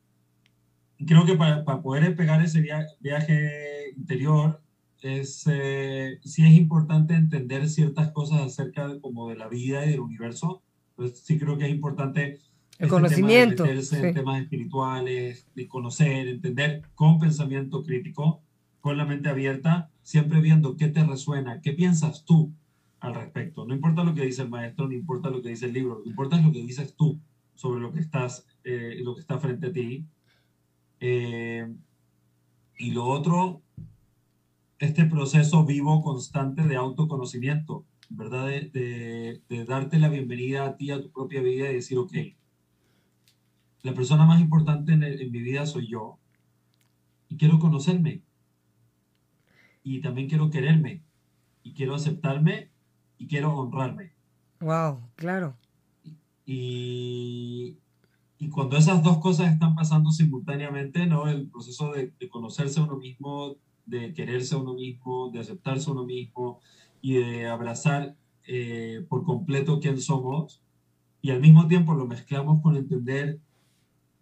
creo 1.07 1.25
que 1.25 1.37
para, 1.37 1.65
para 1.65 1.81
poder 1.81 2.17
pegar 2.17 2.43
ese 2.43 2.61
viaje 3.01 3.91
interior, 3.97 4.61
es, 5.03 5.45
eh, 5.49 6.19
sí 6.25 6.45
es 6.45 6.55
importante 6.55 7.15
entender 7.15 7.69
ciertas 7.69 8.11
cosas 8.11 8.41
acerca 8.41 8.89
de, 8.89 9.01
como 9.01 9.29
de 9.29 9.37
la 9.37 9.47
vida 9.47 9.87
y 9.87 9.91
del 9.91 10.01
universo. 10.01 10.63
Pues 10.97 11.21
sí 11.21 11.39
creo 11.39 11.57
que 11.57 11.67
es 11.67 11.71
importante 11.71 12.41
el 12.79 12.89
conocimiento. 12.89 13.65
Tema 13.65 13.81
de 13.81 14.09
en 14.09 14.15
temas 14.15 14.43
espirituales, 14.43 15.47
de 15.55 15.69
conocer, 15.69 16.29
entender 16.29 16.83
con 16.95 17.19
pensamiento 17.19 17.83
crítico, 17.83 18.43
con 18.81 18.97
la 18.97 19.05
mente 19.05 19.29
abierta, 19.29 19.91
siempre 20.03 20.41
viendo 20.41 20.77
qué 20.77 20.89
te 20.89 21.05
resuena, 21.05 21.61
qué 21.61 21.73
piensas 21.73 22.25
tú 22.25 22.53
al 23.01 23.15
respecto. 23.15 23.67
No 23.67 23.75
importa 23.75 24.05
lo 24.05 24.15
que 24.15 24.25
dice 24.25 24.43
el 24.43 24.49
maestro, 24.49 24.87
no 24.87 24.95
importa 24.95 25.31
lo 25.31 25.43
que 25.43 25.51
dice 25.51 25.67
el 25.67 25.73
libro, 25.73 25.97
lo 25.97 26.03
que 26.03 26.11
importa 26.11 26.37
es 26.37 26.45
lo 26.45 26.53
que 26.53 26.63
dices 26.63 26.95
tú 26.95 27.19
sobre 27.55 27.81
lo 27.81 27.93
que 27.93 28.01
estás, 28.01 28.47
eh, 28.65 28.97
lo 29.03 29.15
que 29.15 29.21
está 29.21 29.39
frente 29.39 29.69
a 29.69 29.73
ti 29.73 30.07
eh, 31.01 31.67
y 32.79 32.91
lo 32.91 33.07
otro, 33.07 33.63
este 34.79 35.05
proceso 35.05 35.65
vivo 35.65 36.03
constante 36.03 36.63
de 36.63 36.77
autoconocimiento, 36.77 37.85
¿verdad? 38.11 38.47
De, 38.49 39.41
darte 39.67 39.99
la 39.99 40.09
bienvenida 40.09 40.67
a 40.67 40.77
ti, 40.77 40.91
a 40.91 41.01
tu 41.01 41.11
propia 41.11 41.43
vida 41.43 41.71
y 41.71 41.75
decir, 41.75 41.99
ok, 41.99 42.13
la 43.87 43.95
persona 43.95 44.27
más 44.27 44.41
importante 44.41 44.93
en, 44.93 45.05
en 45.05 45.31
mi 45.31 45.41
vida 45.41 45.65
soy 45.65 45.87
yo 45.87 46.19
y 47.29 47.37
quiero 47.37 47.61
conocerme 47.61 48.23
y 49.85 50.01
también 50.01 50.29
quiero 50.29 50.51
quererme 50.51 51.03
y 51.63 51.73
quiero 51.73 51.95
aceptarme 51.95 52.71
y 53.19 53.29
quiero 53.29 53.57
honrarme. 53.57 54.13
Wow, 54.59 55.01
claro. 55.15 55.57
Y, 56.45 57.77
y 58.39 58.49
cuando 58.49 58.77
esas 58.77 59.05
dos 59.05 59.19
cosas 59.19 59.53
están 59.53 59.77
pasando 59.77 60.11
simultáneamente, 60.11 61.07
¿no? 61.07 61.29
El 61.29 61.49
proceso 61.49 61.93
de, 61.93 62.13
conocerse 62.29 62.81
a 62.81 62.83
uno 62.83 62.97
mismo, 62.97 63.55
de 63.85 64.13
quererse 64.13 64.57
a 64.57 64.59
uno 64.59 64.75
mismo, 64.75 65.31
de 65.31 65.39
aceptarse 65.39 65.89
a 65.89 65.93
uno 65.93 66.05
mismo 66.05 66.59
y 67.01 67.15
de 67.15 67.47
abrazar 67.47 68.17
eh, 68.49 69.07
por 69.09 69.25
completo 69.25 69.79
quién 69.79 70.01
somos, 70.01 70.61
y 71.23 71.31
al 71.31 71.41
mismo 71.41 71.69
tiempo 71.69 71.95
lo 71.95 72.07
mezclamos 72.07 72.61
con 72.61 72.77
entender 72.77 73.39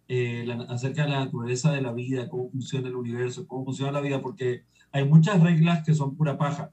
eh, 0.07 0.45
acerca 0.69 1.03
de 1.03 1.09
la 1.09 1.25
naturaleza 1.25 1.71
de 1.71 1.81
la 1.81 1.91
vida, 1.91 2.29
cómo 2.29 2.49
funciona 2.49 2.87
el 2.87 2.95
universo, 2.95 3.47
cómo 3.47 3.65
funciona 3.65 3.91
la 3.91 4.01
vida, 4.01 4.21
porque 4.21 4.63
hay 4.91 5.05
muchas 5.05 5.41
reglas 5.41 5.83
que 5.83 5.93
son 5.93 6.15
pura 6.15 6.37
paja, 6.37 6.71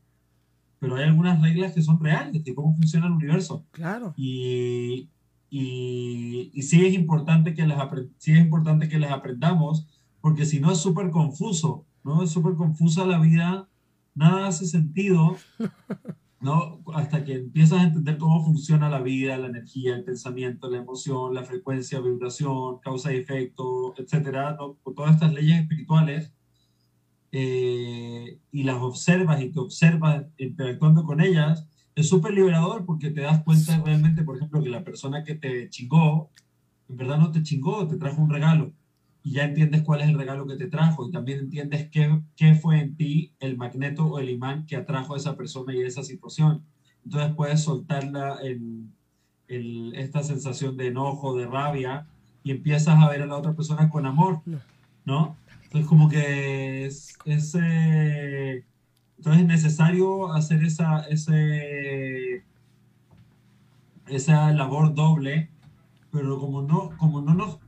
pero 0.79 0.97
hay 0.97 1.05
algunas 1.05 1.41
reglas 1.41 1.73
que 1.73 1.83
son 1.83 1.99
reales 2.01 2.45
de 2.45 2.55
cómo 2.55 2.75
funciona 2.75 3.07
el 3.07 3.13
universo. 3.13 3.65
Claro. 3.71 4.15
Y, 4.17 5.09
y, 5.49 6.63
sí, 6.63 6.87
es 6.87 6.95
importante 6.95 7.55
que 7.55 7.67
las 7.67 7.79
sí 8.19 8.33
es 8.33 8.39
importante 8.39 8.89
que 8.89 8.99
las 8.99 9.13
aprendamos, 9.13 9.87
porque 10.21 10.45
si 10.45 10.61
no 10.61 10.73
es 10.73 10.79
súper 10.79 11.11
confuso, 11.11 11.85
¿no? 12.05 12.23
Es 12.23 12.31
súper 12.31 12.55
confusa 12.55 13.07
la 13.07 13.19
vida, 13.19 13.69
nada 14.15 14.49
hace 14.49 14.67
sentido, 14.67 15.37
¿no? 16.43 16.83
Hasta 16.95 17.25
que 17.25 17.35
empiezas 17.35 17.81
a 17.81 17.85
entender 17.85 18.19
cómo 18.19 18.45
funciona 18.45 18.89
la 18.89 19.01
vida, 19.01 19.39
la 19.39 19.47
energía, 19.49 19.95
el 19.95 20.05
pensamiento, 20.05 20.69
la 20.69 20.79
emoción, 20.79 21.35
la 21.35 21.45
frecuencia, 21.45 22.01
vibración, 22.01 22.79
causa 22.81 23.13
y 23.13 23.19
efecto, 23.19 23.95
etcétera, 23.97 24.57
¿no? 24.59 24.77
Todas 24.95 25.15
estas 25.15 25.33
leyes 25.33 25.61
espirituales, 25.61 26.33
eh, 27.31 28.39
y 28.51 28.63
las 28.65 28.83
observas 28.83 29.41
y 29.41 29.51
te 29.51 29.61
observas 29.61 30.27
interactuando 30.37 31.05
con 31.05 31.21
ellas, 31.21 31.67
es 31.95 32.09
súper 32.09 32.35
liberador 32.35 32.85
porque 32.85 33.11
te 33.11 33.23
das 33.23 33.43
cuenta 33.43 33.81
realmente, 33.85 34.23
por 34.23 34.37
ejemplo, 34.37 34.63
que 34.63 34.69
la 34.69 34.85
persona 34.85 35.25
que 35.25 35.37
te 35.37 35.71
chingó, 35.71 36.31
en 36.89 36.97
verdad 36.97 37.19
no 37.19 37.31
te 37.31 37.43
chingó, 37.43 37.87
te 37.87 37.97
trajo 37.97 38.21
un 38.21 38.31
regalo. 38.31 38.73
Y 39.23 39.33
ya 39.33 39.45
entiendes 39.45 39.83
cuál 39.83 40.01
es 40.01 40.09
el 40.09 40.19
regalo 40.19 40.47
que 40.47 40.57
te 40.57 40.67
trajo 40.67 41.07
y 41.07 41.13
también 41.13 41.41
entiendes 41.41 41.89
qué, 41.91 42.21
qué 42.37 42.55
fue 42.55 42.81
en 42.81 42.97
ti 42.97 43.33
el 43.39 43.57
magneto 43.57 44.07
o 44.07 44.19
el 44.19 44.31
imán 44.31 44.67
que 44.67 44.77
atrajo 44.77 45.15
a 45.15 45.17
esa 45.17 45.37
persona 45.37 45.75
y 45.75 45.83
a 45.83 45.87
esa 45.87 46.03
situación. 46.03 46.65
Entonces 47.05 47.35
puedes 47.35 47.63
soltarla 47.63 48.39
en, 48.43 48.93
esta 49.49 50.23
sensación 50.23 50.79
de 50.79 50.87
enojo, 50.87 51.37
de 51.37 51.47
rabia, 51.47 52.07
y 52.43 52.53
empiezas 52.53 52.99
a 52.99 53.09
ver 53.11 53.21
a 53.21 53.27
la 53.27 53.37
otra 53.37 53.53
persona 53.53 53.91
con 53.91 54.07
amor, 54.07 54.41
¿no? 55.05 55.37
Entonces 55.65 55.87
como 55.87 56.09
que 56.09 56.87
es, 56.87 57.19
es 57.27 57.55
eh, 57.61 58.65
entonces 59.23 59.43
es 59.43 59.49
necesario 59.49 60.33
hacer 60.33 60.65
esa, 60.65 61.03
ese, 61.03 62.45
esa 64.09 64.53
labor 64.53 64.95
doble, 64.95 65.49
pero 66.11 66.41
como 66.41 66.63
no, 66.63 66.91
como 66.97 67.23
no 67.23 67.33
nos, 67.33 67.59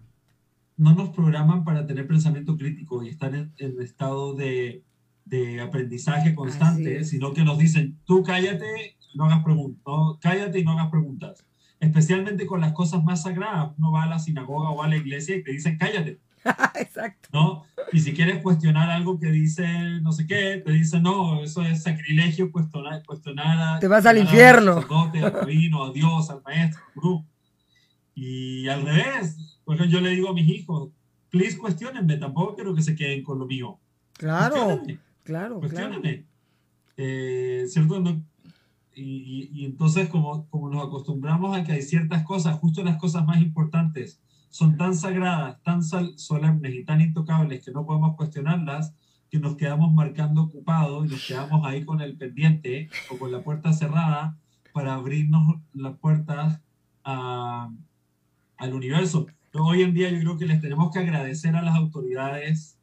no 0.77 0.95
nos 0.95 1.11
programan 1.11 1.65
para 1.65 1.87
tener 1.87 2.07
pensamiento 2.07 2.57
crítico 2.57 3.03
y 3.03 3.09
estar 3.09 3.35
en, 3.35 3.53
estado 3.81 4.35
de, 4.35 4.83
de, 5.25 5.61
aprendizaje 5.61 6.35
constante, 6.35 7.05
sino 7.05 7.33
que 7.33 7.45
nos 7.45 7.59
dicen, 7.59 7.99
tú 8.05 8.23
cállate 8.23 8.97
no 9.15 9.25
hagas 9.27 9.45
preguntas, 9.45 9.85
cállate 10.21 10.59
y 10.59 10.65
no 10.65 10.73
hagas 10.73 10.91
preguntas. 10.91 11.45
Especialmente 11.81 12.47
con 12.47 12.61
las 12.61 12.73
cosas 12.73 13.03
más 13.05 13.23
sagradas. 13.23 13.73
Uno 13.79 13.93
va 13.93 14.05
a 14.05 14.07
la 14.07 14.19
sinagoga 14.19 14.71
o 14.71 14.83
a 14.83 14.89
la 14.89 14.97
iglesia 14.97 15.37
y 15.37 15.43
te 15.43 15.53
dicen, 15.53 15.79
cállate. 15.79 16.19
Exacto. 16.75 17.29
¿No? 17.33 17.65
Y 17.93 18.01
si 18.01 18.13
quieres 18.13 18.43
cuestionar 18.43 18.91
algo 18.91 19.19
que 19.19 19.31
dice 19.31 19.67
no 20.03 20.13
sé 20.13 20.27
qué, 20.27 20.63
te 20.65 20.73
dice, 20.73 21.01
no, 21.01 21.43
eso 21.43 21.63
es 21.63 21.83
sacrilegio, 21.83 22.51
cuestionar, 22.51 23.03
cuestionar 23.05 23.77
a... 23.77 23.79
Te 23.79 23.89
vas 23.89 24.05
al 24.07 24.19
infierno. 24.19 24.85
Al 24.89 25.33
rabino, 25.33 25.85
a 25.85 25.93
Dios, 25.93 26.31
al 26.31 26.43
maestro, 26.43 26.83
al 26.97 27.25
Y 28.15 28.69
al 28.69 28.83
revés, 28.83 29.54
porque 29.65 29.89
yo 29.89 30.01
le 30.01 30.11
digo 30.11 30.29
a 30.29 30.35
mis 30.35 30.49
hijos, 30.49 30.91
please 31.31 31.59
cuestionenme, 31.59 32.17
tampoco 32.17 32.55
quiero 32.55 32.75
que 32.75 32.83
se 32.83 32.95
queden 32.95 33.23
con 33.23 33.39
lo 33.39 33.47
mío. 33.47 33.79
Claro, 34.15 34.83
claro, 35.23 35.61
Cuestionenme. 35.61 36.25
Eh, 36.97 37.65
¿Cierto? 37.69 38.03
y, 38.95 39.51
y, 39.53 39.65
entonces 39.65 40.09
como, 40.09 40.47
como 40.49 40.71
nos 40.71 40.87
acostumbramos 40.87 41.57
a 41.57 41.65
que 41.65 41.73
hay 41.73 41.83
ciertas 41.83 42.23
cosas, 42.23 42.57
justo 42.59 42.85
las 42.85 42.99
cosas 42.99 43.27
más 43.27 43.41
importantes, 43.41 44.21
son 44.51 44.77
tan 44.77 44.95
sagradas, 44.95 45.61
tan 45.65 45.83
solemnes 45.83 46.73
y 46.73 46.85
tan 46.85 47.01
intocables 47.01 47.65
que 47.65 47.73
no 47.73 47.85
podemos 47.85 48.15
cuestionarlas, 48.15 48.95
que 49.29 49.41
nos 49.41 49.57
quedamos 49.57 49.93
marcando 49.93 50.43
ocupados 50.43 51.07
y 51.07 51.09
nos 51.09 51.27
quedamos 51.27 51.67
ahí 51.67 51.85
con 51.85 52.01
el 52.01 52.17
pendiente 52.17 52.89
o 53.11 53.19
con 53.19 53.33
la 53.33 53.43
puerta 53.43 53.73
cerrada 53.73 54.39
para 54.73 54.95
abrirnos 54.95 55.57
las 55.73 55.97
puertas 55.99 56.61
al 57.03 57.75
universo. 58.73 59.27
Hoy 59.63 59.83
en 59.83 59.95
día 59.95 60.11
yo 60.11 60.21
creo 60.21 60.39
que 60.39 60.47
les 60.47 60.61
tenemos 60.61 60.93
que 60.93 60.99
agradecer 60.99 61.55
a 61.55 61.63
las 61.63 61.77
autoridades 61.77 62.79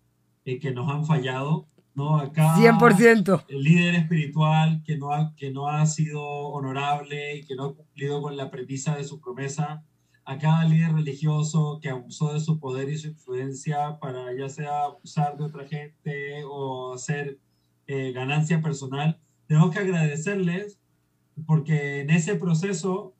eh, 0.45 0.59
que 0.59 0.71
nos 0.71 0.89
han 0.89 1.05
fallado, 1.05 1.67
¿no? 1.93 2.17
Acá 2.17 2.55
100%. 2.55 3.45
El 3.47 3.63
líder 3.63 3.95
espiritual 3.95 4.81
que 4.85 4.97
no, 4.97 5.11
ha, 5.11 5.33
que 5.35 5.51
no 5.51 5.67
ha 5.67 5.85
sido 5.85 6.21
honorable 6.21 7.37
y 7.37 7.45
que 7.45 7.55
no 7.55 7.65
ha 7.65 7.75
cumplido 7.75 8.21
con 8.21 8.37
la 8.37 8.49
premisa 8.49 8.95
de 8.95 9.03
su 9.03 9.19
promesa, 9.19 9.83
a 10.23 10.37
cada 10.37 10.65
líder 10.65 10.93
religioso 10.93 11.79
que 11.81 11.89
abusó 11.89 12.33
de 12.33 12.39
su 12.39 12.59
poder 12.59 12.89
y 12.89 12.97
su 12.97 13.09
influencia 13.09 13.97
para 13.99 14.33
ya 14.37 14.47
sea 14.49 14.83
abusar 14.83 15.37
de 15.37 15.43
otra 15.43 15.67
gente 15.67 16.43
o 16.45 16.93
hacer 16.93 17.39
eh, 17.87 18.11
ganancia 18.13 18.61
personal. 18.61 19.19
Tenemos 19.47 19.71
que 19.71 19.79
agradecerles 19.79 20.79
porque 21.45 22.01
en 22.01 22.11
ese 22.11 22.35
proceso 22.35 23.13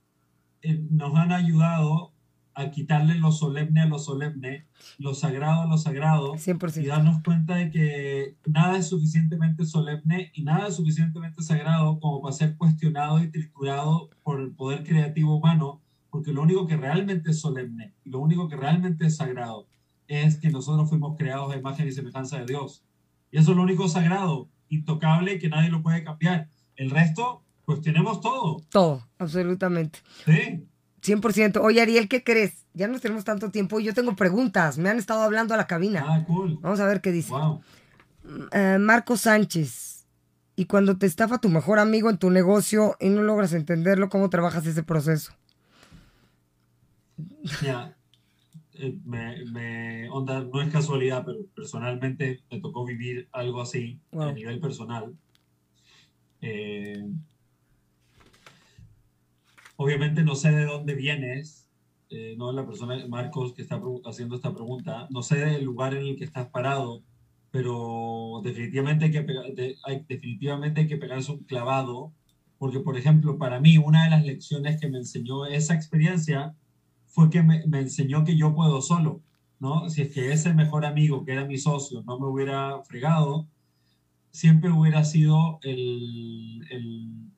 eh, 0.62 0.80
nos 0.90 1.16
han 1.16 1.32
ayudado 1.32 2.11
a 2.54 2.70
quitarle 2.72 3.16
lo 3.16 3.32
solemne 3.32 3.82
a 3.82 3.86
lo 3.86 4.00
solemne, 4.00 4.68
lo 4.98 5.14
sagrado 5.14 5.62
a 5.62 5.68
lo 5.68 5.78
sagrado, 5.78 6.36
y 6.76 6.86
darnos 6.86 7.24
cuenta 7.24 7.56
de 7.56 7.72
que 7.72 8.38
nada 8.46 8.78
es 8.78 8.90
suficientemente 8.90 9.66
solemne 9.66 10.32
y 10.34 10.44
nada 10.44 10.68
es 10.68 10.76
suficientemente 10.76 11.42
sagrado 11.44 12.00
como 12.00 12.22
para 12.22 12.34
ser 12.34 12.58
cuestionado 12.58 13.24
y 13.24 13.32
triturado 13.32 14.10
por 14.24 14.42
el 14.42 14.52
poder 14.52 14.84
creativo 14.84 15.36
humano 15.36 15.82
porque 16.12 16.34
lo 16.34 16.42
único 16.42 16.68
que 16.68 16.78
realmente 16.78 17.32
es 17.32 17.40
solemne 17.40 17.96
y 18.04 18.10
lo 18.10 18.20
único 18.20 18.48
que 18.48 18.58
realmente 18.58 19.08
es 19.08 19.16
sagrado 19.16 19.68
es 20.08 20.36
que 20.36 20.50
nosotros 20.50 20.90
fuimos 20.90 21.18
creados 21.18 21.54
a 21.54 21.58
imagen 21.58 21.88
y 21.88 21.92
semejanza 21.94 22.38
de 22.40 22.46
Dios. 22.46 22.84
Y 23.32 23.38
eso 23.38 23.52
es 23.52 23.58
lo 23.58 23.64
único 23.64 23.88
sagrado, 23.88 24.50
intocable, 24.68 25.40
que 25.40 25.48
nadie 25.48 25.70
lo 25.70 25.82
puede 25.82 26.04
cambiar. 26.04 26.50
El 26.76 26.90
resto, 26.90 27.44
pues 27.64 27.80
tenemos 27.80 28.20
todo. 28.20 28.62
Todo, 28.70 29.08
absolutamente. 29.18 30.00
Sí. 30.26 30.68
100%. 31.04 31.62
Oye, 31.62 31.82
Ariel, 31.82 32.08
¿qué 32.08 32.24
crees? 32.24 32.66
Ya 32.74 32.88
no 32.88 33.00
tenemos 33.00 33.24
tanto 33.24 33.50
tiempo 33.52 33.80
y 33.80 33.86
yo 33.86 33.94
tengo 33.94 34.16
preguntas. 34.16 34.78
Me 34.78 34.90
han 34.90 34.98
estado 34.98 35.22
hablando 35.22 35.54
a 35.54 35.58
la 35.58 35.68
cabina. 35.68 36.06
Ah, 36.08 36.24
cool. 36.26 36.60
Vamos 36.62 36.80
a 36.80 36.86
ver 36.86 37.02
qué 37.02 37.12
dice. 37.12 37.32
Wow. 37.32 37.62
Eh, 38.52 38.78
Marco 38.80 39.18
Sánchez. 39.18 40.06
Y 40.56 40.66
cuando 40.66 40.98
te 40.98 41.06
estafa 41.06 41.40
tu 41.40 41.50
mejor 41.50 41.80
amigo 41.80 42.10
en 42.10 42.18
tu 42.18 42.30
negocio 42.30 42.96
y 43.00 43.10
no 43.10 43.24
logras 43.24 43.54
entenderlo, 43.54 44.10
¿cómo 44.10 44.30
trabajas 44.30 44.66
ese 44.66 44.84
proceso? 44.84 45.34
Ya, 47.64 47.96
eh, 48.74 48.98
me, 49.06 50.10
onda, 50.10 50.44
no 50.44 50.62
es 50.62 50.72
casualidad, 50.72 51.24
pero 51.26 51.40
personalmente 51.56 52.42
me 52.52 52.60
tocó 52.60 52.86
vivir 52.86 53.28
algo 53.32 53.62
así 53.62 54.00
a 54.12 54.32
nivel 54.32 54.60
personal. 54.60 55.16
Eh, 56.42 57.08
obviamente 59.82 60.24
no 60.24 60.36
sé 60.36 60.52
de 60.52 60.66
dónde 60.66 60.94
vienes, 60.94 61.68
eh, 62.10 62.36
no 62.38 62.52
la 62.52 62.66
persona, 62.66 63.06
Marcos, 63.08 63.54
que 63.54 63.62
está 63.62 63.82
haciendo 64.06 64.36
esta 64.36 64.54
pregunta, 64.54 65.08
no 65.10 65.24
sé 65.24 65.38
del 65.38 65.64
lugar 65.64 65.94
en 65.94 66.06
el 66.06 66.18
que 66.18 66.26
estás 66.26 66.48
parado, 66.48 67.02
pero 67.52 68.42
definitivamente 68.44 69.06
hay 69.06 69.12
que, 69.12 69.76
hay, 69.84 70.06
definitivamente 70.08 70.82
hay 70.82 70.88
que 70.88 70.98
pegarse 70.98 71.32
un 71.32 71.44
clavado, 71.46 72.14
porque 72.60 72.80
por 72.80 72.98
ejemplo, 72.98 73.38
para 73.38 73.60
mí 73.60 73.78
una 73.78 74.04
de 74.04 74.12
las 74.12 74.24
lecciones 74.24 74.80
que 74.80 74.88
me 74.88 75.00
enseñó 75.00 75.46
esa 75.46 75.74
experiencia 75.74 76.56
fue 77.08 77.30
que 77.30 77.42
me, 77.44 77.64
enseñó 77.80 78.24
que 78.24 78.38
yo 78.38 78.54
puedo 78.54 78.82
solo, 78.82 79.22
¿no? 79.60 79.90
Si 79.90 80.02
es 80.04 80.14
que 80.14 80.32
ese 80.32 80.54
mejor 80.54 80.86
amigo, 80.86 81.26
que 81.26 81.34
era 81.34 81.46
mi 81.46 81.58
socio, 81.58 82.04
no 82.04 82.20
me 82.20 82.28
hubiera 82.28 82.84
fregado, 82.84 83.48
siempre 84.32 84.72
hubiera 84.72 85.04
sido 85.04 85.60
el, 85.64 86.68
el, 86.70 87.31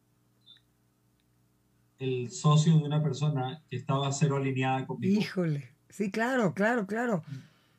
socio 2.31 2.77
de 2.77 2.83
una 2.83 3.01
persona 3.01 3.61
que 3.69 3.77
estaba 3.77 4.11
cero 4.11 4.37
alineada 4.37 4.85
conmigo. 4.85 5.19
Híjole, 5.19 5.69
sí, 5.89 6.11
claro, 6.11 6.53
claro, 6.53 6.87
claro. 6.87 7.23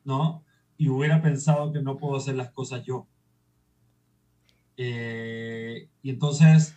¿No? 0.04 0.42
Y 0.76 0.88
hubiera 0.88 1.22
pensado 1.22 1.72
que 1.72 1.80
no 1.80 1.96
puedo 1.96 2.16
hacer 2.16 2.34
las 2.36 2.50
cosas 2.50 2.84
yo. 2.84 3.06
Eh, 4.76 5.88
y 6.02 6.10
entonces, 6.10 6.74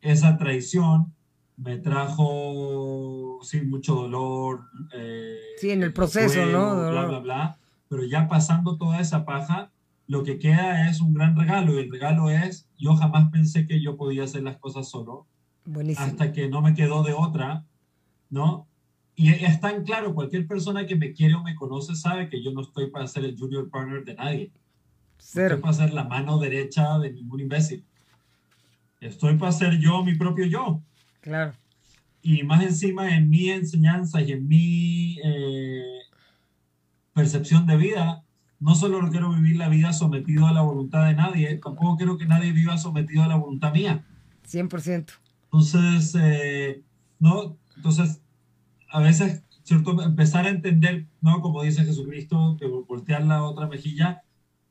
esa 0.00 0.36
traición 0.38 1.12
me 1.56 1.78
trajo, 1.78 3.40
sí, 3.42 3.62
mucho 3.62 3.94
dolor. 3.94 4.64
Eh, 4.92 5.38
sí, 5.58 5.70
en 5.70 5.82
el 5.82 5.92
proceso, 5.92 6.46
¿no? 6.46 6.90
Bla, 6.90 7.06
bla, 7.06 7.18
bla. 7.18 7.58
Pero 7.88 8.04
ya 8.04 8.28
pasando 8.28 8.76
toda 8.76 9.00
esa 9.00 9.24
paja, 9.24 9.70
lo 10.06 10.22
que 10.22 10.38
queda 10.38 10.88
es 10.88 11.00
un 11.00 11.14
gran 11.14 11.36
regalo. 11.36 11.74
Y 11.74 11.84
el 11.84 11.90
regalo 11.90 12.30
es, 12.30 12.68
yo 12.78 12.94
jamás 12.94 13.30
pensé 13.30 13.66
que 13.66 13.82
yo 13.82 13.96
podía 13.96 14.24
hacer 14.24 14.42
las 14.42 14.58
cosas 14.58 14.88
solo. 14.88 15.26
Buenísimo. 15.66 16.06
Hasta 16.06 16.32
que 16.32 16.48
no 16.48 16.62
me 16.62 16.74
quedó 16.74 17.02
de 17.02 17.12
otra, 17.12 17.64
¿no? 18.30 18.66
Y 19.16 19.30
es 19.30 19.60
tan 19.60 19.84
claro, 19.84 20.14
cualquier 20.14 20.46
persona 20.46 20.86
que 20.86 20.94
me 20.94 21.12
quiere 21.12 21.34
o 21.34 21.42
me 21.42 21.54
conoce 21.54 21.94
sabe 21.94 22.28
que 22.28 22.42
yo 22.42 22.52
no 22.52 22.60
estoy 22.60 22.90
para 22.90 23.06
ser 23.06 23.24
el 23.24 23.36
junior 23.36 23.68
partner 23.70 24.04
de 24.04 24.14
nadie. 24.14 24.52
Cero. 25.18 25.54
estoy 25.54 25.62
para 25.62 25.72
ser 25.72 25.94
la 25.94 26.04
mano 26.04 26.38
derecha 26.38 26.98
de 26.98 27.12
ningún 27.12 27.40
imbécil. 27.40 27.84
Estoy 29.00 29.36
para 29.36 29.52
ser 29.52 29.78
yo, 29.78 30.04
mi 30.04 30.14
propio 30.14 30.46
yo. 30.46 30.82
Claro. 31.20 31.54
Y 32.22 32.42
más 32.42 32.62
encima 32.62 33.16
en 33.16 33.30
mi 33.30 33.50
enseñanza 33.50 34.20
y 34.20 34.32
en 34.32 34.46
mi 34.46 35.18
eh, 35.24 36.00
percepción 37.14 37.66
de 37.66 37.76
vida, 37.76 38.22
no 38.60 38.74
solo 38.74 39.00
quiero 39.10 39.32
vivir 39.32 39.56
la 39.56 39.68
vida 39.68 39.92
sometido 39.92 40.46
a 40.46 40.52
la 40.52 40.60
voluntad 40.60 41.06
de 41.06 41.14
nadie, 41.14 41.56
tampoco 41.56 41.96
quiero 41.96 42.18
que 42.18 42.26
nadie 42.26 42.52
viva 42.52 42.76
sometido 42.76 43.22
a 43.22 43.28
la 43.28 43.36
voluntad 43.36 43.72
mía. 43.72 44.04
100%. 44.46 45.25
Entonces, 45.56 46.14
eh, 46.20 46.82
¿no? 47.18 47.56
Entonces, 47.76 48.20
a 48.90 49.00
veces, 49.00 49.42
¿cierto? 49.62 50.02
Empezar 50.02 50.44
a 50.44 50.50
entender, 50.50 51.06
¿no? 51.22 51.40
Como 51.40 51.62
dice 51.62 51.82
Jesucristo, 51.82 52.58
que 52.60 52.66
voltear 52.66 53.24
la 53.24 53.42
otra 53.42 53.66
mejilla, 53.66 54.22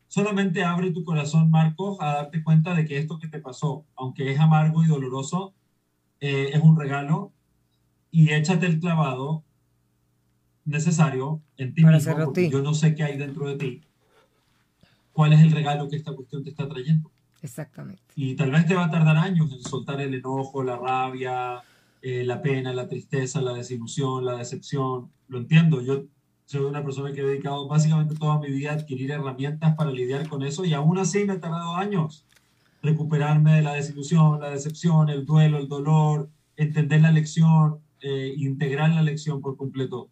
solamente 0.08 0.64
abre 0.64 0.92
tu 0.92 1.04
corazón, 1.04 1.50
Marcos, 1.50 1.98
a 2.02 2.14
darte 2.14 2.44
cuenta 2.44 2.76
de 2.76 2.86
que 2.86 3.00
esto 3.00 3.18
que 3.18 3.28
te 3.28 3.40
pasó, 3.40 3.84
aunque 3.96 4.32
es 4.32 4.40
amargo 4.40 4.84
y 4.84 4.88
doloroso, 4.88 5.56
eh, 6.20 6.52
es 6.54 6.62
un 6.62 6.80
regalo 6.80 7.32
y 8.12 8.32
échate 8.34 8.68
el 8.68 8.80
clavado 8.80 9.44
necesario 10.66 11.42
en 11.58 11.74
ti 11.74 11.84
mismo, 11.84 12.16
porque 12.26 12.52
yo 12.52 12.62
no 12.62 12.76
sé 12.76 12.94
qué 12.94 13.06
hay 13.06 13.18
dentro 13.18 13.48
de 13.48 13.56
ti. 13.56 13.82
¿Cuál 15.14 15.34
es 15.34 15.42
el 15.42 15.52
regalo 15.52 15.90
que 15.90 15.96
esta 15.96 16.14
cuestión 16.14 16.44
te 16.44 16.52
está 16.52 16.70
trayendo? 16.70 17.10
Exactamente. 17.46 18.02
Y 18.16 18.36
tal 18.36 18.52
vez 18.52 18.66
te 18.66 18.74
va 18.74 18.86
a 18.86 18.92
tardar 18.92 19.18
años 19.18 19.52
en 19.52 19.62
soltar 19.62 20.02
el 20.02 20.14
enojo, 20.14 20.64
la 20.64 20.78
rabia, 20.78 21.62
eh, 22.02 22.24
la 22.24 22.42
pena, 22.42 22.74
la 22.74 22.88
tristeza, 22.88 23.40
la 23.40 23.54
desilusión, 23.54 24.26
la 24.26 24.38
decepción. 24.38 25.12
Lo 25.28 25.38
entiendo, 25.38 25.82
yo 25.82 26.04
soy 26.46 26.62
una 26.62 26.84
persona 26.84 27.12
que 27.12 27.22
he 27.22 27.26
dedicado 27.26 27.68
básicamente 27.68 28.16
toda 28.16 28.40
mi 28.40 28.50
vida 28.50 28.72
a 28.72 28.74
adquirir 28.74 29.12
herramientas 29.12 29.76
para 29.76 29.92
lidiar 29.92 30.28
con 30.28 30.44
eso 30.44 30.66
y 30.66 30.74
aún 30.74 30.98
así 30.98 31.24
me 31.24 31.34
ha 31.34 31.40
tardado 31.40 31.76
años 31.76 32.26
recuperarme 32.82 33.54
de 33.54 33.62
la 33.62 33.74
desilusión, 33.74 34.40
la 34.40 34.50
decepción, 34.50 35.10
el 35.10 35.26
duelo, 35.26 35.58
el 35.58 35.68
dolor, 35.68 36.30
entender 36.56 37.02
la 37.02 37.12
lección, 37.12 37.80
eh, 38.02 38.34
integrar 38.38 38.92
la 38.92 39.02
lección 39.02 39.42
por 39.42 39.58
completo. 39.58 40.10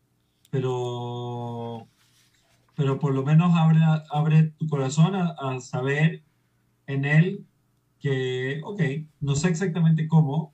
Pero, 0.52 1.88
pero 2.76 3.00
por 3.00 3.14
lo 3.14 3.24
menos 3.24 3.54
abre, 3.56 3.80
abre 4.12 4.54
tu 4.58 4.68
corazón 4.68 5.16
a, 5.16 5.60
saber 5.62 6.24
en 6.88 7.06
él 7.06 7.46
que, 8.00 8.62
ok, 8.64 8.82
no 9.22 9.36
sé 9.36 9.50
exactamente 9.50 10.08
cómo, 10.08 10.54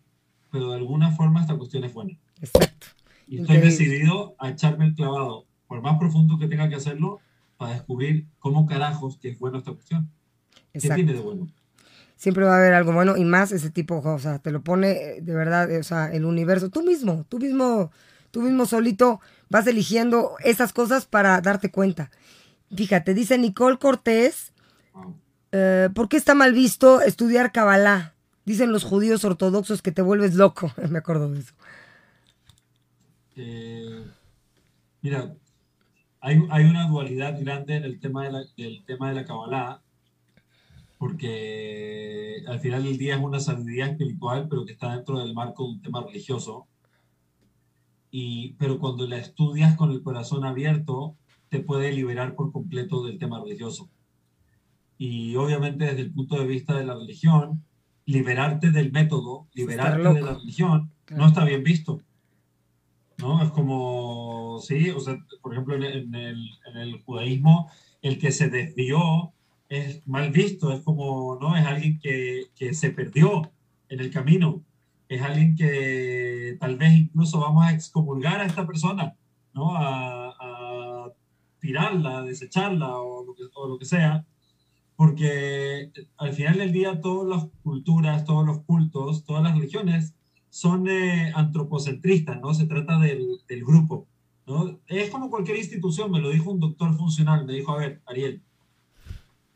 pero 0.51 0.71
de 0.71 0.77
alguna 0.77 1.11
forma 1.11 1.41
esta 1.41 1.57
cuestión 1.57 1.83
es 1.83 1.93
buena. 1.93 2.17
Exacto. 2.41 2.87
Y 3.27 3.41
estoy 3.41 3.57
decidido 3.57 4.35
a 4.39 4.49
echarme 4.49 4.85
el 4.85 4.95
clavado, 4.95 5.45
por 5.67 5.81
más 5.81 5.99
profundo 5.99 6.37
que 6.39 6.47
tenga 6.47 6.69
que 6.69 6.75
hacerlo, 6.75 7.19
para 7.57 7.73
descubrir 7.73 8.27
cómo 8.39 8.65
carajos 8.65 9.17
que 9.17 9.29
es 9.29 9.39
bueno 9.39 9.57
esta 9.57 9.73
cuestión. 9.73 10.09
¿Qué 10.73 10.79
tiene 10.79 11.13
de 11.13 11.19
bueno? 11.19 11.47
siempre 12.19 12.43
va 12.43 12.55
a 12.55 12.57
haber 12.57 12.73
algo 12.73 12.91
bueno 12.91 13.15
y 13.15 13.23
más 13.23 13.53
ese 13.53 13.69
tipo, 13.69 14.01
o 14.03 14.19
sea, 14.19 14.39
te 14.39 14.51
lo 14.51 14.61
pone 14.61 14.91
eh, 14.91 15.21
de 15.21 15.33
verdad, 15.33 15.73
o 15.79 15.83
sea, 15.83 16.11
el 16.11 16.25
universo, 16.25 16.69
tú 16.69 16.83
mismo, 16.83 17.25
tú 17.29 17.39
mismo, 17.39 17.91
tú 18.29 18.41
mismo 18.41 18.65
solito 18.65 19.21
vas 19.49 19.65
eligiendo 19.67 20.35
esas 20.43 20.73
cosas 20.73 21.05
para 21.05 21.39
darte 21.39 21.71
cuenta. 21.71 22.11
Fíjate, 22.75 23.13
dice 23.13 23.37
Nicole 23.37 23.77
Cortés, 23.77 24.51
eh, 25.51 25.89
¿por 25.93 26.09
qué 26.09 26.17
está 26.17 26.35
mal 26.35 26.53
visto 26.53 27.01
estudiar 27.01 27.51
Kabbalah? 27.51 28.13
Dicen 28.45 28.71
los 28.71 28.83
judíos 28.83 29.23
ortodoxos 29.25 29.81
que 29.81 29.91
te 29.91 30.01
vuelves 30.01 30.35
loco, 30.35 30.71
me 30.89 30.99
acuerdo 30.99 31.29
de 31.31 31.39
eso. 31.39 31.53
Eh, 33.35 34.03
mira, 35.01 35.33
hay, 36.21 36.37
una 36.37 36.87
dualidad 36.87 37.39
grande 37.39 37.75
en 37.75 37.85
el 37.85 37.99
tema 37.99 38.25
de 38.25 38.31
la, 38.31 38.43
del 38.57 38.83
tema 38.85 39.09
de 39.09 39.15
la 39.15 39.25
Kabbalah 39.25 39.81
porque 40.99 42.43
al 42.45 42.59
final 42.59 42.83
del 42.83 42.97
día 42.97 43.15
es 43.15 43.23
una 43.23 43.39
sabiduría 43.39 43.87
espiritual, 43.87 44.47
pero 44.49 44.65
que 44.65 44.73
está 44.73 44.93
dentro 44.93 45.17
del 45.17 45.33
marco 45.33 45.63
de 45.63 45.69
un 45.71 45.81
tema 45.81 46.03
religioso. 46.03 46.67
Y, 48.11 48.55
pero 48.59 48.79
cuando 48.79 49.07
la 49.07 49.17
estudias 49.17 49.77
con 49.77 49.91
el 49.91 50.03
corazón 50.03 50.43
abierto, 50.43 51.15
te 51.47 51.61
puede 51.61 51.93
liberar 51.93 52.35
por 52.35 52.51
completo 52.51 53.05
del 53.05 53.17
tema 53.17 53.39
religioso. 53.41 53.89
Y 54.99 55.35
obviamente 55.37 55.85
desde 55.85 56.01
el 56.01 56.11
punto 56.11 56.37
de 56.37 56.45
vista 56.45 56.77
de 56.77 56.85
la 56.85 56.93
religión, 56.93 57.63
liberarte 58.05 58.69
del 58.69 58.91
método, 58.91 59.47
liberarte 59.53 60.13
de 60.13 60.21
la 60.21 60.33
religión, 60.35 60.91
no 61.09 61.27
está 61.27 61.43
bien 61.45 61.63
visto. 61.63 62.01
¿no? 63.17 63.43
Es 63.43 63.49
como, 63.51 64.59
sí, 64.61 64.89
o 64.91 64.99
sea, 64.99 65.17
por 65.41 65.53
ejemplo, 65.53 65.75
en 65.75 65.83
el, 65.83 66.13
en 66.13 66.77
el 66.77 67.01
judaísmo, 67.01 67.69
el 68.01 68.19
que 68.19 68.31
se 68.31 68.49
desvió 68.49 69.33
es 69.67 70.05
mal 70.07 70.31
visto, 70.31 70.73
es 70.73 70.81
como, 70.81 71.37
¿no? 71.39 71.55
Es 71.55 71.65
alguien 71.65 71.99
que, 71.99 72.47
que, 72.55 72.73
se 72.73 72.89
perdió 72.89 73.51
en 73.89 73.99
el 73.99 74.11
camino, 74.11 74.63
es 75.07 75.21
alguien 75.21 75.55
que 75.55 76.57
tal 76.59 76.77
vez 76.77 76.93
incluso 76.93 77.39
vamos 77.39 77.65
a 77.65 77.73
excomulgar 77.73 78.41
a 78.41 78.45
esta 78.45 78.65
persona, 78.65 79.15
¿no? 79.53 79.75
A, 79.75 80.29
a 80.39 81.11
tirarla, 81.59 82.19
a 82.19 82.23
desecharla 82.23 82.97
o 82.97 83.25
lo, 83.25 83.35
que, 83.35 83.43
o 83.53 83.67
lo 83.67 83.77
que 83.77 83.85
sea, 83.85 84.25
porque 84.99 85.93
al 86.17 86.33
final 86.33 86.57
del 86.57 86.73
día 86.73 86.99
todas 86.99 87.25
las 87.25 87.49
culturas, 87.63 88.25
todos 88.25 88.45
los 88.45 88.63
cultos, 88.63 89.23
todas 89.23 89.41
las 89.41 89.53
religiones 89.55 90.13
son 90.49 90.89
eh, 90.89 91.31
antropocentristas, 91.35 92.41
¿no? 92.41 92.53
Se 92.53 92.65
trata 92.65 92.99
del, 92.99 93.39
del 93.47 93.63
grupo, 93.63 94.09
¿no? 94.45 94.77
Es 94.87 95.09
como 95.09 95.29
cualquier 95.29 95.55
institución, 95.55 96.11
me 96.11 96.19
lo 96.19 96.31
dijo 96.31 96.51
un 96.51 96.59
doctor 96.59 96.97
funcional, 96.97 97.45
me 97.45 97.53
dijo, 97.53 97.71
a 97.71 97.77
ver, 97.77 98.01
Ariel, 98.07 98.41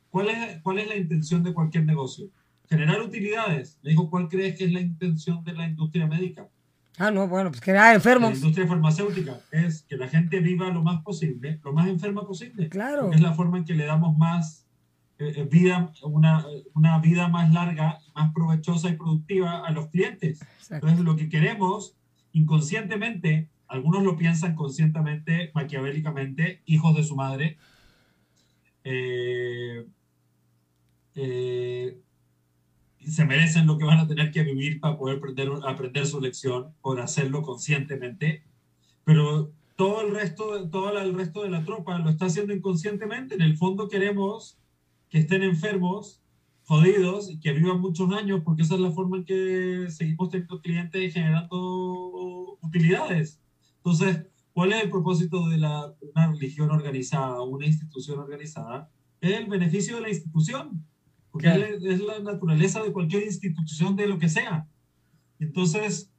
¿Cuál 0.09 0.29
es, 0.29 0.61
¿Cuál 0.61 0.79
es 0.79 0.87
la 0.87 0.95
intención 0.95 1.43
de 1.43 1.53
cualquier 1.53 1.83
negocio? 1.83 2.29
Generar 2.69 3.01
utilidades. 3.01 3.79
Le 3.81 3.89
dijo, 3.89 4.09
¿cuál 4.09 4.29
crees 4.29 4.57
que 4.57 4.63
es 4.63 4.71
la 4.71 4.79
intención 4.79 5.43
de 5.43 5.51
la 5.51 5.67
industria 5.67 6.07
médica? 6.07 6.47
Ah, 6.97 7.11
no, 7.11 7.27
bueno, 7.27 7.49
pues 7.49 7.59
generar 7.59 7.95
enfermos. 7.95 8.29
La 8.29 8.35
industria 8.37 8.65
farmacéutica 8.65 9.41
es 9.51 9.81
que 9.81 9.97
la 9.97 10.07
gente 10.07 10.39
viva 10.39 10.69
lo 10.69 10.83
más 10.83 11.01
posible, 11.01 11.59
lo 11.65 11.73
más 11.73 11.89
enferma 11.89 12.25
posible. 12.25 12.69
Claro. 12.69 13.11
Es 13.11 13.19
la 13.19 13.33
forma 13.33 13.57
en 13.57 13.65
que 13.65 13.73
le 13.73 13.83
damos 13.83 14.17
más 14.17 14.62
eh, 15.23 15.33
eh, 15.37 15.47
vida, 15.49 15.91
una, 16.03 16.45
una, 16.73 16.99
vida 16.99 17.27
más 17.27 17.51
larga, 17.53 17.99
más 18.15 18.33
provechosa 18.33 18.89
y 18.89 18.97
productiva 18.97 19.65
a 19.65 19.71
los 19.71 19.87
clientes. 19.87 20.45
Entonces, 20.69 20.99
lo 20.99 21.15
que 21.15 21.29
queremos 21.29 21.95
inconscientemente, 22.33 23.49
algunos 23.67 24.03
lo 24.03 24.17
piensan 24.17 24.55
conscientemente, 24.55 25.51
maquiavélicamente, 25.53 26.61
hijos 26.65 26.95
de 26.95 27.03
su 27.03 27.15
madre, 27.15 27.57
eh, 28.83 29.85
eh, 31.15 31.99
se 32.99 33.25
merecen 33.25 33.67
lo 33.67 33.77
que 33.77 33.85
van 33.85 33.99
a 33.99 34.07
tener 34.07 34.31
que 34.31 34.43
vivir 34.43 34.79
para 34.79 34.97
poder 34.97 35.17
aprender, 35.17 35.49
aprender 35.67 36.05
su 36.05 36.21
lección, 36.21 36.73
por 36.81 36.99
hacerlo 36.99 37.41
conscientemente, 37.41 38.43
pero 39.03 39.51
todo 39.75 40.01
el 40.01 40.13
resto, 40.13 40.69
todo 40.69 40.97
el 40.97 41.13
resto 41.13 41.43
de 41.43 41.49
la 41.49 41.63
tropa 41.65 41.99
lo 41.99 42.09
está 42.09 42.25
haciendo 42.25 42.53
inconscientemente. 42.53 43.35
En 43.35 43.41
el 43.41 43.57
fondo 43.57 43.89
queremos 43.89 44.57
que 45.13 45.19
estén 45.19 45.43
enfermos, 45.43 46.23
jodidos 46.63 47.29
y 47.29 47.39
que 47.39 47.53
vivan 47.53 47.79
muchos 47.79 48.11
años, 48.11 48.41
porque 48.43 48.63
esa 48.63 48.73
es 48.73 48.81
la 48.81 48.89
forma 48.89 49.17
en 49.17 49.25
que 49.25 49.85
seguimos 49.89 50.31
teniendo 50.31 50.59
clientes 50.59 51.03
y 51.03 51.11
generando 51.11 52.57
utilidades. 52.61 53.39
Entonces, 53.77 54.25
¿cuál 54.53 54.73
es 54.73 54.81
el 54.81 54.89
propósito 54.89 55.47
de 55.49 55.59
la, 55.59 55.93
una 56.01 56.31
religión 56.31 56.71
organizada, 56.71 57.43
una 57.43 57.67
institución 57.67 58.17
organizada? 58.17 58.89
Es 59.21 59.37
el 59.37 59.45
beneficio 59.45 59.97
de 59.97 60.01
la 60.01 60.09
institución 60.09 60.83
porque 61.29 61.77
es 61.83 62.01
la 62.01 62.17
naturaleza 62.17 62.81
de 62.81 62.91
cualquier 62.91 63.21
institución 63.21 63.95
de 63.95 64.07
lo 64.07 64.17
que 64.17 64.29
sea. 64.29 64.67
Entonces, 65.37 66.11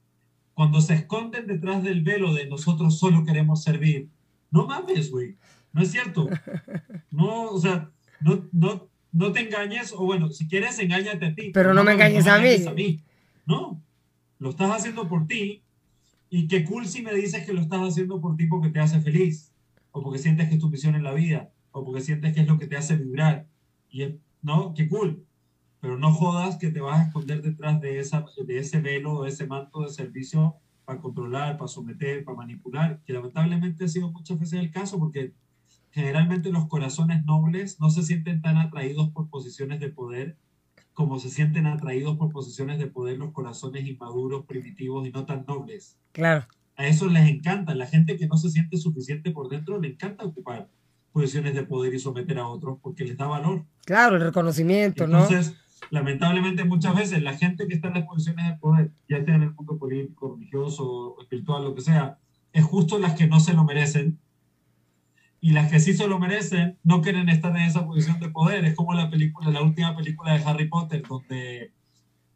cuando 0.53 0.81
se 0.81 0.95
esconden 0.95 1.49
detrás 1.49 1.83
del 1.83 2.03
velo 2.03 2.33
de 2.33 2.47
nosotros 2.47 2.97
solo 2.97 3.25
queremos 3.25 3.65
servir, 3.65 4.09
no 4.53 4.69
mames, 4.69 5.11
güey, 5.11 5.37
no 5.73 5.83
es 5.83 5.91
cierto. 5.91 6.29
No, 7.11 7.51
o 7.51 7.61
sea, 7.61 7.93
no, 8.25 8.49
no, 8.53 8.89
no 9.12 9.33
te 9.33 9.41
engañes, 9.41 9.93
o 9.93 10.05
bueno, 10.05 10.31
si 10.31 10.49
quieres, 10.49 10.79
engáñate 10.79 11.27
a 11.27 11.35
ti. 11.35 11.51
Pero 11.53 11.75
no, 11.75 11.85
me 11.85 11.93
engañes, 11.93 12.27
a, 12.27 12.39
mí. 12.39 12.66
a 12.66 12.72
mí. 12.72 13.01
No, 13.47 13.81
lo 14.39 14.51
estás 14.51 14.70
haciendo 14.70 15.09
por 15.09 15.27
ti 15.27 15.62
y 16.31 16.49
qué 16.49 16.64
cool 16.64 16.87
si 16.87 17.03
me 17.03 17.14
dices 17.14 17.45
que 17.45 17.53
lo 17.53 17.61
estás 17.61 17.81
haciendo 17.81 18.20
por 18.20 18.37
ti 18.37 18.47
porque 18.47 18.70
te 18.70 18.81
hace 18.81 19.01
feliz, 19.01 19.53
o 19.93 20.03
porque 20.03 20.18
sientes 20.18 20.49
que 20.49 20.55
es 20.55 20.61
tu 20.61 20.70
misión 20.70 20.95
en 20.95 21.05
la 21.05 21.12
vida, 21.12 21.51
o 21.70 21.85
porque 21.85 22.01
sientes 22.01 22.35
que 22.35 22.41
es 22.41 22.49
lo 22.49 22.59
que 22.59 22.66
te 22.66 22.77
hace 22.77 22.97
vibrar. 22.97 23.47
Y 23.91 24.03
es 24.03 24.14
¿no? 24.43 24.75
Qué 24.75 24.89
cool. 24.89 25.27
Pero 25.81 25.99
no 25.99 26.12
jodas 26.12 26.57
que 26.57 26.70
te 26.70 26.81
vas 26.81 27.01
a 27.01 27.05
esconder 27.05 27.43
detrás 27.43 27.81
de, 27.81 27.99
esa, 27.99 28.25
de 28.47 28.59
ese 28.59 28.81
velo, 28.81 29.22
de 29.22 29.31
ese 29.31 29.47
manto 29.47 29.83
de 29.83 29.91
servicio 29.91 30.57
para 30.85 31.01
controlar, 31.01 31.59
para 31.59 31.68
someter, 31.68 32.25
para 32.25 32.39
manipular, 32.39 33.01
que 33.05 33.12
lamentablemente 33.12 33.85
ha 33.85 33.89
sido 33.89 34.11
muchas 34.11 34.39
veces 34.39 34.61
el 34.61 34.70
caso 34.70 34.99
porque 34.99 35.33
generalmente 35.95 36.51
los 36.51 36.67
corazones 36.67 37.25
nobles 37.25 37.79
no 37.79 37.89
se 37.89 38.03
sienten 38.03 38.43
tan 38.43 38.59
atraídos 38.59 39.11
por 39.11 39.31
posiciones 39.31 39.79
de 39.79 39.91
poder 39.91 40.37
como 40.93 41.21
se 41.21 41.31
sienten 41.31 41.67
atraídos 41.67 42.17
por 42.17 42.33
posiciones 42.33 42.81
de 42.81 42.89
poder 42.89 43.19
los 43.19 43.31
corazones 43.31 43.87
inmaduros, 43.87 44.45
primitivos 44.45 45.07
y 45.07 45.13
no 45.13 45.25
tan 45.25 45.45
nobles. 45.47 45.97
Claro. 46.11 46.47
A 46.77 46.89
eso 46.89 47.07
les 47.09 47.29
encanta. 47.29 47.77
La 47.77 47.87
gente 47.87 48.17
que 48.17 48.27
no 48.27 48.37
se 48.37 48.51
siente 48.51 48.77
suficiente 48.77 49.31
por 49.31 49.49
dentro 49.49 49.81
le 49.81 49.89
encanta 49.89 50.25
ocupar 50.25 50.69
posiciones 51.13 51.55
de 51.55 51.63
poder 51.63 51.95
y 51.95 52.01
someter 52.01 52.39
a 52.39 52.49
otros 52.49 52.79
porque 52.83 53.05
les 53.05 53.17
da 53.17 53.29
valor. 53.29 53.65
Claro, 53.85 54.17
el 54.17 54.23
reconocimiento, 54.23 55.07
¿no? 55.07 55.23
Entonces, 55.23 55.55
lamentablemente 55.91 56.65
muchas 56.65 56.97
veces 56.97 57.23
la 57.23 57.37
gente 57.37 57.69
que 57.69 57.75
está 57.75 57.89
en 57.89 57.95
las 57.95 58.07
posiciones 58.07 58.49
de 58.49 58.59
poder, 58.59 58.91
ya 59.09 59.25
sea 59.25 59.37
en 59.37 59.43
el 59.43 59.55
mundo 59.55 59.79
político, 59.79 60.35
religioso, 60.35 61.17
espiritual, 61.21 61.63
lo 61.63 61.75
que 61.77 61.83
sea, 61.83 62.19
es 62.53 62.65
justo 62.65 62.99
las 62.99 63.15
que 63.15 63.29
no 63.29 63.39
se 63.39 63.55
lo 63.55 63.63
merecen 63.63 64.19
y 65.45 65.51
las 65.51 65.71
que 65.71 65.79
sí 65.79 65.93
se 65.93 66.09
lo 66.09 66.19
merecen 66.19 66.79
no 66.85 67.03
quieren 67.03 67.29
estar 67.29 67.55
en 67.55 67.65
esa 67.65 67.85
posición 67.85 68.19
de 68.19 68.31
poder. 68.31 68.65
Es 68.65 68.75
como 68.75 68.95
la 68.95 69.11
película, 69.11 69.51
la 69.51 69.61
última 69.61 69.95
película 69.95 70.33
de 70.33 70.43
Harry 70.43 70.69
Potter, 70.69 71.03
donde 71.07 71.71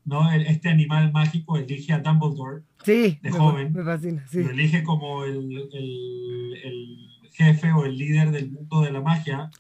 ¿no? 0.04 0.30
este 0.30 0.68
animal 0.68 1.10
mágico 1.10 1.56
elige 1.56 1.94
a 1.94 2.00
Dumbledore 2.00 2.64
sí, 2.84 3.18
de 3.22 3.30
joven. 3.30 3.72
Me 3.72 3.82
fascina, 3.82 4.26
sí. 4.28 4.44
Lo 4.44 4.50
elige 4.50 4.82
como 4.82 5.24
el, 5.24 5.70
el, 5.72 6.54
el 6.62 7.30
jefe 7.32 7.72
o 7.72 7.86
el 7.86 7.96
líder 7.96 8.30
del 8.30 8.50
mundo 8.50 8.82
de 8.82 8.92
la 8.92 9.00
magia, 9.00 9.50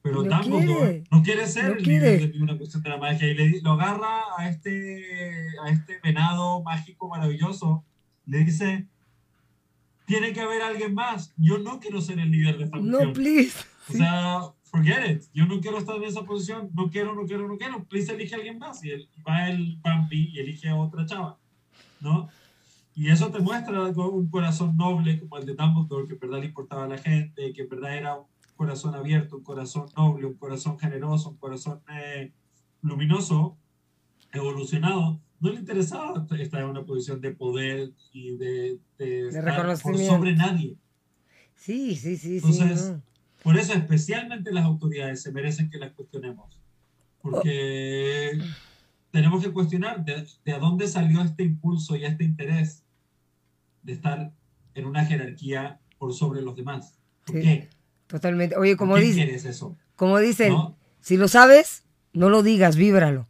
pero 0.00 0.22
no 0.22 0.34
Dumbledore 0.34 1.04
no 1.10 1.22
quiere 1.22 1.46
ser 1.46 1.76
el 1.76 1.82
líder 1.82 2.32
de 2.32 2.42
una 2.42 2.56
cuestión 2.56 2.82
de 2.82 2.88
la 2.88 2.96
magia 2.96 3.28
y 3.28 3.34
le, 3.34 3.60
lo 3.60 3.72
agarra 3.72 4.22
a 4.38 4.48
este, 4.48 5.04
a 5.62 5.68
este 5.68 6.00
venado 6.02 6.62
mágico 6.62 7.06
maravilloso, 7.10 7.84
le 8.24 8.38
dice, 8.44 8.86
tiene 10.12 10.34
que 10.34 10.40
haber 10.40 10.60
alguien 10.60 10.92
más, 10.92 11.32
yo 11.38 11.56
no 11.58 11.80
quiero 11.80 12.02
ser 12.02 12.18
el 12.18 12.30
líder 12.30 12.58
de 12.58 12.64
esta 12.64 12.78
No, 12.78 13.12
please. 13.14 13.64
O 13.88 13.92
sea, 13.92 14.42
forget 14.64 15.10
it. 15.10 15.22
Yo 15.32 15.46
no 15.46 15.58
quiero 15.60 15.78
estar 15.78 15.96
en 15.96 16.04
esa 16.04 16.22
posición. 16.24 16.70
No 16.74 16.90
quiero, 16.90 17.14
no 17.14 17.24
quiero, 17.24 17.48
no 17.48 17.56
quiero. 17.56 17.84
Please 17.84 18.12
elige 18.12 18.34
a 18.34 18.38
alguien 18.38 18.58
más. 18.58 18.84
Y 18.84 18.90
él, 18.90 19.08
va 19.26 19.48
el 19.48 19.78
Bambi 19.78 20.30
y 20.34 20.38
elige 20.38 20.68
a 20.68 20.76
otra 20.76 21.06
chava. 21.06 21.38
¿No? 22.00 22.28
Y 22.94 23.08
eso 23.08 23.30
te 23.30 23.38
muestra 23.38 23.84
un 23.86 24.28
corazón 24.28 24.76
noble 24.76 25.18
como 25.18 25.38
el 25.38 25.46
de 25.46 25.54
Dumbledore, 25.54 26.06
que 26.06 26.12
en 26.12 26.20
verdad 26.20 26.40
le 26.40 26.46
importaba 26.46 26.84
a 26.84 26.88
la 26.88 26.98
gente, 26.98 27.54
que 27.54 27.62
en 27.62 27.68
verdad 27.70 27.96
era 27.96 28.16
un 28.16 28.26
corazón 28.54 28.94
abierto, 28.94 29.38
un 29.38 29.44
corazón 29.44 29.86
noble, 29.96 30.26
un 30.26 30.34
corazón 30.34 30.78
generoso, 30.78 31.30
un 31.30 31.36
corazón 31.38 31.80
eh, 31.90 32.32
luminoso, 32.82 33.56
evolucionado. 34.30 35.20
No 35.42 35.50
le 35.50 35.58
interesaba 35.58 36.26
estar 36.38 36.62
en 36.62 36.68
una 36.68 36.84
posición 36.84 37.20
de 37.20 37.32
poder 37.32 37.90
y 38.12 38.36
de, 38.36 38.78
de, 38.96 39.28
estar 39.28 39.76
por 39.82 39.98
sobre 39.98 40.36
nadie. 40.36 40.76
Sí, 41.56 41.96
sí, 41.96 42.16
sí. 42.16 42.36
Entonces, 42.36 42.94
por 43.42 43.58
eso 43.58 43.72
especialmente 43.72 44.52
las 44.52 44.64
autoridades 44.64 45.20
se 45.20 45.32
merecen 45.32 45.68
que 45.68 45.78
las 45.78 45.92
cuestionemos. 45.92 46.56
Porque 47.20 48.38
tenemos 49.10 49.42
que 49.42 49.52
cuestionar 49.52 50.04
de, 50.04 50.26
de 50.44 50.52
dónde 50.60 50.86
salió 50.86 51.20
este 51.22 51.42
impulso 51.42 51.96
y 51.96 52.04
este 52.04 52.22
interés 52.22 52.84
de 53.82 53.94
estar 53.94 54.32
en 54.74 54.86
una 54.86 55.04
jerarquía 55.04 55.80
por 55.98 56.14
sobre 56.14 56.40
los 56.40 56.54
demás. 56.54 56.98
¿Por 57.26 57.40
qué? 57.40 57.68
Totalmente. 58.06 58.56
Oye, 58.56 58.76
como 58.76 58.96
dicen, 58.96 59.28
eso? 59.28 59.76
Como 59.96 60.18
dicen, 60.20 60.54
si 61.00 61.16
lo 61.16 61.26
sabes, 61.26 61.82
no 62.12 62.28
lo 62.28 62.44
digas, 62.44 62.76
víbralo. 62.76 63.26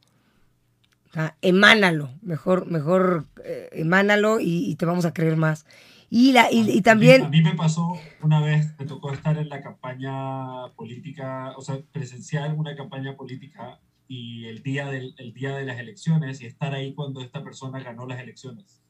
Emánalo, 1.41 2.11
mejor, 2.23 2.67
mejor 2.71 3.27
eh, 3.45 3.69
emánalo 3.73 4.39
y, 4.41 4.75
te 4.77 4.87
vamos 4.87 5.05
a 5.05 5.13
creer 5.13 5.37
más. 5.37 5.67
Y, 6.11 6.33
la, 6.33 6.49
y, 6.51 6.81
también... 6.83 7.23
A 7.23 7.29
mí, 7.29 7.43
me 7.43 7.55
pasó 7.55 7.95
una 8.23 8.41
vez, 8.41 8.75
me 8.79 8.85
tocó 8.85 9.13
estar 9.13 9.39
en 9.39 9.49
la 9.49 9.63
campaña 9.63 10.69
política, 10.77 11.55
o 11.57 11.63
sea, 11.63 11.81
presenciar 11.93 12.55
una 12.55 12.77
campaña 12.77 13.17
política 13.17 13.81
y 14.09 14.45
el 14.47 14.63
día, 14.63 14.87
del, 14.87 15.15
el 15.17 15.33
día 15.33 15.57
de 15.57 15.65
las 15.65 15.79
elecciones 15.79 16.43
y 16.43 16.47
estar 16.47 16.75
ahí 16.75 16.95
cuando 16.95 17.23
esta 17.23 17.43
persona 17.43 17.81
ganó 17.81 18.07
las 18.07 18.21
elecciones 18.21 18.83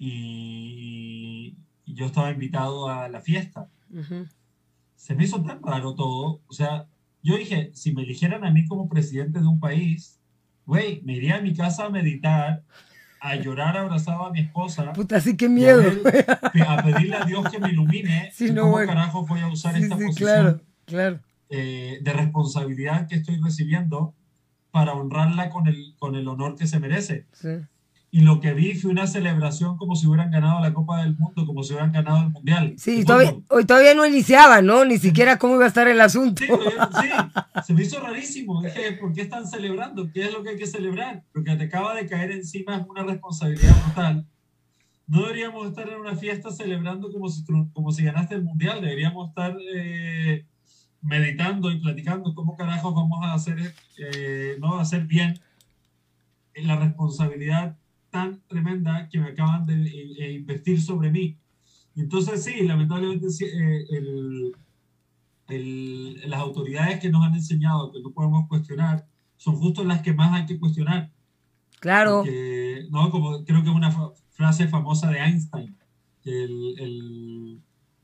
y, 0.00 1.56
yo 1.84 2.06
estaba 2.06 2.30
invitado 2.30 2.88
a 2.88 3.08
la 3.08 3.20
fiesta. 3.20 3.68
Se 4.94 5.14
me 5.14 5.24
hizo 5.24 5.42
tan 5.42 5.62
raro 5.62 5.94
todo. 5.94 6.40
O 6.46 6.52
sea, 6.52 6.88
yo 7.22 7.36
dije, 7.36 7.70
si 7.74 7.92
me 7.92 8.02
eligieran 8.02 8.44
a 8.44 8.50
mí 8.50 8.66
como 8.66 8.88
presidente 8.88 9.40
de 9.40 9.46
un 9.46 9.60
país, 9.60 10.19
güey, 10.70 11.02
me 11.02 11.14
iría 11.14 11.38
a 11.38 11.40
mi 11.40 11.52
casa 11.52 11.86
a 11.86 11.90
meditar, 11.90 12.62
a 13.20 13.34
llorar 13.34 13.76
abrazado 13.76 14.24
a 14.24 14.30
mi 14.30 14.38
esposa. 14.38 14.92
Puta, 14.92 15.20
sí, 15.20 15.36
qué 15.36 15.48
miedo. 15.48 15.82
A, 15.82 16.82
pedirle 16.84 17.16
a 17.16 17.24
Dios 17.24 17.50
que 17.50 17.58
me 17.58 17.70
ilumine. 17.70 18.32
¿Cómo 18.56 18.76
carajo 18.76 19.26
voy 19.26 19.40
a 19.40 19.48
usar 19.48 19.76
esta 19.76 19.96
posición 19.96 20.14
claro, 20.14 20.60
claro. 20.84 21.20
Eh, 21.48 21.98
de 22.02 22.12
responsabilidad 22.12 23.08
que 23.08 23.16
estoy 23.16 23.40
recibiendo 23.42 24.14
para 24.70 24.92
honrarla 24.92 25.50
con 25.50 25.66
el, 25.66 25.96
con 25.98 26.14
el 26.14 26.28
honor 26.28 26.54
que 26.54 26.68
se 26.68 26.78
merece? 26.78 27.26
Y 28.12 28.22
lo 28.22 28.40
que 28.40 28.54
vi 28.54 28.74
fue 28.74 28.90
una 28.90 29.06
celebración 29.06 29.76
como 29.76 29.94
si 29.94 30.08
hubieran 30.08 30.32
ganado 30.32 30.60
la 30.60 30.74
Copa 30.74 31.02
del 31.02 31.16
Mundo, 31.16 31.46
como 31.46 31.62
si 31.62 31.72
hubieran 31.72 31.92
ganado 31.92 32.24
el 32.24 32.30
Mundial. 32.30 32.74
Sí, 32.76 33.04
todavía, 33.04 33.36
hoy 33.48 33.64
todavía 33.64 33.94
no 33.94 34.04
iniciaba, 34.04 34.62
¿no? 34.62 34.84
Ni 34.84 34.98
siquiera 34.98 35.38
cómo 35.38 35.54
iba 35.54 35.64
a 35.64 35.68
estar 35.68 35.86
el 35.86 36.00
asunto. 36.00 36.42
Sí, 36.42 36.48
sí, 36.48 37.08
se 37.66 37.74
me 37.74 37.82
hizo 37.82 38.00
rarísimo. 38.00 38.62
Dije, 38.62 38.92
¿por 38.92 39.12
qué 39.12 39.22
están 39.22 39.46
celebrando? 39.46 40.10
¿Qué 40.12 40.24
es 40.24 40.32
lo 40.32 40.42
que 40.42 40.50
hay 40.50 40.56
que 40.56 40.66
celebrar? 40.66 41.22
Lo 41.32 41.44
que 41.44 41.54
te 41.54 41.64
acaba 41.64 41.94
de 41.94 42.06
caer 42.06 42.32
encima 42.32 42.78
es 42.78 42.86
una 42.88 43.04
responsabilidad 43.04 43.76
brutal. 43.84 44.26
No 45.06 45.22
deberíamos 45.22 45.68
estar 45.68 45.88
en 45.88 46.00
una 46.00 46.16
fiesta 46.16 46.50
celebrando 46.50 47.12
como 47.12 47.28
si, 47.28 47.44
como 47.72 47.92
si 47.92 48.02
ganaste 48.02 48.34
el 48.34 48.42
Mundial, 48.42 48.80
deberíamos 48.80 49.28
estar 49.28 49.56
eh, 49.72 50.46
meditando 51.00 51.70
y 51.70 51.80
platicando 51.80 52.34
cómo 52.34 52.56
carajos 52.56 52.92
vamos 52.92 53.24
a 53.24 53.34
hacer, 53.34 53.74
eh, 53.98 54.56
¿no? 54.58 54.80
hacer 54.80 55.06
bien 55.06 55.40
la 56.54 56.76
responsabilidad 56.76 57.76
tan 58.10 58.42
tremenda 58.48 59.08
que 59.08 59.18
me 59.18 59.30
acaban 59.30 59.66
de 59.66 59.74
eh, 59.74 60.14
eh, 60.18 60.32
invertir 60.32 60.80
sobre 60.80 61.10
mí. 61.10 61.38
Entonces, 61.96 62.44
sí, 62.44 62.62
lamentablemente 62.62 63.26
eh, 63.26 63.86
el, 63.90 64.52
el, 65.48 66.30
las 66.30 66.40
autoridades 66.40 67.00
que 67.00 67.10
nos 67.10 67.24
han 67.24 67.34
enseñado 67.34 67.92
que 67.92 68.00
no 68.00 68.10
podemos 68.12 68.48
cuestionar 68.48 69.06
son 69.36 69.56
justo 69.56 69.84
las 69.84 70.02
que 70.02 70.12
más 70.12 70.32
hay 70.32 70.46
que 70.46 70.58
cuestionar. 70.58 71.10
Claro. 71.80 72.24
no, 72.90 73.10
como 73.10 73.42
creo 73.44 73.62
que 73.62 73.70
es 73.70 73.74
una 73.74 73.90
frase 74.32 74.68
famosa 74.68 75.10
de 75.10 75.18
Einstein, 75.18 75.78
el, 76.24 76.78
el, 76.78 77.60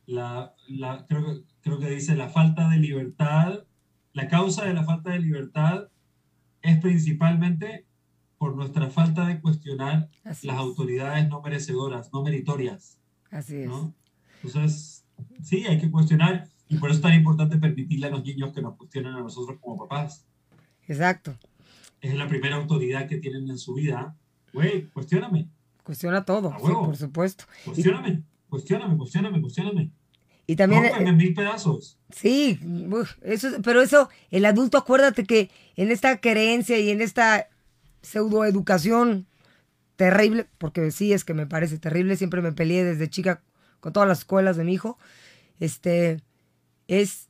la, 0.07 0.55
la, 0.69 1.05
creo, 1.07 1.27
que, 1.27 1.43
creo 1.61 1.79
que 1.79 1.91
dice 1.91 2.17
la 2.17 2.31
falta 2.31 2.71
de 2.71 2.79
libertad, 2.79 3.65
la 4.15 4.29
causa 4.29 4.65
de 4.65 4.73
la 4.73 4.85
falta 4.85 5.11
de 5.11 5.19
libertad 5.19 5.89
es 6.63 6.81
principalmente 6.81 7.87
por 8.39 8.55
nuestra 8.55 8.91
falta 8.91 9.27
de 9.27 9.41
cuestionar 9.41 10.09
las 10.25 10.57
autoridades 10.57 11.29
no 11.29 11.41
merecedoras, 11.41 12.13
no 12.13 12.23
meritorias. 12.23 12.99
Así 13.31 13.57
es. 13.57 13.71
Entonces, 14.43 15.05
sí, 15.43 15.65
hay 15.67 15.81
que 15.81 15.91
cuestionar 15.91 16.49
y 16.69 16.79
por 16.79 16.91
eso 16.91 16.99
es 16.99 17.03
tan 17.03 17.15
importante 17.15 17.59
permitirle 17.59 18.09
a 18.09 18.11
los 18.11 18.25
niños 18.25 18.53
que 18.53 18.63
nos 18.63 18.77
cuestionen 18.77 19.15
a 19.15 19.21
nosotros 19.21 19.59
como 19.61 19.79
papás. 19.79 20.27
Exacto. 20.87 21.37
Es 22.01 22.15
la 22.15 22.29
primera 22.29 22.57
autoridad 22.57 23.09
que 23.09 23.17
tienen 23.19 23.49
en 23.49 23.59
su 23.59 23.75
vida. 23.75 24.17
Güey, 24.53 24.87
cuestioname. 24.91 25.49
Cuestiona 25.83 26.25
todo, 26.25 26.53
sí, 26.59 26.73
por 26.73 26.97
supuesto. 26.97 27.45
Cuestióname, 27.65 28.23
cuestióname, 28.49 28.97
cuestióname, 28.97 29.41
cuestióname. 29.41 29.91
Y 30.49 30.57
también... 30.57 30.85
en 30.85 31.17
mil 31.17 31.35
pedazos. 31.35 31.99
Sí, 32.11 32.61
eso, 33.23 33.49
pero 33.63 33.83
eso, 33.83 34.09
el 34.31 34.45
adulto, 34.45 34.79
acuérdate 34.79 35.25
que 35.25 35.51
en 35.75 35.91
esta 35.91 36.21
creencia 36.21 36.79
y 36.79 36.91
en 36.91 37.01
esta 37.01 37.49
pseudoeducación 38.07 39.27
terrible, 39.97 40.47
porque 40.59 40.91
sí 40.91 41.13
es 41.13 41.25
que 41.25 41.35
me 41.35 41.47
parece 41.47 41.79
terrible, 41.79 42.17
siempre 42.17 42.43
me 42.43 42.53
peleé 42.53 42.85
desde 42.85 43.11
chica 43.11 43.43
con 43.81 43.93
todas 43.93 44.09
las 44.09 44.19
escuelas 44.19 44.57
de 44.57 44.65
mi 44.65 44.75
hijo, 44.75 44.99
este, 45.59 46.23
es, 46.87 47.29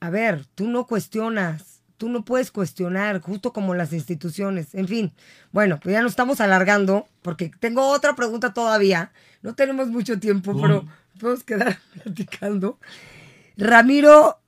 a 0.00 0.10
ver, 0.10 0.44
tú 0.54 0.68
no 0.68 0.86
cuestionas, 0.86 1.82
tú 1.96 2.08
no 2.08 2.24
puedes 2.24 2.50
cuestionar, 2.50 3.20
justo 3.20 3.52
como 3.52 3.74
las 3.74 3.92
instituciones, 3.92 4.74
en 4.74 4.86
fin, 4.86 5.12
bueno, 5.50 5.80
pues 5.82 5.94
ya 5.94 6.02
nos 6.02 6.12
estamos 6.12 6.40
alargando, 6.40 7.08
porque 7.22 7.50
tengo 7.58 7.88
otra 7.88 8.14
pregunta 8.14 8.52
todavía, 8.52 9.12
no 9.42 9.54
tenemos 9.54 9.88
mucho 9.88 10.20
tiempo, 10.20 10.60
pero 10.60 10.86
podemos 11.18 11.42
quedar 11.42 11.78
platicando. 12.02 12.78
Ramiro 13.56 14.38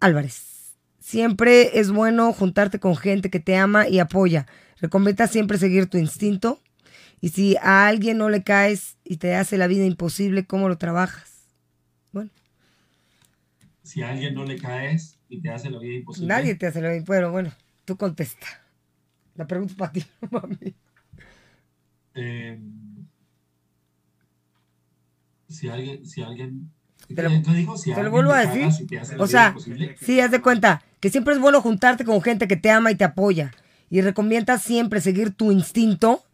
Álvarez, 0.00 0.74
siempre 0.98 1.78
es 1.78 1.90
bueno 1.90 2.32
juntarte 2.32 2.80
con 2.80 2.96
gente 2.96 3.30
que 3.30 3.38
te 3.38 3.56
ama 3.56 3.86
y 3.86 3.98
apoya 3.98 4.46
Recomienda 4.80 5.26
siempre 5.26 5.58
seguir 5.58 5.86
tu 5.86 5.98
instinto. 5.98 6.60
Y 7.20 7.30
si 7.30 7.56
a 7.56 7.86
alguien 7.86 8.18
no 8.18 8.28
le 8.28 8.42
caes 8.42 8.98
y 9.02 9.16
te 9.16 9.34
hace 9.34 9.56
la 9.56 9.66
vida 9.66 9.84
imposible, 9.84 10.46
¿cómo 10.46 10.68
lo 10.68 10.76
trabajas? 10.76 11.46
Bueno. 12.12 12.30
Si 13.82 14.02
a 14.02 14.10
alguien 14.10 14.34
no 14.34 14.44
le 14.44 14.58
caes 14.58 15.18
y 15.28 15.40
te 15.40 15.50
hace 15.50 15.70
la 15.70 15.78
vida 15.78 15.94
imposible. 15.94 16.28
Nadie 16.28 16.54
te 16.54 16.66
hace 16.66 16.80
la 16.80 16.88
vida 16.88 16.98
imposible. 16.98 17.28
Bueno, 17.28 17.32
bueno, 17.32 17.56
tú 17.84 17.96
contesta. 17.96 18.46
La 19.34 19.46
pregunta 19.46 19.72
es 19.72 19.78
para 19.78 19.92
ti, 19.92 20.04
no 20.20 20.28
para 20.28 20.46
mí. 20.48 20.74
Eh, 22.14 22.58
si 25.48 25.68
alguien, 25.68 26.06
si 26.06 26.22
alguien 26.22 26.70
te 27.14 27.22
lo, 27.22 27.30
dijo, 27.30 27.76
si 27.76 27.94
te 27.94 28.02
lo 28.02 28.10
vuelvo 28.10 28.32
a 28.32 28.44
decir. 28.44 28.88
o 29.18 29.26
sea, 29.26 29.54
sí, 30.00 30.20
haz 30.20 30.30
de 30.30 30.40
cuenta 30.40 30.82
que 30.98 31.10
siempre 31.10 31.34
es 31.34 31.40
bueno 31.40 31.60
juntarte 31.60 32.04
con 32.04 32.20
gente 32.22 32.48
que 32.48 32.56
te 32.56 32.70
ama 32.70 32.90
y 32.90 32.94
te 32.94 33.04
apoya 33.04 33.52
y 33.90 34.00
recomiendas 34.00 34.62
siempre 34.62 35.00
seguir 35.00 35.34
tu 35.34 35.52
instinto. 35.52 36.24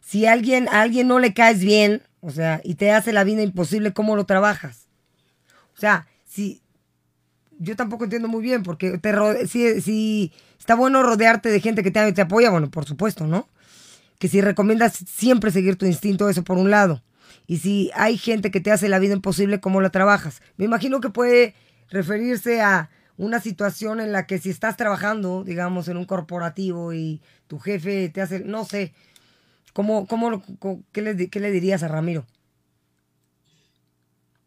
Si 0.00 0.26
alguien, 0.26 0.68
a 0.68 0.82
alguien 0.82 1.08
no 1.08 1.18
le 1.18 1.32
caes 1.34 1.60
bien, 1.60 2.02
o 2.20 2.30
sea, 2.30 2.60
y 2.64 2.74
te 2.74 2.90
hace 2.90 3.12
la 3.12 3.24
vida 3.24 3.42
imposible, 3.42 3.92
¿cómo 3.92 4.16
lo 4.16 4.24
trabajas? 4.24 4.88
O 5.76 5.80
sea, 5.80 6.06
si 6.24 6.62
yo 7.58 7.76
tampoco 7.76 8.04
entiendo 8.04 8.28
muy 8.28 8.42
bien, 8.42 8.62
porque 8.62 8.98
te 8.98 9.46
si, 9.46 9.80
si 9.80 10.32
está 10.58 10.74
bueno 10.74 11.02
rodearte 11.02 11.48
de 11.48 11.60
gente 11.60 11.82
que 11.82 11.90
te, 11.90 12.12
te 12.12 12.22
apoya, 12.22 12.50
bueno, 12.50 12.70
por 12.70 12.84
supuesto, 12.84 13.26
¿no? 13.26 13.48
Que 14.18 14.28
si 14.28 14.40
recomiendas 14.40 14.94
siempre 14.94 15.50
seguir 15.50 15.76
tu 15.76 15.86
instinto, 15.86 16.28
eso 16.28 16.42
por 16.42 16.58
un 16.58 16.70
lado. 16.70 17.02
Y 17.46 17.58
si 17.58 17.90
hay 17.94 18.18
gente 18.18 18.50
que 18.50 18.60
te 18.60 18.72
hace 18.72 18.88
la 18.88 18.98
vida 18.98 19.14
imposible, 19.14 19.60
¿cómo 19.60 19.80
la 19.80 19.90
trabajas? 19.90 20.42
Me 20.56 20.64
imagino 20.64 21.00
que 21.00 21.10
puede 21.10 21.54
referirse 21.90 22.60
a 22.60 22.90
una 23.22 23.40
situación 23.40 24.00
en 24.00 24.10
la 24.10 24.26
que 24.26 24.38
si 24.38 24.50
estás 24.50 24.76
trabajando, 24.76 25.44
digamos, 25.44 25.86
en 25.86 25.96
un 25.96 26.06
corporativo 26.06 26.92
y 26.92 27.20
tu 27.46 27.60
jefe 27.60 28.08
te 28.08 28.20
hace, 28.20 28.40
no 28.40 28.64
sé, 28.64 28.94
¿cómo, 29.72 30.08
cómo, 30.08 30.42
qué, 30.90 31.02
le, 31.02 31.30
qué 31.30 31.38
le 31.38 31.52
dirías 31.52 31.84
a 31.84 31.88
Ramiro? 31.88 32.26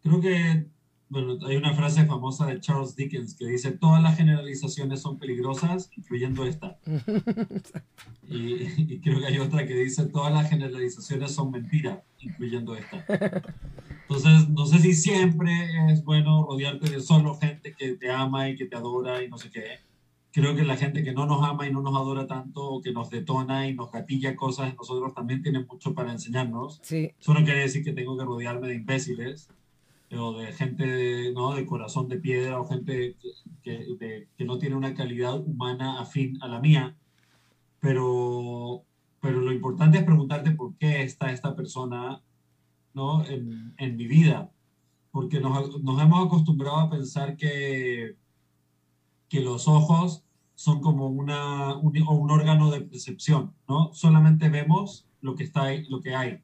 Creo 0.04 0.20
que, 0.20 0.66
bueno, 1.08 1.38
hay 1.46 1.56
una 1.56 1.74
frase 1.74 2.06
famosa 2.06 2.48
de 2.48 2.60
Charles 2.60 2.96
Dickens 2.96 3.36
que 3.36 3.46
dice, 3.46 3.72
todas 3.72 4.02
las 4.02 4.18
generalizaciones 4.18 5.02
son 5.02 5.20
peligrosas, 5.20 5.90
incluyendo 5.96 6.46
esta. 6.46 6.80
y, 8.28 8.94
y 8.94 9.00
creo 9.02 9.20
que 9.20 9.28
hay 9.28 9.38
otra 9.38 9.68
que 9.68 9.76
dice, 9.76 10.08
todas 10.08 10.34
las 10.34 10.50
generalizaciones 10.50 11.32
son 11.32 11.52
mentiras, 11.52 12.00
incluyendo 12.20 12.76
esta. 12.76 13.06
Entonces, 14.08 14.50
no 14.50 14.66
sé 14.66 14.80
si 14.80 14.94
siempre 14.94 15.52
es 15.90 16.04
bueno 16.04 16.46
rodearte 16.48 16.90
de 16.90 17.00
solo 17.00 17.36
gente 17.36 17.74
que 17.74 17.96
te 17.96 18.12
ama 18.12 18.50
y 18.50 18.56
que 18.56 18.66
te 18.66 18.76
adora 18.76 19.24
y 19.24 19.30
no 19.30 19.38
sé 19.38 19.52
qué. 19.52 19.80
Creo 20.32 20.56
que 20.56 20.64
la 20.64 20.76
gente 20.76 21.04
que 21.04 21.14
no 21.14 21.26
nos 21.26 21.48
ama 21.48 21.68
y 21.68 21.72
no 21.72 21.82
nos 21.82 21.96
adora 21.96 22.28
tanto, 22.28 22.62
o 22.70 22.82
que 22.82 22.92
nos 22.92 23.10
detona 23.10 23.68
y 23.68 23.74
nos 23.74 23.92
gatilla 23.92 24.36
cosas, 24.36 24.76
nosotros 24.76 25.14
también 25.14 25.42
tienen 25.42 25.66
mucho 25.66 25.94
para 25.94 26.12
enseñarnos. 26.12 26.80
Sí. 26.84 27.14
Eso 27.20 27.34
no 27.34 27.44
quiere 27.46 27.62
decir 27.62 27.84
que 27.84 27.94
tengo 27.94 28.18
que 28.18 28.26
rodearme 28.26 28.68
de 28.68 28.76
imbéciles 28.76 29.50
o 30.12 30.34
de 30.34 30.54
gente 30.54 31.32
¿no? 31.34 31.56
de 31.56 31.66
corazón 31.66 32.08
de 32.08 32.18
piedra 32.18 32.60
o 32.60 32.68
gente 32.68 33.16
que, 33.64 34.28
que 34.38 34.46
no 34.46 34.58
tiene 34.58 34.76
una 34.76 34.94
calidad 34.94 35.40
humana 35.40 36.00
afín 36.00 36.42
a 36.42 36.48
la 36.48 36.60
mía. 36.60 36.96
Pero, 37.80 38.84
pero 39.22 39.42
lo 39.42 39.52
importante 39.52 39.98
es 40.00 40.04
preguntarte 40.04 40.52
por 40.52 40.76
qué 40.78 41.04
está 41.04 41.32
esta 41.32 41.56
persona 41.56 42.22
¿no? 42.94 43.26
en, 43.26 43.74
en 43.78 43.98
mi 43.98 44.08
vida, 44.08 44.50
porque 45.12 45.40
nos, 45.40 45.82
nos, 45.84 46.02
hemos 46.02 46.26
acostumbrado 46.26 46.78
a 46.78 46.90
pensar 46.90 47.36
que, 47.38 48.16
que 49.30 49.42
los 49.42 49.68
ojos 49.68 50.24
son 50.56 50.80
como 50.82 51.08
una, 51.08 51.76
un, 51.78 51.96
un, 52.08 52.32
órgano 52.32 52.72
de 52.72 52.82
percepción, 52.82 53.54
¿no? 53.68 53.94
Solamente 53.94 54.48
vemos 54.50 55.06
lo 55.22 55.36
que, 55.36 55.44
está 55.44 55.64
ahí, 55.64 55.86
lo 55.90 56.00
que 56.00 56.16
hay. 56.16 56.42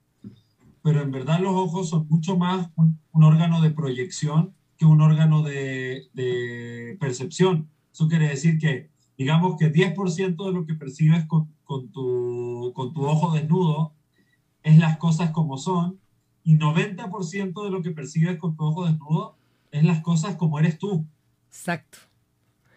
Pero 0.83 1.01
en 1.01 1.11
verdad 1.11 1.39
los 1.39 1.53
ojos 1.53 1.89
son 1.89 2.07
mucho 2.07 2.37
más 2.37 2.69
un, 2.75 2.99
un 3.11 3.23
órgano 3.23 3.61
de 3.61 3.71
proyección 3.71 4.53
que 4.77 4.85
un 4.85 5.01
órgano 5.01 5.43
de, 5.43 6.07
de, 6.13 6.97
percepción. 6.99 7.69
Eso 7.93 8.07
quiere 8.07 8.29
decir 8.29 8.57
que, 8.57 8.89
digamos 9.17 9.57
que 9.59 9.71
10% 9.71 10.45
de 10.45 10.51
lo 10.51 10.65
que 10.65 10.73
percibes 10.73 11.25
con, 11.25 11.53
con, 11.63 11.91
tu, 11.91 12.71
con 12.73 12.93
tu 12.93 13.05
ojo 13.05 13.31
desnudo 13.33 13.93
es 14.63 14.79
las 14.79 14.97
cosas 14.97 15.31
como 15.31 15.57
son 15.57 15.99
y 16.43 16.57
90% 16.57 17.63
de 17.63 17.69
lo 17.69 17.83
que 17.83 17.91
percibes 17.91 18.37
con 18.37 18.55
tu 18.55 18.63
ojo 18.63 18.85
desnudo 18.85 19.37
es 19.71 19.83
las 19.83 20.01
cosas 20.01 20.35
como 20.35 20.57
eres 20.57 20.79
tú. 20.79 21.05
Exacto. 21.47 21.99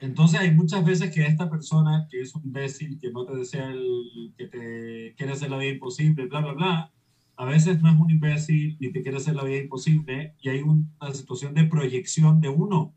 Entonces 0.01 0.41
hay 0.41 0.51
muchas 0.51 0.85
veces 0.85 1.11
que 1.11 1.25
esta 1.25 1.49
persona 1.49 2.07
que 2.11 2.21
es 2.21 2.35
un 2.35 2.45
imbécil, 2.45 2.99
que 2.99 3.11
no 3.11 3.25
te 3.25 3.35
desea 3.35 3.71
el, 3.71 4.35
que 4.37 4.47
te 4.47 5.15
quiere 5.17 5.33
hacer 5.33 5.51
la 5.51 5.57
vida 5.57 5.73
imposible, 5.73 6.27
bla, 6.27 6.41
bla, 6.41 6.53
bla, 6.53 6.93
a 7.37 7.45
veces 7.45 7.83
no 7.83 7.91
es 7.91 7.99
un 7.99 8.11
imbécil 8.11 8.77
ni 8.81 8.93
te 8.93 9.03
quiere 9.03 9.17
hacer 9.17 9.35
la 9.35 9.45
vida 9.45 9.59
imposible 9.59 10.35
y 10.41 10.49
hay 10.49 10.61
una 10.61 11.13
situación 11.13 11.55
de 11.55 11.65
proyección 11.65 12.41
de 12.41 12.49
uno 12.49 12.95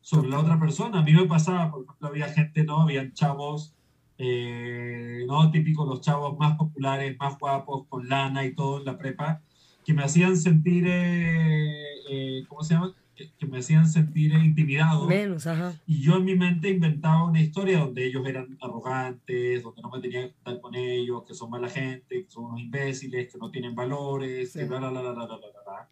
sobre 0.00 0.28
la 0.28 0.40
otra 0.40 0.58
persona. 0.58 1.00
A 1.00 1.02
mí 1.02 1.12
me 1.12 1.26
pasaba, 1.26 1.70
por 1.70 1.84
ejemplo, 1.84 2.08
había 2.08 2.28
gente, 2.28 2.64
¿no? 2.64 2.82
Habían 2.82 3.12
chavos, 3.12 3.74
eh, 4.18 5.24
¿no? 5.28 5.50
Típicos 5.50 5.88
los 5.88 6.00
chavos 6.00 6.38
más 6.38 6.56
populares, 6.56 7.16
más 7.18 7.38
guapos, 7.38 7.86
con 7.88 8.08
lana 8.08 8.44
y 8.44 8.54
todo 8.54 8.78
en 8.78 8.86
la 8.86 8.98
prepa, 8.98 9.42
que 9.84 9.94
me 9.94 10.02
hacían 10.02 10.36
sentir, 10.36 10.84
eh, 10.86 11.84
eh, 12.10 12.44
¿cómo 12.48 12.62
se 12.62 12.74
llama? 12.74 12.94
Que, 13.18 13.32
que, 13.32 13.46
me 13.48 13.58
hacían 13.58 13.88
sentir 13.88 14.32
intimidado. 14.32 15.08
Menos, 15.08 15.44
ajá. 15.48 15.74
Y 15.88 16.00
yo 16.00 16.18
en 16.18 16.24
mi 16.24 16.36
mente 16.36 16.70
inventaba 16.70 17.24
una 17.24 17.40
historia 17.40 17.80
donde 17.80 18.06
ellos 18.06 18.24
eran 18.24 18.56
arrogantes, 18.60 19.60
donde 19.64 19.82
no 19.82 19.90
me 19.90 20.00
tenía 20.00 20.20
que 20.20 20.36
estar 20.36 20.60
con 20.60 20.76
ellos, 20.76 21.24
que 21.26 21.34
son 21.34 21.50
mala 21.50 21.68
gente, 21.68 22.24
que 22.24 22.30
son 22.30 22.44
unos 22.44 22.60
imbéciles, 22.60 23.32
que 23.32 23.38
no 23.38 23.50
tienen 23.50 23.74
valores, 23.74 24.52
sí. 24.52 24.60
que 24.60 24.66
bla, 24.66 24.78
bla, 24.78 24.90
bla, 24.90 25.00
bla, 25.00 25.12
bla, 25.12 25.26
bla, 25.26 25.36
bla. 25.36 25.88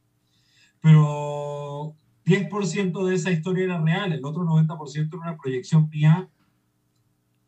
Pero 0.80 1.96
10% 2.26 3.08
de 3.08 3.14
esa 3.16 3.32
historia 3.32 3.64
era 3.64 3.82
real, 3.82 4.12
el 4.12 4.24
otro 4.24 4.44
90% 4.44 5.08
era 5.08 5.18
una 5.18 5.36
proyección 5.36 5.88
mía 5.90 6.30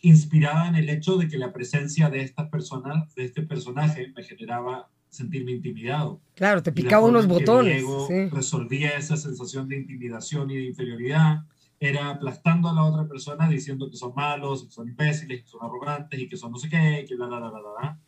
inspirada 0.00 0.68
en 0.68 0.74
el 0.74 0.88
hecho 0.88 1.16
de 1.16 1.28
que 1.28 1.38
la 1.38 1.52
presencia 1.52 2.10
de 2.10 2.22
estas 2.22 2.48
personas, 2.48 3.14
de 3.14 3.24
este 3.24 3.42
personaje, 3.42 4.12
me 4.16 4.24
generaba 4.24 4.88
sentirme 5.08 5.52
intimidado. 5.52 6.20
Claro, 6.34 6.62
te 6.62 6.72
picaba 6.72 7.06
unos 7.06 7.26
botones. 7.26 7.84
Sí. 8.06 8.28
resolvía 8.28 8.90
esa 8.96 9.16
sensación 9.16 9.68
de 9.68 9.76
intimidación 9.76 10.50
y 10.50 10.56
de 10.56 10.64
inferioridad. 10.64 11.44
Era 11.80 12.10
aplastando 12.10 12.68
a 12.68 12.74
la 12.74 12.84
otra 12.84 13.06
persona 13.06 13.48
diciendo 13.48 13.88
que 13.90 13.96
son 13.96 14.12
malos, 14.14 14.64
que 14.64 14.70
son 14.70 14.88
imbéciles, 14.88 15.42
que 15.42 15.48
son 15.48 15.62
arrogantes 15.62 16.18
y 16.18 16.28
que 16.28 16.36
son 16.36 16.52
no 16.52 16.58
sé 16.58 16.68
qué, 16.68 17.04
que 17.08 17.14
la, 17.14 17.26
la, 17.26 17.40
la, 17.40 17.50
la, 17.50 17.60
la. 17.60 17.98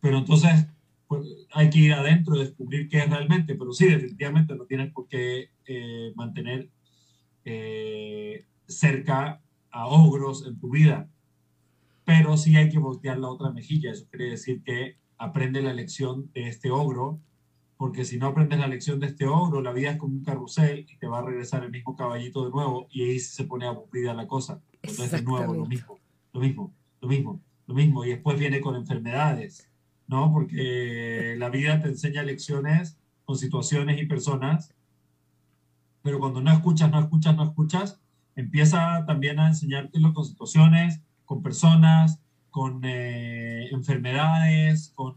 Pero 0.00 0.18
entonces 0.18 0.66
pues, 1.06 1.26
hay 1.52 1.68
que 1.68 1.78
ir 1.78 1.92
adentro 1.92 2.36
y 2.36 2.40
descubrir 2.40 2.88
qué 2.88 2.98
es 2.98 3.10
realmente. 3.10 3.54
Pero 3.54 3.72
sí, 3.72 3.86
definitivamente 3.86 4.54
no 4.54 4.64
tienes 4.64 4.92
por 4.92 5.08
qué 5.08 5.50
eh, 5.66 6.12
mantener 6.16 6.68
eh, 7.44 8.46
cerca 8.66 9.40
a 9.70 9.86
ogros 9.86 10.46
en 10.46 10.58
tu 10.58 10.70
vida. 10.70 11.08
Pero 12.04 12.36
sí 12.36 12.56
hay 12.56 12.68
que 12.68 12.78
voltear 12.78 13.18
la 13.18 13.28
otra 13.28 13.50
mejilla. 13.50 13.92
Eso 13.92 14.06
quiere 14.10 14.30
decir 14.30 14.62
que 14.64 14.96
aprende 15.22 15.62
la 15.62 15.72
lección 15.72 16.30
de 16.34 16.48
este 16.48 16.72
ogro, 16.72 17.20
porque 17.76 18.04
si 18.04 18.18
no 18.18 18.26
aprendes 18.26 18.58
la 18.58 18.66
lección 18.66 18.98
de 18.98 19.06
este 19.06 19.26
ogro, 19.26 19.62
la 19.62 19.72
vida 19.72 19.92
es 19.92 19.96
como 19.96 20.14
un 20.14 20.24
carrusel 20.24 20.80
y 20.90 20.96
te 20.96 21.06
va 21.06 21.20
a 21.20 21.22
regresar 21.22 21.62
el 21.62 21.70
mismo 21.70 21.96
caballito 21.96 22.44
de 22.44 22.50
nuevo 22.50 22.88
y 22.90 23.02
ahí 23.02 23.20
se 23.20 23.44
pone 23.44 23.66
aburrida 23.66 24.14
la 24.14 24.26
cosa. 24.26 24.60
Entonces 24.82 25.12
de 25.12 25.22
nuevo 25.22 25.54
lo 25.54 25.64
mismo, 25.66 26.00
lo 26.32 26.40
mismo, 26.40 26.74
lo 27.00 27.08
mismo, 27.08 27.40
lo 27.68 27.74
mismo. 27.74 28.04
Y 28.04 28.10
después 28.10 28.36
viene 28.36 28.60
con 28.60 28.74
enfermedades, 28.74 29.70
¿no? 30.08 30.32
Porque 30.32 31.36
la 31.38 31.50
vida 31.50 31.80
te 31.80 31.88
enseña 31.88 32.24
lecciones 32.24 32.98
con 33.24 33.38
situaciones 33.38 34.02
y 34.02 34.06
personas, 34.06 34.74
pero 36.02 36.18
cuando 36.18 36.40
no 36.40 36.50
escuchas, 36.50 36.90
no 36.90 36.98
escuchas, 36.98 37.36
no 37.36 37.44
escuchas, 37.44 38.00
empieza 38.34 39.04
también 39.06 39.38
a 39.38 39.46
enseñártelo 39.46 40.14
con 40.14 40.24
situaciones, 40.24 41.00
con 41.24 41.44
personas, 41.44 42.20
con 42.52 42.82
eh, 42.84 43.68
enfermedades, 43.72 44.92
con 44.94 45.16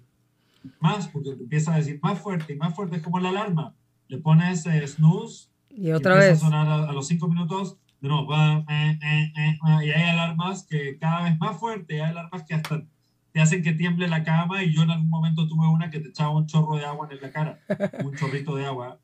más, 0.80 1.08
porque 1.10 1.34
te 1.36 1.44
empieza 1.44 1.74
a 1.74 1.78
decir 1.78 2.00
más 2.02 2.20
fuerte 2.20 2.54
y 2.54 2.56
más 2.56 2.74
fuerte, 2.74 2.96
es 2.96 3.04
como 3.04 3.20
la 3.20 3.30
alarma. 3.30 3.76
Le 4.08 4.18
pones 4.18 4.66
eh, 4.66 4.88
snooze 4.88 5.50
y 5.70 5.92
otra 5.92 6.16
vez. 6.16 6.42
a 6.42 6.46
sonar 6.46 6.68
a, 6.68 6.90
a, 6.90 6.94
los 6.94 7.08
cinco 7.08 7.28
minutos, 7.28 7.78
de 8.02 8.10
nuevo, 8.10 8.28
va, 8.28 8.66
eh, 8.70 9.00
eh, 9.04 9.58
y 9.84 9.92
hay 9.92 10.10
alarmas 10.10 10.66
que 10.66 10.98
cada 10.98 11.24
vez 11.24 11.38
más 11.38 11.58
fuerte, 11.58 12.02
hay 12.02 12.12
alarmas 12.12 12.44
que 12.44 12.56
hasta 12.56 12.84
te 13.32 13.42
hacen 13.42 13.62
que 13.62 13.74
tiemble 13.74 14.08
la 14.08 14.24
cama 14.24 14.64
y 14.64 14.74
yo 14.74 14.84
en 14.84 14.92
algún 14.92 15.10
momento 15.10 15.46
tuve 15.46 15.68
una 15.68 15.90
que 15.90 16.00
te 16.00 16.08
echaba 16.08 16.32
un 16.32 16.48
chorro 16.48 16.78
de 16.78 16.86
agua 16.86 17.10
en 17.12 17.22
la 17.22 17.32
cara, 17.32 17.60
un 18.04 18.16
chorrito 18.18 18.56
de 18.56 18.66
agua, 18.66 18.98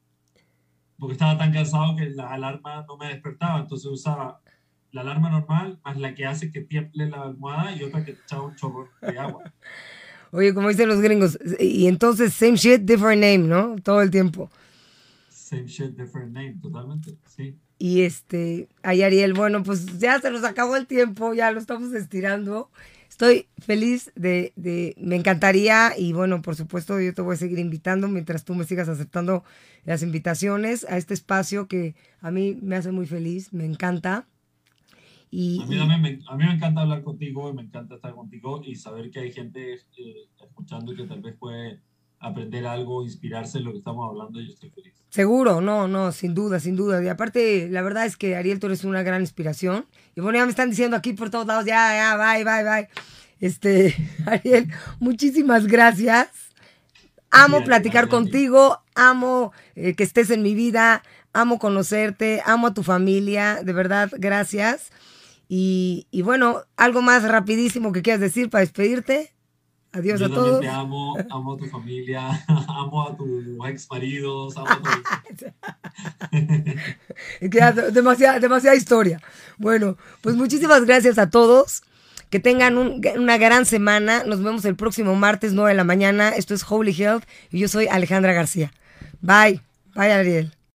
porque 0.97 1.13
estaba 1.13 1.37
tan 1.37 1.51
cansado 1.51 1.97
que 1.97 2.09
la 2.11 2.29
alarma 2.29 2.85
no 2.87 2.95
me 2.95 3.07
despertaba, 3.07 3.59
entonces 3.59 3.91
usaba 3.91 4.39
la 4.91 5.01
alarma 5.01 5.29
normal 5.29 5.79
más 5.83 5.97
la 5.97 6.13
que 6.13 6.25
hace 6.25 6.51
que 6.51 6.61
tiemble 6.61 7.09
la 7.09 7.23
almohada 7.23 7.75
y 7.75 7.83
otra 7.83 8.03
que 8.03 8.13
te 8.13 8.21
echaba 8.21 8.43
un 8.43 8.55
chorro 8.55 8.89
de 9.01 9.17
agua. 9.17 9.43
Oye, 10.31 10.53
como 10.53 10.69
dicen 10.69 10.87
los 10.87 11.01
gringos, 11.01 11.37
y 11.59 11.87
entonces 11.87 12.33
same 12.33 12.55
shit, 12.55 12.81
different 12.81 13.21
name, 13.21 13.39
¿no? 13.39 13.75
Todo 13.83 14.01
el 14.01 14.09
tiempo. 14.09 14.49
Same 15.29 15.65
shit, 15.65 15.97
different 15.97 16.31
name, 16.31 16.57
totalmente, 16.61 17.17
sí. 17.27 17.57
Y 17.77 18.01
este, 18.03 18.69
ay 18.83 19.01
Ariel, 19.01 19.33
bueno, 19.33 19.63
pues 19.63 19.99
ya 19.99 20.19
se 20.21 20.31
nos 20.31 20.43
acabó 20.43 20.77
el 20.77 20.87
tiempo, 20.87 21.33
ya 21.33 21.51
lo 21.51 21.59
estamos 21.59 21.91
estirando. 21.93 22.69
Estoy 23.09 23.47
feliz 23.57 24.11
de, 24.15 24.53
de, 24.55 24.95
me 24.97 25.15
encantaría 25.15 25.97
y 25.97 26.13
bueno, 26.13 26.41
por 26.41 26.55
supuesto 26.55 26.99
yo 27.01 27.13
te 27.13 27.21
voy 27.21 27.33
a 27.33 27.37
seguir 27.37 27.59
invitando 27.59 28.07
mientras 28.07 28.45
tú 28.45 28.55
me 28.55 28.63
sigas 28.63 28.87
aceptando 28.87 29.43
las 29.83 30.01
invitaciones 30.01 30.85
a 30.85 30.97
este 30.97 31.13
espacio 31.13 31.67
que 31.67 31.95
a 32.21 32.31
mí 32.31 32.57
me 32.61 32.77
hace 32.77 32.91
muy 32.91 33.05
feliz, 33.05 33.51
me 33.51 33.65
encanta. 33.65 34.27
Y, 35.33 35.61
a, 35.61 35.65
mí 35.65 35.77
también 35.77 36.01
me, 36.01 36.19
a 36.27 36.35
mí 36.35 36.43
me 36.45 36.53
encanta 36.53 36.81
hablar 36.81 37.03
contigo 37.03 37.49
y 37.49 37.53
me 37.53 37.61
encanta 37.61 37.95
estar 37.95 38.13
contigo 38.13 38.61
y 38.65 38.75
saber 38.75 39.09
que 39.09 39.21
hay 39.21 39.31
gente 39.31 39.75
eh, 39.75 40.27
escuchando 40.43 40.91
y 40.91 40.97
que 40.97 41.05
tal 41.05 41.21
vez 41.21 41.35
puede 41.37 41.79
aprender 42.19 42.67
algo, 42.67 43.03
inspirarse 43.03 43.57
en 43.57 43.63
lo 43.63 43.71
que 43.71 43.79
estamos 43.79 44.09
hablando 44.09 44.39
y 44.39 44.47
yo 44.47 44.53
estoy 44.53 44.69
feliz. 44.69 44.93
Seguro, 45.09 45.61
no, 45.61 45.87
no, 45.87 46.11
sin 46.11 46.35
duda, 46.35 46.59
sin 46.59 46.75
duda. 46.75 47.03
Y 47.03 47.07
aparte, 47.07 47.69
la 47.69 47.81
verdad 47.81 48.05
es 48.05 48.17
que 48.17 48.35
Ariel, 48.35 48.59
tú 48.59 48.67
eres 48.67 48.83
una 48.83 49.03
gran 49.03 49.21
inspiración. 49.21 49.85
Y 50.15 50.21
bueno, 50.21 50.37
ya 50.37 50.45
me 50.45 50.51
están 50.51 50.69
diciendo 50.69 50.97
aquí 50.97 51.13
por 51.13 51.29
todos 51.29 51.47
lados, 51.47 51.65
ya, 51.65 51.93
ya, 51.93 52.17
bye, 52.17 52.43
bye, 52.43 52.63
bye. 52.63 52.89
Este, 53.39 53.95
Ariel, 54.25 54.67
muchísimas 54.99 55.65
gracias. 55.65 56.29
Amo 57.31 57.59
sí, 57.59 57.63
platicar 57.63 58.09
contigo, 58.09 58.79
amo 58.93 59.53
eh, 59.75 59.95
que 59.95 60.03
estés 60.03 60.29
en 60.29 60.43
mi 60.43 60.53
vida, 60.53 61.01
amo 61.31 61.59
conocerte, 61.59 62.41
amo 62.45 62.67
a 62.67 62.73
tu 62.73 62.83
familia, 62.83 63.61
de 63.63 63.71
verdad, 63.71 64.11
gracias. 64.17 64.91
Y, 65.53 66.07
y, 66.11 66.21
bueno, 66.21 66.61
algo 66.77 67.01
más 67.01 67.23
rapidísimo 67.23 67.91
que 67.91 68.01
quieras 68.01 68.21
decir 68.21 68.49
para 68.49 68.61
despedirte. 68.61 69.33
Adiós 69.91 70.21
Yo 70.21 70.27
a 70.27 70.29
todos. 70.29 70.61
Te 70.61 70.69
amo, 70.69 71.17
amo 71.29 71.55
a 71.55 71.57
tu 71.57 71.65
familia, 71.65 72.41
amo 72.47 73.05
a 73.05 73.17
tus 73.17 73.43
ex 73.67 73.85
maridos, 73.91 74.55
amo 74.55 74.69
a 74.69 74.81
tu... 76.31 77.91
demasiada, 77.91 78.39
demasiada 78.39 78.77
historia. 78.77 79.21
Bueno, 79.57 79.97
pues 80.21 80.37
muchísimas 80.37 80.85
gracias 80.85 81.17
a 81.17 81.29
todos. 81.29 81.83
Que 82.29 82.39
tengan 82.39 82.77
un, 82.77 83.01
una 83.17 83.37
gran 83.37 83.65
semana. 83.65 84.23
Nos 84.23 84.41
vemos 84.41 84.63
el 84.63 84.77
próximo 84.77 85.15
martes, 85.15 85.51
9 85.51 85.71
de 85.71 85.75
la 85.75 85.83
mañana. 85.83 86.29
Esto 86.29 86.53
es 86.53 86.63
Holy 86.65 86.93
Health 86.97 87.25
y 87.51 87.59
yo 87.59 87.67
soy 87.67 87.87
Alejandra 87.87 88.31
García. 88.31 88.71
Bye. 89.19 89.59
Bye, 89.95 90.13
Ariel. 90.13 90.60